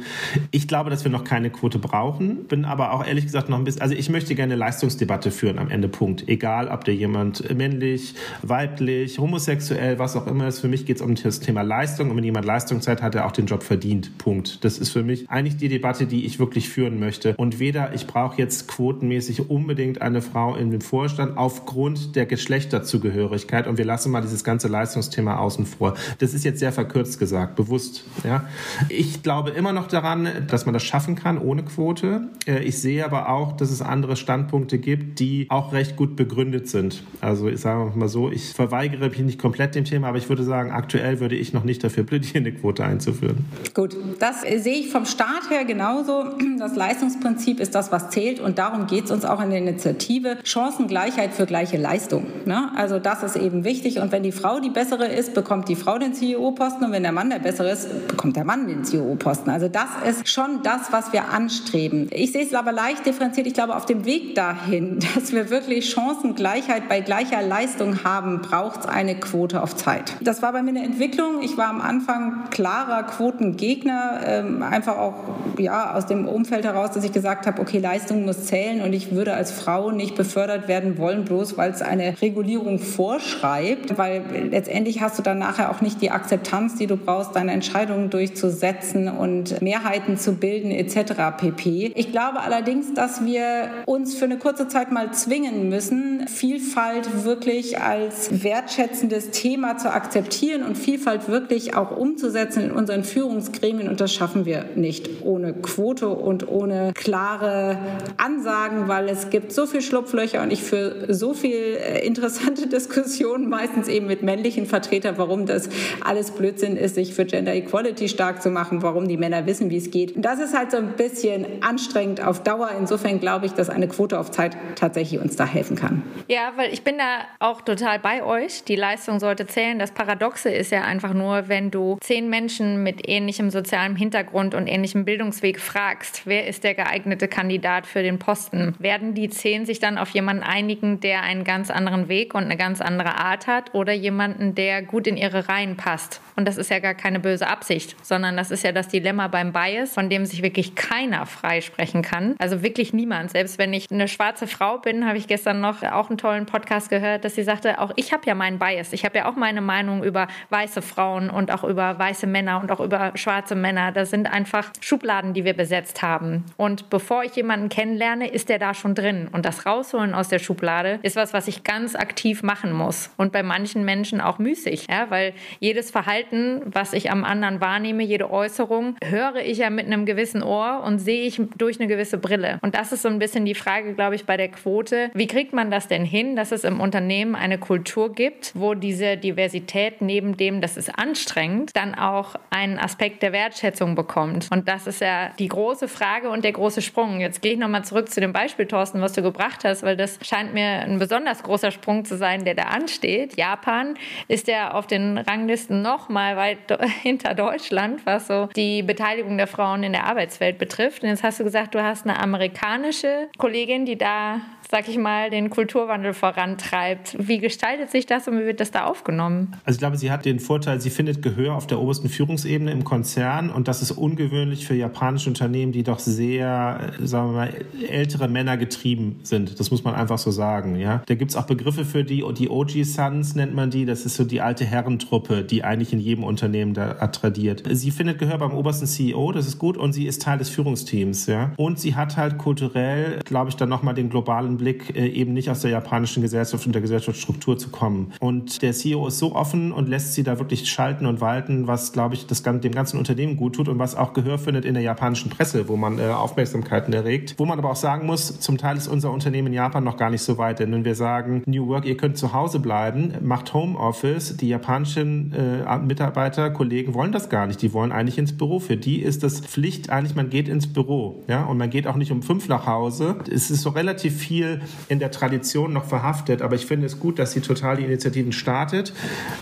Ich 0.51 0.69
glaube, 0.69 0.91
dass 0.91 1.05
wir 1.05 1.11
noch 1.11 1.25
keine 1.25 1.51
Quote 1.51 1.79
brauchen, 1.79 2.45
bin 2.45 2.65
aber 2.65 2.93
auch 2.93 3.07
ehrlich 3.07 3.25
gesagt 3.25 3.49
noch 3.49 3.59
ein 3.59 3.65
bisschen, 3.65 3.83
also 3.83 3.95
ich 3.95 4.09
möchte 4.09 4.35
gerne 4.35 4.53
eine 4.53 4.61
Leistungsdebatte 4.61 5.31
führen 5.31 5.59
am 5.59 5.71
Ende, 5.71 5.89
Punkt. 5.89 6.29
Egal, 6.29 6.69
ob 6.69 6.85
der 6.85 6.95
jemand 6.95 7.55
männlich, 7.57 8.15
weiblich, 8.43 9.19
homosexuell, 9.19 9.99
was 9.99 10.17
auch 10.17 10.27
immer 10.27 10.49
ist. 10.49 10.61
Für 10.61 10.69
mich 10.69 10.87
geht 10.87 10.97
es 10.97 11.03
um 11.03 11.17
Thema 11.41 11.63
Leistung 11.63 12.11
und 12.11 12.17
wenn 12.17 12.25
jemand 12.25 12.47
Leistung 12.47 12.81
zeigt, 12.81 13.03
hat 13.03 13.15
er 13.15 13.27
auch 13.27 13.33
den 13.33 13.47
Job 13.47 13.63
verdient, 13.63 14.19
Punkt. 14.19 14.65
Das 14.65 14.79
ist 14.79 14.91
für 14.91 15.03
mich 15.03 15.29
eigentlich 15.31 15.57
die 15.57 15.69
Debatte, 15.69 16.07
die 16.07 16.25
ich 16.25 16.39
wirklich 16.39 16.69
führen 16.69 17.01
möchte. 17.01 17.35
Und 17.37 17.59
weder 17.59 17.95
ich 17.95 18.07
brauche 18.07 18.39
jetzt 18.39 18.69
quotenmäßig 18.69 19.51
unbedingt 19.51 20.03
eine 20.03 20.23
Frau 20.23 20.57
in 20.57 20.71
dem 20.71 20.81
Vorstand 20.81 21.37
aufgrund 21.37 22.17
der 22.17 22.27
Geschlechterzugehörigkeit 22.27 23.67
und 23.67 23.79
wir 23.79 23.85
lassen 23.85 24.11
mal 24.11 24.21
dieses 24.21 24.45
ganze 24.45 24.69
Leistungsthema 24.69 25.37
außen 25.37 25.67
vor. 25.67 25.95
Das 26.19 26.35
ist 26.35 26.45
jetzt 26.45 26.59
sehr 26.59 26.73
verkürzt 26.73 27.19
gesagt, 27.19 27.57
bewusst. 27.57 28.05
Ja. 28.25 28.45
Ich 28.89 29.23
glaube 29.23 29.51
immer 29.51 29.73
noch 29.73 29.89
daran, 29.89 30.29
dass 30.47 30.67
man 30.67 30.73
das 30.73 30.83
schaffen 30.83 31.15
kann 31.15 31.39
ohne 31.39 31.65
Quote. 31.65 32.29
Äh, 32.47 32.65
ich 32.65 32.81
sehe 32.81 33.05
aber 33.05 33.29
auch, 33.29 33.53
dass 33.53 33.71
es 33.71 33.83
andere 33.83 34.17
Standpunkte 34.17 34.79
gibt, 34.79 35.21
die 35.21 35.47
auch 35.49 35.73
recht 35.73 35.97
gut 35.97 36.17
begründet 36.17 36.69
sind. 36.69 37.03
Also 37.21 37.49
ich 37.49 37.61
sage 37.61 37.97
mal 37.97 38.09
so, 38.09 38.31
ich 38.31 38.53
verweigere 38.53 39.09
mich 39.09 39.19
nicht 39.19 39.39
komplett 39.39 39.75
dem 39.75 39.85
Thema, 39.85 40.09
aber 40.09 40.19
ich 40.19 40.29
würde 40.29 40.45
sagen, 40.45 40.71
aktuell 40.71 41.21
würde 41.21 41.30
ich 41.37 41.53
noch 41.53 41.65
nicht 41.65 41.83
dafür 41.83 42.05
plädieren, 42.05 42.45
eine 42.47 42.53
Quote 42.53 42.85
einzuführen. 42.85 43.45
Gut, 43.75 43.97
das 44.19 44.43
sehe 44.43 44.75
ich 44.75 44.91
vom 44.91 45.07
Staat 45.07 45.51
her 45.51 45.65
genauso. 45.65 46.25
Das 46.59 46.77
Leistungsprinzip 46.77 47.61
ist 47.61 47.75
das, 47.75 47.93
was 47.93 48.11
zählt 48.11 48.41
und 48.41 48.59
darum 48.59 48.87
geht 48.87 49.05
es 49.07 49.11
uns 49.11 49.25
auch 49.25 49.43
in 49.43 49.51
der 49.51 49.59
Initiative. 49.59 50.39
Chancengleichheit 50.45 51.33
für 51.35 51.47
gleiche 51.47 51.77
Leistung. 51.77 52.27
Ne? 52.45 52.71
Also 52.77 52.99
das 52.99 53.23
ist 53.23 53.37
eben 53.37 53.65
wichtig 53.65 53.99
und 53.99 54.13
wenn 54.13 54.23
die 54.23 54.33
Frau 54.33 54.61
die 54.61 54.71
bessere 54.71 55.07
ist, 55.07 55.35
bekommt 55.35 55.69
die 55.69 55.77
Frau 55.77 55.99
den 55.99 56.15
CEO-Posten 56.15 56.85
und 56.85 56.93
wenn 56.93 57.03
der 57.03 57.13
Mann 57.13 57.31
der 57.31 57.39
bessere 57.39 57.71
ist, 57.71 58.09
bekommt 58.09 58.37
der 58.37 58.45
Mann 58.45 58.67
den 58.67 58.85
CEO-Posten. 58.85 59.51
Also 59.51 59.69
das 59.69 59.89
ist 60.09 60.29
schon 60.29 60.63
das, 60.63 60.93
was 60.93 61.13
wir 61.13 61.31
anstreben. 61.31 62.09
Ich 62.13 62.33
sehe 62.33 62.45
es 62.45 62.55
aber 62.55 62.73
leicht 62.73 63.07
differenziert. 63.07 63.47
Ich 63.47 63.55
glaube, 63.55 63.77
auf 63.77 63.87
dem 63.87 64.05
Weg 64.05 64.35
dahin, 64.35 64.99
dass 65.15 65.33
wir 65.33 65.51
wirklich 65.51 65.91
Chancengleichheit 65.91 66.89
bei 66.89 67.01
gleicher 67.01 67.43
Leistung 67.43 68.05
haben, 68.05 68.41
braucht 68.41 68.81
es 68.81 68.87
eine 68.87 69.19
Quote 69.19 69.63
auf 69.63 69.77
Zeit. 69.77 70.17
Das 70.21 70.43
war 70.43 70.53
bei 70.53 70.63
mir 70.63 70.71
eine 70.71 70.85
Entwicklung. 70.85 71.10
Ich 71.43 71.57
war 71.57 71.69
am 71.69 71.81
Anfang 71.81 72.45
klarer 72.51 73.03
Quotengegner, 73.05 74.21
ähm, 74.25 74.63
einfach 74.63 74.97
auch 74.99 75.15
ja, 75.59 75.95
aus 75.95 76.07
dem 76.07 76.29
Umfeld 76.29 76.65
heraus, 76.65 76.93
dass 76.93 77.05
ich 77.05 77.13
gesagt 77.13 77.47
habe, 77.47 77.61
okay, 77.61 77.79
Leistung 77.79 78.25
muss 78.25 78.45
zählen 78.45 78.83
und 78.83 78.93
ich 78.93 79.13
würde 79.13 79.35
als 79.35 79.51
Frau 79.51 79.91
nicht 79.91 80.15
befördert 80.15 80.69
werden 80.69 80.99
wollen, 80.99 81.25
bloß 81.25 81.57
weil 81.57 81.71
es 81.71 81.83
eine 81.83 82.21
Regulierung 82.21 82.79
vorschreibt, 82.79 83.99
weil 83.99 84.23
letztendlich 84.51 85.01
hast 85.01 85.19
du 85.19 85.23
dann 85.23 85.39
nachher 85.39 85.71
auch 85.71 85.81
nicht 85.81 86.01
die 86.03 86.11
Akzeptanz, 86.11 86.77
die 86.77 86.87
du 86.87 86.97
brauchst, 86.97 87.35
deine 87.35 87.53
Entscheidungen 87.53 88.11
durchzusetzen 88.11 89.09
und 89.09 89.61
Mehrheiten 89.63 90.17
zu 90.17 90.35
bilden 90.35 90.71
etc. 90.71 91.13
pp. 91.37 91.93
Ich 91.95 92.13
glaube 92.13 92.41
allerdings, 92.41 92.95
dass 92.95 93.25
wir 93.25 93.71
uns 93.87 94.15
für 94.15 94.27
eine 94.27 94.39
kurze 94.39 94.69
Zeit 94.69 94.93
mal 94.93 95.13
zwingen 95.13 95.69
müssen, 95.69 96.27
Vielfalt 96.29 97.25
wirklich 97.25 97.81
als 97.81 98.43
wertschätzendes 98.45 99.31
Thema 99.31 99.77
zu 99.79 99.93
akzeptieren 99.93 100.63
und 100.63 100.77
Vielfalt 100.77 101.00
wirklich 101.07 101.75
auch 101.75 101.97
umzusetzen 101.97 102.65
in 102.65 102.73
unseren 102.73 103.05
Führungsgremien 103.05 103.89
und 103.89 104.01
das 104.01 104.13
schaffen 104.13 104.45
wir 104.45 104.65
nicht 104.75 105.23
ohne 105.23 105.53
Quote 105.55 106.09
und 106.09 106.49
ohne 106.49 106.93
klare 106.95 107.79
Ansagen, 108.17 108.89
weil 108.89 109.09
es 109.09 109.31
gibt 109.31 109.53
so 109.53 109.67
viel 109.67 109.83
Schlupflöcher 109.83 110.43
und 110.43 110.53
ich 110.53 110.63
für 110.63 111.13
so 111.13 111.35
viel 111.35 111.77
äh, 111.77 112.07
interessante 112.07 112.67
Diskussionen 112.69 113.49
meistens 113.49 113.89
eben 113.89 114.07
mit 114.07 114.23
männlichen 114.23 114.67
Vertretern, 114.67 115.17
warum 115.19 115.47
das 115.47 115.69
alles 116.05 116.31
Blödsinn 116.31 116.77
ist, 116.77 116.95
sich 116.95 117.15
für 117.15 117.25
Gender 117.25 117.55
Equality 117.55 118.09
stark 118.09 118.43
zu 118.43 118.51
machen, 118.51 118.83
warum 118.83 119.09
die 119.09 119.17
Männer 119.17 119.47
wissen, 119.47 119.71
wie 119.71 119.77
es 119.77 119.91
geht. 119.91 120.17
Und 120.17 120.23
das 120.23 120.41
ist 120.41 120.57
halt 120.57 120.71
so 120.71 120.77
ein 120.77 120.95
bisschen 120.97 121.47
anstrengend 121.63 122.25
auf 122.25 122.43
Dauer. 122.43 122.71
Insofern 122.79 123.21
glaube 123.21 123.47
ich, 123.47 123.53
dass 123.53 123.71
eine 123.71 123.89
Quote 123.89 124.19
auf 124.19 124.31
Zeit 124.31 124.57
tatsächlich 124.77 125.21
uns 125.21 125.37
da 125.37 125.47
helfen 125.47 125.77
kann. 125.77 126.03
Ja, 126.29 126.53
weil 126.57 126.73
ich 126.73 126.83
bin 126.83 126.99
da 126.99 127.25
auch 127.39 127.63
total 127.63 127.99
bei 127.99 128.23
euch. 128.23 128.65
Die 128.65 128.77
Leistung 128.77 129.21
sollte 129.21 129.47
zählen. 129.47 129.79
Das 129.79 129.93
Paradoxe 129.93 130.51
ist 130.51 130.73
ja 130.73 130.83
einfach 130.91 131.15
nur, 131.15 131.49
wenn 131.49 131.71
du 131.71 131.97
zehn 132.01 132.29
Menschen 132.29 132.83
mit 132.83 133.09
ähnlichem 133.09 133.51
sozialem 133.51 133.97
Hintergrund 133.97 134.55
und 134.55 134.67
ähnlichem 134.67 135.05
Bildungsweg 135.05 135.61
fragst, 135.61 136.23
wer 136.27 136.47
ist 136.47 136.65
der 136.65 136.75
geeignete 136.75 137.29
Kandidat 137.29 137.87
für 137.87 138.03
den 138.03 138.19
Posten, 138.19 138.75
werden 138.79 139.15
die 139.15 139.31
zehn 139.31 139.65
sich 139.65 139.79
dann 139.79 139.97
auf 139.97 140.11
jemanden 140.11 140.43
einigen, 140.43 141.01
der 141.01 141.23
einen 141.23 141.45
ganz 141.45 141.71
anderen 141.71 142.09
Weg 142.09 142.35
und 142.35 142.45
eine 142.45 142.57
ganz 142.57 142.81
andere 142.81 143.19
Art 143.19 143.47
hat 143.47 143.75
oder 143.75 143.93
jemanden, 143.93 144.55
der 144.55 144.83
gut 144.83 145.07
in 145.07 145.17
ihre 145.17 145.49
Reihen 145.49 145.77
passt. 145.77 146.21
Und 146.37 146.49
das 146.49 146.57
ist 146.57 146.71
ja 146.71 146.79
gar 146.79 146.95
keine 146.95 147.21
böse 147.21 147.47
Absicht, 147.47 147.97
sondern 148.03 148.37
das 148.37 148.51
ist 148.51 148.65
ja 148.65 148.73
das 148.73 148.89
Dilemma 148.89 149.29
beim 149.29 149.53
Bias, 149.53 149.93
von 149.93 150.09
dem 150.09 150.25
sich 150.25 150.43
wirklich 150.43 150.75
keiner 150.75 151.27
freisprechen 151.27 152.03
kann. 152.03 152.35
Also 152.39 152.63
wirklich 152.63 152.93
niemand. 152.93 153.31
Selbst 153.31 153.59
wenn 153.59 153.73
ich 153.73 153.91
eine 153.91 154.09
schwarze 154.09 154.47
Frau 154.47 154.79
bin, 154.79 155.07
habe 155.07 155.19
ich 155.19 155.29
gestern 155.29 155.61
noch 155.61 155.83
auch 155.83 156.09
einen 156.09 156.19
tollen 156.19 156.47
Podcast 156.47 156.89
gehört, 156.89 157.25
dass 157.25 157.35
sie 157.35 157.43
sagte, 157.43 157.79
auch 157.79 157.93
ich 157.97 158.13
habe 158.13 158.23
ja 158.27 158.35
meinen 158.35 158.59
Bias. 158.59 158.93
Ich 158.93 159.05
habe 159.05 159.19
ja 159.19 159.31
auch 159.31 159.37
meine 159.37 159.61
Meinung 159.61 160.03
über 160.03 160.29
weiße 160.49 160.80
Frauen 160.83 161.31
und 161.31 161.53
auch 161.53 161.65
über 161.65 161.99
weiße 161.99 162.27
Männer 162.27 162.61
und 162.61 162.71
auch 162.71 162.81
über 162.81 163.13
schwarze 163.15 163.55
Männer. 163.55 163.93
Das 163.93 164.11
sind 164.11 164.33
einfach 164.33 164.71
Schubladen, 164.81 165.35
die 165.35 165.45
wir 165.45 165.55
besetzt 165.55 166.03
haben. 166.03 166.45
Und 166.57 166.91
bevor 166.91 167.25
ich 167.25 167.35
jemanden 167.37 167.69
kennenlerne, 167.69 168.29
ist 168.29 168.49
der 168.49 168.59
da 168.59 168.75
schon 168.75 168.95
drin. 168.95 169.29
Und 169.33 169.45
das 169.45 169.67
Rausholen 169.67 170.15
aus 170.15 170.29
der 170.29 170.39
Schublade 170.39 170.99
ist 171.03 171.17
was, 171.17 171.33
was 171.33 171.49
ich 171.49 171.65
ganz 171.65 171.95
aktiv 171.95 172.43
machen 172.43 172.73
muss. 172.73 173.11
Und 173.17 173.33
bei 173.33 173.43
manchen 173.43 173.85
Menschen 173.85 174.21
auch 174.21 174.39
müßig, 174.39 174.87
ja, 174.91 175.11
weil 175.11 175.33
jedes 175.59 175.91
Verhalten, 175.91 176.63
was 176.65 176.93
ich 176.93 177.11
am 177.11 177.25
anderen 177.25 177.61
wahrnehme, 177.61 178.03
jede 178.03 178.31
Äußerung, 178.31 178.97
höre 179.03 179.37
ich 179.37 179.59
ja 179.59 179.71
mit 179.71 179.87
einem 179.87 180.07
gewissen 180.07 180.43
Ohr 180.43 180.83
und 180.85 180.99
sehe 180.99 181.23
ich 181.27 181.41
durch 181.57 181.81
eine 181.81 181.89
gewisse 181.89 182.19
Brille. 182.19 182.59
Und 182.63 182.75
das 182.75 182.93
ist 182.93 183.03
so 183.03 183.09
ein 183.09 183.19
bisschen 183.19 183.45
die 183.45 183.55
Frage, 183.55 183.95
glaube 183.95 184.15
ich, 184.15 184.25
bei 184.25 184.37
der 184.37 184.49
Quote. 184.49 185.11
Wie 185.15 185.27
kriegt 185.27 185.53
man 185.53 185.71
das 185.71 185.89
denn 185.89 186.05
hin, 186.05 186.37
dass 186.37 186.53
es 186.53 186.65
im 186.65 186.81
Unternehmen 186.81 187.35
eine 187.35 187.59
Kultur 187.59 188.15
gibt, 188.15 188.53
wo 188.55 188.75
diese 188.75 189.17
Diversität 189.17 190.01
neben 190.01 190.37
dem, 190.37 190.61
das 190.71 190.89
ist 190.89 190.99
anstrengend, 190.99 191.75
dann 191.75 191.95
auch 191.97 192.37
einen 192.51 192.79
Aspekt 192.79 193.23
der 193.23 193.33
Wertschätzung 193.33 193.97
bekommt? 193.97 194.49
Und 194.53 194.69
das 194.69 194.87
ist 194.87 195.01
ja 195.01 195.31
die 195.39 195.49
große 195.49 195.89
Frage 195.89 196.31
und 196.31 196.45
der 196.45 196.53
große 196.53 196.81
Sprung. 196.81 197.21
Jetzt 197.21 197.43
gehe 197.43 197.55
ich 197.55 197.59
nochmal 197.59 197.85
zurück 197.85 198.09
zu 198.09 198.21
dem 198.21 198.33
Beispiel, 198.33 198.67
Thorsten, 198.67 199.01
was 199.01 199.13
du 199.13 199.23
gebracht 199.23 199.65
hast, 199.65 199.83
weil 199.83 199.97
das 199.97 200.19
scheint 200.23 200.55
mir 200.55 200.81
ein 200.81 200.99
besonders 200.99 201.43
großer 201.43 201.73
Sprung 201.73 202.05
zu 202.05 202.17
sein, 202.17 202.45
der 202.45 202.55
da 202.55 202.65
ansteht. 202.65 203.37
Japan 203.37 203.97
ist 204.29 204.47
ja 204.47 204.73
auf 204.73 204.87
den 204.87 205.19
Ranglisten 205.19 205.83
noch 205.83 206.09
mal 206.09 206.37
weit 206.37 206.59
hinter 207.03 207.35
Deutschland, 207.35 208.07
was 208.07 208.29
so 208.29 208.49
die 208.55 208.83
Beteiligung 208.83 209.37
der 209.37 209.49
Frauen 209.49 209.83
in 209.83 209.93
der 209.93 210.05
Arbeitswelt 210.05 210.59
betrifft. 210.59 211.03
Und 211.03 211.09
jetzt 211.09 211.25
hast 211.25 211.41
du 211.41 211.45
gesagt, 211.45 211.75
du 211.75 211.83
hast 211.83 212.07
eine 212.07 212.21
amerikanische 212.21 213.29
Kollegin, 213.39 213.87
die 213.87 213.99
da 213.99 214.41
sag 214.71 214.89
ich 214.89 214.99
mal, 214.99 215.31
den 215.31 215.51
Kulturwandel 215.51 216.15
vorantreibt. 216.15 217.17
Wie 217.19 217.39
gestaltet 217.39 217.91
sich 217.91 218.07
das 218.07 218.29
und 218.29 218.39
wie 218.39 218.47
wird 218.47 218.61
das 218.61 218.71
da 218.71 218.85
aufgenommen? 218.85 219.57
Also 219.65 219.77
ich 219.77 219.81
glaube, 219.81 219.97
sie 219.97 220.13
hat 220.13 220.25
den 220.25 220.39
Vorteil, 220.39 220.81
sie 220.81 220.91
findet 220.91 221.23
Gehör 221.23 221.57
auf 221.57 221.67
der 221.67 221.81
obersten 221.81 222.09
Führungsebene 222.09 222.71
im 222.71 222.85
Konzern 222.85 223.51
und 223.51 223.67
das 223.67 223.83
ist 223.83 223.91
ungewöhnlich 223.91 224.67
für 224.67 224.75
japanische 224.75 225.29
Unternehmen, 225.29 225.73
die 225.73 225.83
doch 225.83 225.99
sehr, 225.99 226.93
sagen 227.03 227.31
wir 227.31 227.37
mal, 227.37 227.55
ältere 227.89 228.29
Männer 228.29 228.57
getrieben 228.57 229.19
sind. 229.25 229.59
Das 229.59 229.73
muss 229.73 229.83
man 229.83 229.95
einfach 229.97 230.19
so 230.19 230.31
sagen. 230.31 230.77
Ja? 230.77 231.03
Da 231.07 231.15
gibt 231.17 231.33
es 231.33 231.37
auch 231.37 231.47
Begriffe 231.47 231.85
für 231.85 232.05
die, 232.05 232.25
die 232.39 232.49
OG-Sons 232.49 233.35
nennt 233.35 233.55
man 233.55 233.71
die. 233.71 233.87
Das 233.87 234.07
ist 234.07 234.15
so 234.15 234.25
die 234.25 234.41
alte 234.41 234.65
Herrentruppe, 234.65 235.43
die 235.43 235.65
eigentlich 235.65 235.93
in 235.93 235.99
jedem 235.99 236.23
Unternehmen 236.23 236.75
da 236.75 236.95
tradiert. 237.09 237.65
Sie 237.71 237.91
findet 237.91 238.21
Gehör 238.21 238.39
beim 238.39 238.53
obersten 238.53 238.87
CEO, 238.87 239.33
das 239.33 239.49
ist 239.49 239.59
gut 239.59 239.77
und 239.77 239.93
sie 239.93 240.07
ist 240.07 240.23
Teil 240.23 240.39
des 240.39 240.49
Führungsteams. 240.49 241.27
Ja? 241.27 241.53
Und 241.57 241.81
sie 241.81 241.97
hat 241.97 242.17
halt 242.17 242.39
kulturell, 242.39 243.19
glaube 243.25 243.51
ich, 243.51 243.57
dann 243.57 243.69
nochmal 243.69 243.95
den 243.95 244.11
globalen 244.11 244.60
Blick, 244.61 244.95
äh, 244.95 245.09
eben 245.09 245.33
nicht 245.33 245.51
aus 245.51 245.61
der 245.61 245.71
japanischen 245.71 246.23
Gesellschaft 246.23 246.67
und 246.67 246.73
der 246.73 246.83
Gesellschaftsstruktur 246.83 247.59
zu 247.59 247.71
kommen. 247.71 248.13
Und 248.21 248.63
der 248.63 248.73
CEO 248.73 249.07
ist 249.09 249.19
so 249.19 249.35
offen 249.35 249.73
und 249.73 249.89
lässt 249.89 250.15
sie 250.15 250.23
da 250.23 250.39
wirklich 250.39 250.71
schalten 250.71 251.07
und 251.07 251.21
walten, 251.21 251.67
was, 251.67 251.93
glaube 251.93 252.15
ich, 252.15 252.27
das, 252.27 252.43
dem 252.43 252.73
ganzen 252.73 252.99
Unternehmen 252.99 253.37
gut 253.37 253.55
tut 253.57 253.69
und 253.69 253.79
was 253.79 253.95
auch 253.95 254.13
Gehör 254.13 254.39
findet 254.39 254.65
in 254.65 254.75
der 254.75 254.83
japanischen 254.83 255.31
Presse, 255.31 255.69
wo 255.69 255.77
man 255.77 255.99
äh, 255.99 256.03
Aufmerksamkeiten 256.03 256.93
erregt. 256.93 257.35
Wo 257.39 257.47
man 257.47 257.59
aber 257.59 257.71
auch 257.71 257.77
sagen 257.77 258.07
muss, 258.07 258.39
zum 258.41 258.59
Teil 258.59 258.77
ist 258.77 258.87
unser 258.87 259.11
Unternehmen 259.11 259.49
in 259.49 259.55
Japan 259.55 259.83
noch 259.83 259.97
gar 259.97 260.11
nicht 260.11 260.23
so 260.23 260.37
weit. 260.37 260.59
Denn 260.59 260.71
wenn 260.73 260.85
wir 260.85 260.95
sagen, 260.95 261.43
New 261.47 261.69
Work, 261.69 261.87
ihr 261.87 261.97
könnt 261.97 262.19
zu 262.19 262.33
Hause 262.35 262.61
bleiben, 262.61 263.15
macht 263.23 263.55
Homeoffice, 263.55 264.37
die 264.37 264.49
japanischen 264.49 265.33
äh, 265.33 265.79
Mitarbeiter, 265.79 266.51
Kollegen 266.51 266.95
wollen 266.95 267.13
das 267.13 267.31
gar 267.31 267.47
nicht. 267.47 267.63
Die 267.63 267.73
wollen 267.73 267.93
eigentlich 267.93 268.19
ins 268.19 268.37
Büro. 268.37 268.59
Für 268.59 268.77
die 268.77 269.01
ist 269.01 269.23
das 269.23 269.41
Pflicht 269.41 269.89
eigentlich, 269.89 270.15
man 270.15 270.29
geht 270.29 270.49
ins 270.49 270.67
Büro. 270.67 271.25
Ja? 271.29 271.45
Und 271.45 271.57
man 271.57 271.71
geht 271.71 271.87
auch 271.87 271.97
nicht 271.97 272.13
um 272.13 272.23
fünf 272.23 272.49
nach 272.49 272.67
Hause. 272.67 273.17
Es 273.31 273.51
ist 273.51 273.63
so 273.63 273.71
relativ 273.71 274.17
viel 274.17 274.50
in 274.89 274.99
der 274.99 275.11
Tradition 275.11 275.73
noch 275.73 275.85
verhaftet, 275.85 276.43
aber 276.43 276.55
ich 276.55 276.67
finde 276.67 276.87
es 276.87 276.99
gut, 276.99 277.19
dass 277.19 277.33
sie 277.33 277.41
total 277.41 277.77
die 277.77 277.85
Initiativen 277.85 278.33
startet. 278.33 278.93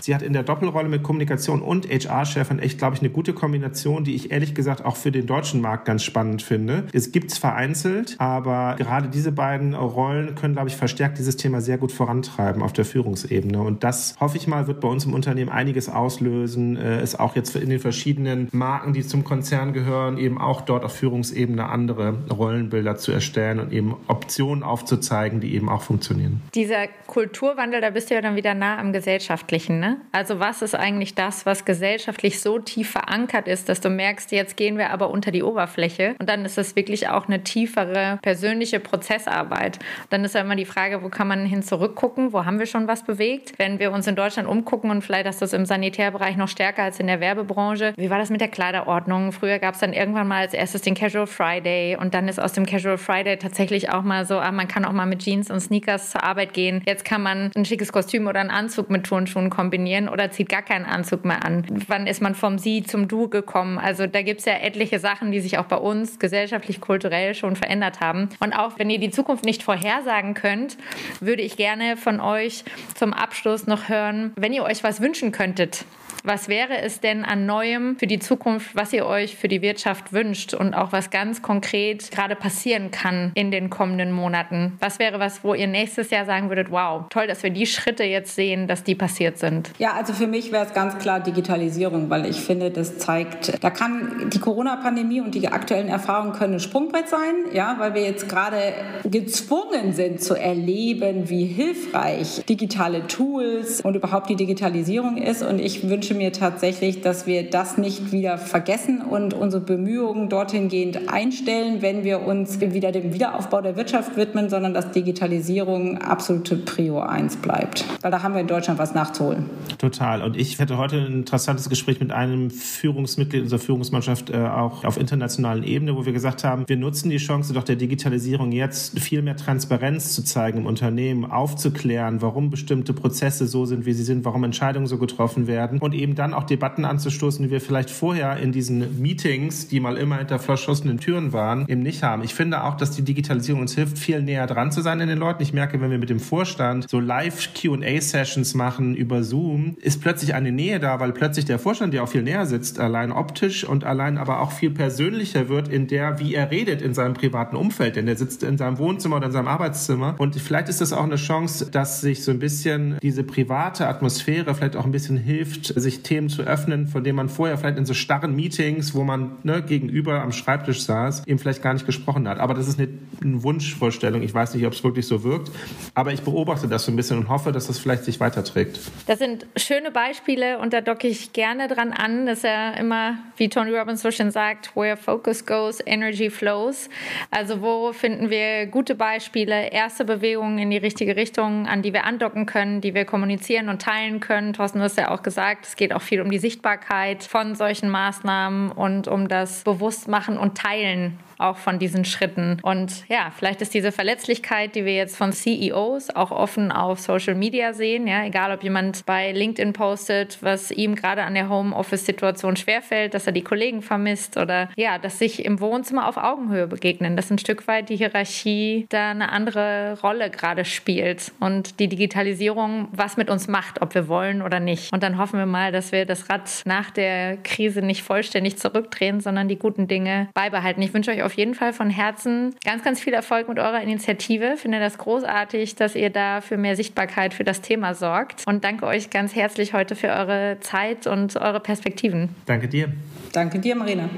Sie 0.01 0.13
hat 0.13 0.21
in 0.21 0.33
der 0.33 0.43
Doppelrolle 0.43 0.89
mit 0.89 1.03
Kommunikation 1.03 1.61
und 1.61 1.87
HR-Chefin 1.87 2.59
echt, 2.59 2.77
glaube 2.77 2.95
ich, 2.95 3.01
eine 3.01 3.09
gute 3.09 3.33
Kombination, 3.33 4.03
die 4.03 4.15
ich 4.15 4.31
ehrlich 4.31 4.55
gesagt 4.55 4.85
auch 4.85 4.95
für 4.95 5.11
den 5.11 5.25
deutschen 5.25 5.61
Markt 5.61 5.85
ganz 5.85 6.03
spannend 6.03 6.41
finde. 6.41 6.85
Es 6.93 7.11
gibt 7.11 7.31
es 7.31 7.37
vereinzelt, 7.37 8.15
aber 8.17 8.75
gerade 8.77 9.09
diese 9.09 9.31
beiden 9.31 9.73
Rollen 9.73 10.35
können, 10.35 10.53
glaube 10.53 10.69
ich, 10.69 10.75
verstärkt 10.75 11.17
dieses 11.17 11.37
Thema 11.37 11.61
sehr 11.61 11.77
gut 11.77 11.91
vorantreiben 11.91 12.61
auf 12.61 12.73
der 12.73 12.85
Führungsebene. 12.85 13.61
Und 13.61 13.83
das, 13.83 14.15
hoffe 14.19 14.37
ich 14.37 14.47
mal, 14.47 14.67
wird 14.67 14.81
bei 14.81 14.87
uns 14.87 15.05
im 15.05 15.13
Unternehmen 15.13 15.49
einiges 15.49 15.89
auslösen. 15.89 16.77
Äh, 16.77 16.99
es 16.99 17.17
auch 17.17 17.35
jetzt 17.35 17.55
in 17.55 17.69
den 17.69 17.79
verschiedenen 17.79 18.49
Marken, 18.51 18.93
die 18.93 19.05
zum 19.05 19.23
Konzern 19.23 19.73
gehören, 19.73 20.17
eben 20.17 20.39
auch 20.39 20.61
dort 20.61 20.83
auf 20.83 20.95
Führungsebene 20.95 21.67
andere 21.67 22.15
Rollenbilder 22.29 22.97
zu 22.97 23.11
erstellen 23.11 23.59
und 23.59 23.71
eben 23.71 23.95
Optionen 24.07 24.63
aufzuzeigen 24.63 24.98
zeigen, 24.99 25.39
die 25.39 25.55
eben 25.55 25.69
auch 25.69 25.81
funktionieren. 25.81 26.41
Dieser 26.55 26.87
Kulturwandel, 27.07 27.81
da 27.81 27.89
bist 27.89 28.09
du 28.09 28.15
ja 28.15 28.21
dann 28.21 28.35
wieder 28.35 28.53
nah 28.53 28.77
am 28.77 28.93
Gesellschaftlichen. 28.93 29.79
Ne? 29.79 29.97
Also 30.11 30.39
was 30.39 30.61
ist 30.61 30.75
eigentlich 30.75 31.15
das, 31.15 31.45
was 31.45 31.65
gesellschaftlich 31.65 32.39
so 32.39 32.59
tief 32.59 32.91
verankert 32.91 33.47
ist, 33.47 33.69
dass 33.69 33.81
du 33.81 33.89
merkst, 33.89 34.31
jetzt 34.31 34.57
gehen 34.57 34.77
wir 34.77 34.91
aber 34.91 35.09
unter 35.09 35.31
die 35.31 35.43
Oberfläche 35.43 36.15
und 36.19 36.29
dann 36.29 36.45
ist 36.45 36.57
es 36.57 36.75
wirklich 36.75 37.09
auch 37.09 37.27
eine 37.27 37.43
tiefere 37.43 38.19
persönliche 38.21 38.79
Prozessarbeit. 38.79 39.79
Dann 40.09 40.23
ist 40.23 40.35
ja 40.35 40.41
immer 40.41 40.55
die 40.55 40.65
Frage, 40.65 41.03
wo 41.03 41.09
kann 41.09 41.27
man 41.27 41.45
hin 41.45 41.63
zurückgucken, 41.63 42.33
wo 42.33 42.45
haben 42.45 42.59
wir 42.59 42.65
schon 42.65 42.87
was 42.87 43.03
bewegt? 43.03 43.53
Wenn 43.57 43.79
wir 43.79 43.91
uns 43.91 44.07
in 44.07 44.15
Deutschland 44.15 44.47
umgucken 44.47 44.91
und 44.91 45.01
vielleicht 45.01 45.27
ist 45.27 45.41
das 45.41 45.53
im 45.53 45.65
Sanitärbereich 45.65 46.37
noch 46.37 46.47
stärker 46.47 46.83
als 46.83 46.99
in 46.99 47.07
der 47.07 47.19
Werbebranche. 47.19 47.93
Wie 47.95 48.09
war 48.09 48.17
das 48.17 48.29
mit 48.29 48.41
der 48.41 48.47
Kleiderordnung? 48.47 49.31
Früher 49.31 49.59
gab 49.59 49.75
es 49.75 49.79
dann 49.79 49.93
irgendwann 49.93 50.27
mal 50.27 50.41
als 50.41 50.53
erstes 50.53 50.81
den 50.81 50.95
Casual 50.95 51.27
Friday 51.27 51.95
und 51.95 52.13
dann 52.13 52.27
ist 52.27 52.39
aus 52.39 52.53
dem 52.53 52.65
Casual 52.65 52.97
Friday 52.97 53.37
tatsächlich 53.37 53.89
auch 53.91 54.03
mal 54.03 54.25
so, 54.25 54.39
ah, 54.39 54.51
man 54.51 54.67
kann 54.67 54.78
auch 54.85 54.91
mal 54.91 55.05
mit 55.05 55.19
Jeans 55.19 55.49
und 55.49 55.59
Sneakers 55.59 56.11
zur 56.11 56.23
Arbeit 56.23 56.53
gehen. 56.53 56.81
Jetzt 56.85 57.05
kann 57.05 57.21
man 57.21 57.51
ein 57.55 57.65
schickes 57.65 57.91
Kostüm 57.91 58.27
oder 58.27 58.39
einen 58.39 58.49
Anzug 58.49 58.89
mit 58.89 59.05
Turnschuhen 59.05 59.49
kombinieren 59.49 60.09
oder 60.09 60.31
zieht 60.31 60.49
gar 60.49 60.61
keinen 60.61 60.85
Anzug 60.85 61.25
mehr 61.25 61.45
an. 61.45 61.65
Wann 61.87 62.07
ist 62.07 62.21
man 62.21 62.35
vom 62.35 62.57
Sie 62.57 62.83
zum 62.83 63.07
Du 63.07 63.29
gekommen? 63.29 63.77
Also 63.77 64.07
da 64.07 64.21
gibt 64.21 64.39
es 64.39 64.45
ja 64.45 64.53
etliche 64.53 64.99
Sachen, 64.99 65.31
die 65.31 65.39
sich 65.39 65.57
auch 65.57 65.65
bei 65.65 65.77
uns 65.77 66.19
gesellschaftlich, 66.19 66.81
kulturell 66.81 67.35
schon 67.35 67.55
verändert 67.55 67.99
haben. 67.99 68.29
Und 68.39 68.53
auch 68.53 68.77
wenn 68.77 68.89
ihr 68.89 68.99
die 68.99 69.11
Zukunft 69.11 69.45
nicht 69.45 69.63
vorhersagen 69.63 70.33
könnt, 70.33 70.77
würde 71.19 71.41
ich 71.41 71.57
gerne 71.57 71.97
von 71.97 72.19
euch 72.19 72.63
zum 72.95 73.13
Abschluss 73.13 73.67
noch 73.67 73.89
hören, 73.89 74.33
wenn 74.35 74.53
ihr 74.53 74.63
euch 74.63 74.83
was 74.83 75.01
wünschen 75.01 75.31
könntet 75.31 75.85
was 76.23 76.47
wäre 76.47 76.81
es 76.81 76.99
denn 76.99 77.25
an 77.25 77.45
Neuem 77.45 77.97
für 77.97 78.07
die 78.07 78.19
Zukunft, 78.19 78.75
was 78.75 78.93
ihr 78.93 79.05
euch 79.05 79.35
für 79.35 79.47
die 79.47 79.61
Wirtschaft 79.61 80.13
wünscht 80.13 80.53
und 80.53 80.73
auch 80.73 80.91
was 80.91 81.09
ganz 81.09 81.41
konkret 81.41 82.11
gerade 82.11 82.35
passieren 82.35 82.91
kann 82.91 83.31
in 83.35 83.51
den 83.51 83.69
kommenden 83.69 84.11
Monaten? 84.11 84.77
Was 84.79 84.99
wäre 84.99 85.19
was, 85.19 85.43
wo 85.43 85.53
ihr 85.53 85.67
nächstes 85.67 86.09
Jahr 86.09 86.25
sagen 86.25 86.49
würdet, 86.49 86.71
wow, 86.71 87.05
toll, 87.09 87.27
dass 87.27 87.43
wir 87.43 87.49
die 87.49 87.65
Schritte 87.65 88.03
jetzt 88.03 88.35
sehen, 88.35 88.67
dass 88.67 88.83
die 88.83 88.95
passiert 88.95 89.37
sind? 89.37 89.71
Ja, 89.77 89.93
also 89.93 90.13
für 90.13 90.27
mich 90.27 90.51
wäre 90.51 90.65
es 90.65 90.73
ganz 90.73 90.97
klar 90.97 91.19
Digitalisierung, 91.19 92.09
weil 92.09 92.25
ich 92.25 92.37
finde, 92.37 92.71
das 92.71 92.97
zeigt, 92.97 93.63
da 93.63 93.69
kann 93.69 94.29
die 94.29 94.39
Corona-Pandemie 94.39 95.21
und 95.21 95.35
die 95.35 95.47
aktuellen 95.47 95.87
Erfahrungen 95.87 96.33
können 96.33 96.55
ein 96.55 96.59
Sprungbrett 96.59 97.09
sein, 97.09 97.35
ja, 97.53 97.75
weil 97.79 97.93
wir 97.93 98.03
jetzt 98.03 98.29
gerade 98.29 98.73
gezwungen 99.03 99.93
sind 99.93 100.21
zu 100.21 100.35
erleben, 100.35 101.29
wie 101.29 101.45
hilfreich 101.45 102.43
digitale 102.47 103.07
Tools 103.07 103.81
und 103.81 103.95
überhaupt 103.95 104.29
die 104.29 104.35
Digitalisierung 104.35 105.17
ist. 105.17 105.41
Und 105.41 105.59
ich 105.59 105.89
wünsche 105.89 106.08
wünsche 106.09 106.23
mir 106.23 106.31
tatsächlich, 106.31 107.01
dass 107.01 107.27
wir 107.27 107.51
das 107.51 107.77
nicht 107.77 108.11
wieder 108.11 108.39
vergessen 108.39 109.01
und 109.01 109.35
unsere 109.35 109.61
Bemühungen 109.61 110.27
dorthin 110.27 110.67
gehend 110.67 111.07
einstellen, 111.07 111.83
wenn 111.83 112.03
wir 112.03 112.25
uns 112.25 112.59
wieder 112.59 112.91
dem 112.91 113.13
Wiederaufbau 113.13 113.61
der 113.61 113.75
Wirtschaft 113.75 114.17
widmen, 114.17 114.49
sondern 114.49 114.73
dass 114.73 114.89
Digitalisierung 114.89 115.99
absolute 115.99 116.55
Prio 116.55 116.99
1 116.99 117.37
bleibt. 117.37 117.85
Weil 118.01 118.09
da 118.09 118.23
haben 118.23 118.33
wir 118.33 118.41
in 118.41 118.47
Deutschland 118.47 118.79
was 118.79 118.95
nachzuholen. 118.95 119.45
Total. 119.77 120.23
Und 120.23 120.35
ich 120.35 120.59
hatte 120.59 120.77
heute 120.77 120.97
ein 120.97 121.13
interessantes 121.13 121.69
Gespräch 121.69 121.99
mit 121.99 122.11
einem 122.11 122.49
Führungsmitglied 122.49 123.43
unserer 123.43 123.59
Führungsmannschaft 123.59 124.31
äh, 124.31 124.37
auch 124.37 124.83
auf 124.85 124.97
internationalen 124.97 125.63
Ebene, 125.63 125.95
wo 125.95 126.07
wir 126.07 126.13
gesagt 126.13 126.43
haben, 126.43 126.63
wir 126.67 126.77
nutzen 126.77 127.11
die 127.11 127.17
Chance 127.17 127.53
doch 127.53 127.63
der 127.63 127.75
Digitalisierung 127.75 128.51
jetzt 128.51 128.99
viel 128.99 129.21
mehr 129.21 129.37
Transparenz 129.37 130.13
zu 130.13 130.23
zeigen 130.23 130.59
im 130.59 130.65
Unternehmen, 130.65 131.25
aufzuklären, 131.25 132.23
warum 132.23 132.49
bestimmte 132.49 132.93
Prozesse 132.93 133.47
so 133.47 133.65
sind, 133.65 133.85
wie 133.85 133.93
sie 133.93 134.03
sind, 134.03 134.25
warum 134.25 134.43
Entscheidungen 134.43 134.87
so 134.87 134.97
getroffen 134.97 135.45
werden 135.45 135.77
und 135.79 135.98
eben 136.01 136.15
dann 136.15 136.33
auch 136.33 136.43
Debatten 136.43 136.85
anzustoßen, 136.85 137.45
die 137.45 137.51
wir 137.51 137.61
vielleicht 137.61 137.89
vorher 137.89 138.37
in 138.37 138.51
diesen 138.51 139.01
Meetings, 139.01 139.67
die 139.67 139.79
mal 139.79 139.97
immer 139.97 140.17
hinter 140.17 140.39
verschlossenen 140.39 140.97
Türen 140.99 141.33
waren, 141.33 141.67
eben 141.67 141.81
nicht 141.81 142.03
haben. 142.03 142.23
Ich 142.23 142.33
finde 142.33 142.63
auch, 142.63 142.75
dass 142.75 142.91
die 142.91 143.01
Digitalisierung 143.01 143.61
uns 143.61 143.75
hilft, 143.75 143.97
viel 143.97 144.21
näher 144.21 144.47
dran 144.47 144.71
zu 144.71 144.81
sein 144.81 144.99
in 144.99 145.07
den 145.07 145.17
Leuten. 145.17 145.43
Ich 145.43 145.53
merke, 145.53 145.79
wenn 145.81 145.91
wir 145.91 145.97
mit 145.97 146.09
dem 146.09 146.19
Vorstand 146.19 146.89
so 146.89 146.99
live 146.99 147.49
Q&A-Sessions 147.59 148.53
machen 148.53 148.95
über 148.95 149.23
Zoom, 149.23 149.75
ist 149.81 150.01
plötzlich 150.01 150.33
eine 150.33 150.51
Nähe 150.51 150.79
da, 150.79 150.99
weil 150.99 151.11
plötzlich 151.11 151.45
der 151.45 151.59
Vorstand 151.59 151.93
ja 151.93 152.03
auch 152.03 152.09
viel 152.09 152.23
näher 152.23 152.45
sitzt, 152.45 152.79
allein 152.79 153.11
optisch 153.11 153.63
und 153.63 153.83
allein 153.83 154.17
aber 154.17 154.41
auch 154.41 154.51
viel 154.51 154.71
persönlicher 154.71 155.49
wird 155.49 155.67
in 155.67 155.87
der, 155.87 156.19
wie 156.19 156.35
er 156.35 156.51
redet 156.51 156.81
in 156.81 156.93
seinem 156.93 157.13
privaten 157.13 157.55
Umfeld. 157.55 157.95
Denn 157.95 158.07
er 158.07 158.15
sitzt 158.15 158.43
in 158.43 158.57
seinem 158.57 158.77
Wohnzimmer 158.77 159.17
oder 159.17 159.27
in 159.27 159.31
seinem 159.31 159.47
Arbeitszimmer. 159.47 160.15
Und 160.17 160.35
vielleicht 160.35 160.69
ist 160.69 160.81
das 160.81 160.93
auch 160.93 161.03
eine 161.03 161.15
Chance, 161.15 161.69
dass 161.71 162.01
sich 162.01 162.23
so 162.23 162.31
ein 162.31 162.39
bisschen 162.39 162.97
diese 163.01 163.23
private 163.23 163.87
Atmosphäre 163.87 164.55
vielleicht 164.55 164.75
auch 164.75 164.85
ein 164.85 164.91
bisschen 164.91 165.17
hilft, 165.17 165.67
sich 165.79 165.88
Themen 165.97 166.29
zu 166.29 166.43
öffnen, 166.43 166.87
von 166.87 167.03
denen 167.03 167.15
man 167.15 167.29
vorher 167.29 167.57
vielleicht 167.57 167.77
in 167.77 167.85
so 167.85 167.93
starren 167.93 168.35
Meetings, 168.35 168.93
wo 168.93 169.03
man 169.03 169.37
ne, 169.43 169.61
gegenüber 169.61 170.21
am 170.21 170.31
Schreibtisch 170.31 170.83
saß, 170.83 171.27
eben 171.27 171.39
vielleicht 171.39 171.61
gar 171.61 171.73
nicht 171.73 171.85
gesprochen 171.85 172.27
hat. 172.27 172.39
Aber 172.39 172.53
das 172.53 172.67
ist 172.67 172.79
eine, 172.79 172.89
eine 173.21 173.43
Wunschvorstellung. 173.43 174.21
Ich 174.21 174.33
weiß 174.33 174.53
nicht, 174.53 174.65
ob 174.65 174.73
es 174.73 174.83
wirklich 174.83 175.07
so 175.07 175.23
wirkt. 175.23 175.51
Aber 175.93 176.13
ich 176.13 176.21
beobachte 176.21 176.67
das 176.67 176.85
so 176.85 176.91
ein 176.91 176.95
bisschen 176.95 177.17
und 177.17 177.29
hoffe, 177.29 177.51
dass 177.51 177.67
das 177.67 177.79
vielleicht 177.79 178.05
sich 178.05 178.19
weiterträgt. 178.19 178.79
Das 179.07 179.19
sind 179.19 179.45
schöne 179.57 179.91
Beispiele 179.91 180.59
und 180.59 180.73
da 180.73 180.81
docke 180.81 181.07
ich 181.07 181.33
gerne 181.33 181.67
dran 181.67 181.91
an. 181.91 182.25
Das 182.25 182.39
ist 182.39 182.43
ja 182.43 182.71
immer, 182.71 183.17
wie 183.37 183.49
Tony 183.49 183.71
Robbins 183.75 184.01
so 184.01 184.11
schön 184.11 184.31
sagt, 184.31 184.75
where 184.75 184.97
focus 184.97 185.45
goes, 185.45 185.79
energy 185.85 186.29
flows. 186.29 186.89
Also 187.31 187.61
wo 187.61 187.93
finden 187.93 188.29
wir 188.29 188.67
gute 188.67 188.95
Beispiele, 188.95 189.71
erste 189.71 190.05
Bewegungen 190.05 190.59
in 190.59 190.69
die 190.69 190.77
richtige 190.77 191.15
Richtung, 191.15 191.67
an 191.67 191.81
die 191.81 191.93
wir 191.93 192.05
andocken 192.05 192.45
können, 192.45 192.81
die 192.81 192.93
wir 192.93 193.05
kommunizieren 193.05 193.69
und 193.69 193.81
teilen 193.81 194.19
können. 194.19 194.53
Thorsten, 194.53 194.79
du 194.79 194.83
hast 194.83 194.97
ja 194.97 195.11
auch 195.11 195.23
gesagt, 195.23 195.65
es 195.65 195.75
geht 195.79 195.93
auch 195.93 196.01
viel 196.03 196.21
um 196.21 196.29
die 196.29 196.37
Sichtbarkeit 196.37 197.23
von 197.23 197.55
solchen 197.55 197.89
Maßnahmen 197.89 198.71
und 198.71 199.07
um 199.07 199.27
das 199.27 199.63
Bewusstmachen 199.63 200.37
und 200.37 200.55
Teilen 200.55 201.17
auch 201.39 201.57
von 201.57 201.79
diesen 201.79 202.05
Schritten. 202.05 202.59
Und 202.61 203.07
ja, 203.07 203.31
vielleicht 203.35 203.61
ist 203.61 203.73
diese 203.73 203.91
Verletzlichkeit, 203.91 204.75
die 204.75 204.85
wir 204.85 204.93
jetzt 204.93 205.17
von 205.17 205.31
CEOs 205.31 206.11
auch 206.15 206.31
offen 206.31 206.71
auf 206.71 206.99
Social 206.99 207.35
Media 207.35 207.73
sehen, 207.73 208.07
ja, 208.07 208.25
egal 208.25 208.51
ob 208.51 208.63
jemand 208.63 209.05
bei 209.05 209.31
LinkedIn 209.31 209.73
postet, 209.73 210.37
was 210.41 210.71
ihm 210.71 210.95
gerade 210.95 211.23
an 211.23 211.33
der 211.33 211.49
Homeoffice-Situation 211.49 212.55
schwerfällt, 212.55 213.13
dass 213.13 213.25
er 213.25 213.33
die 213.33 213.43
Kollegen 213.43 213.81
vermisst 213.81 214.37
oder 214.37 214.69
ja, 214.75 214.97
dass 214.97 215.19
sich 215.19 215.45
im 215.45 215.59
Wohnzimmer 215.59 216.07
auf 216.07 216.17
Augenhöhe 216.17 216.67
begegnen, 216.67 217.15
dass 217.15 217.31
ein 217.31 217.37
Stück 217.37 217.67
weit 217.67 217.89
die 217.89 217.95
Hierarchie 217.95 218.85
da 218.89 219.11
eine 219.11 219.31
andere 219.31 219.97
Rolle 220.03 220.29
gerade 220.29 220.65
spielt 220.65 221.31
und 221.39 221.79
die 221.79 221.87
Digitalisierung 221.87 222.89
was 222.91 223.17
mit 223.17 223.29
uns 223.29 223.47
macht, 223.47 223.81
ob 223.81 223.95
wir 223.95 224.07
wollen 224.07 224.41
oder 224.41 224.59
nicht. 224.59 224.91
Und 224.91 225.03
dann 225.03 225.17
hoffen 225.17 225.39
wir 225.39 225.45
mal, 225.45 225.71
dass 225.71 225.91
wir 225.91 226.05
das 226.05 226.29
Rad 226.29 226.63
nach 226.65 226.91
der 226.91 227.37
Krise 227.37 227.81
nicht 227.81 228.03
vollständig 228.03 228.57
zurückdrehen, 228.57 229.21
sondern 229.21 229.47
die 229.47 229.57
guten 229.57 229.87
Dinge 229.87 230.29
beibehalten. 230.33 230.81
Ich 230.81 230.93
wünsche 230.93 231.11
euch 231.11 231.23
auf 231.29 231.35
jeden 231.35 231.53
Fall 231.53 231.73
von 231.73 231.91
Herzen 231.91 232.55
ganz, 232.65 232.83
ganz 232.83 232.99
viel 232.99 233.13
Erfolg 233.13 233.47
mit 233.47 233.59
eurer 233.59 233.81
Initiative. 233.81 234.57
Finde 234.57 234.79
das 234.79 234.97
großartig, 234.97 235.75
dass 235.75 235.93
ihr 235.93 236.09
da 236.09 236.41
für 236.41 236.57
mehr 236.57 236.75
Sichtbarkeit 236.75 237.35
für 237.35 237.43
das 237.43 237.61
Thema 237.61 237.93
sorgt. 237.93 238.43
Und 238.47 238.63
danke 238.63 238.87
euch 238.87 239.11
ganz 239.11 239.35
herzlich 239.35 239.73
heute 239.73 239.95
für 239.95 240.07
eure 240.07 240.57
Zeit 240.61 241.05
und 241.05 241.35
eure 241.35 241.59
Perspektiven. 241.59 242.29
Danke 242.47 242.67
dir. 242.67 242.91
Danke 243.31 243.59
dir, 243.59 243.75
Marina. 243.75 244.09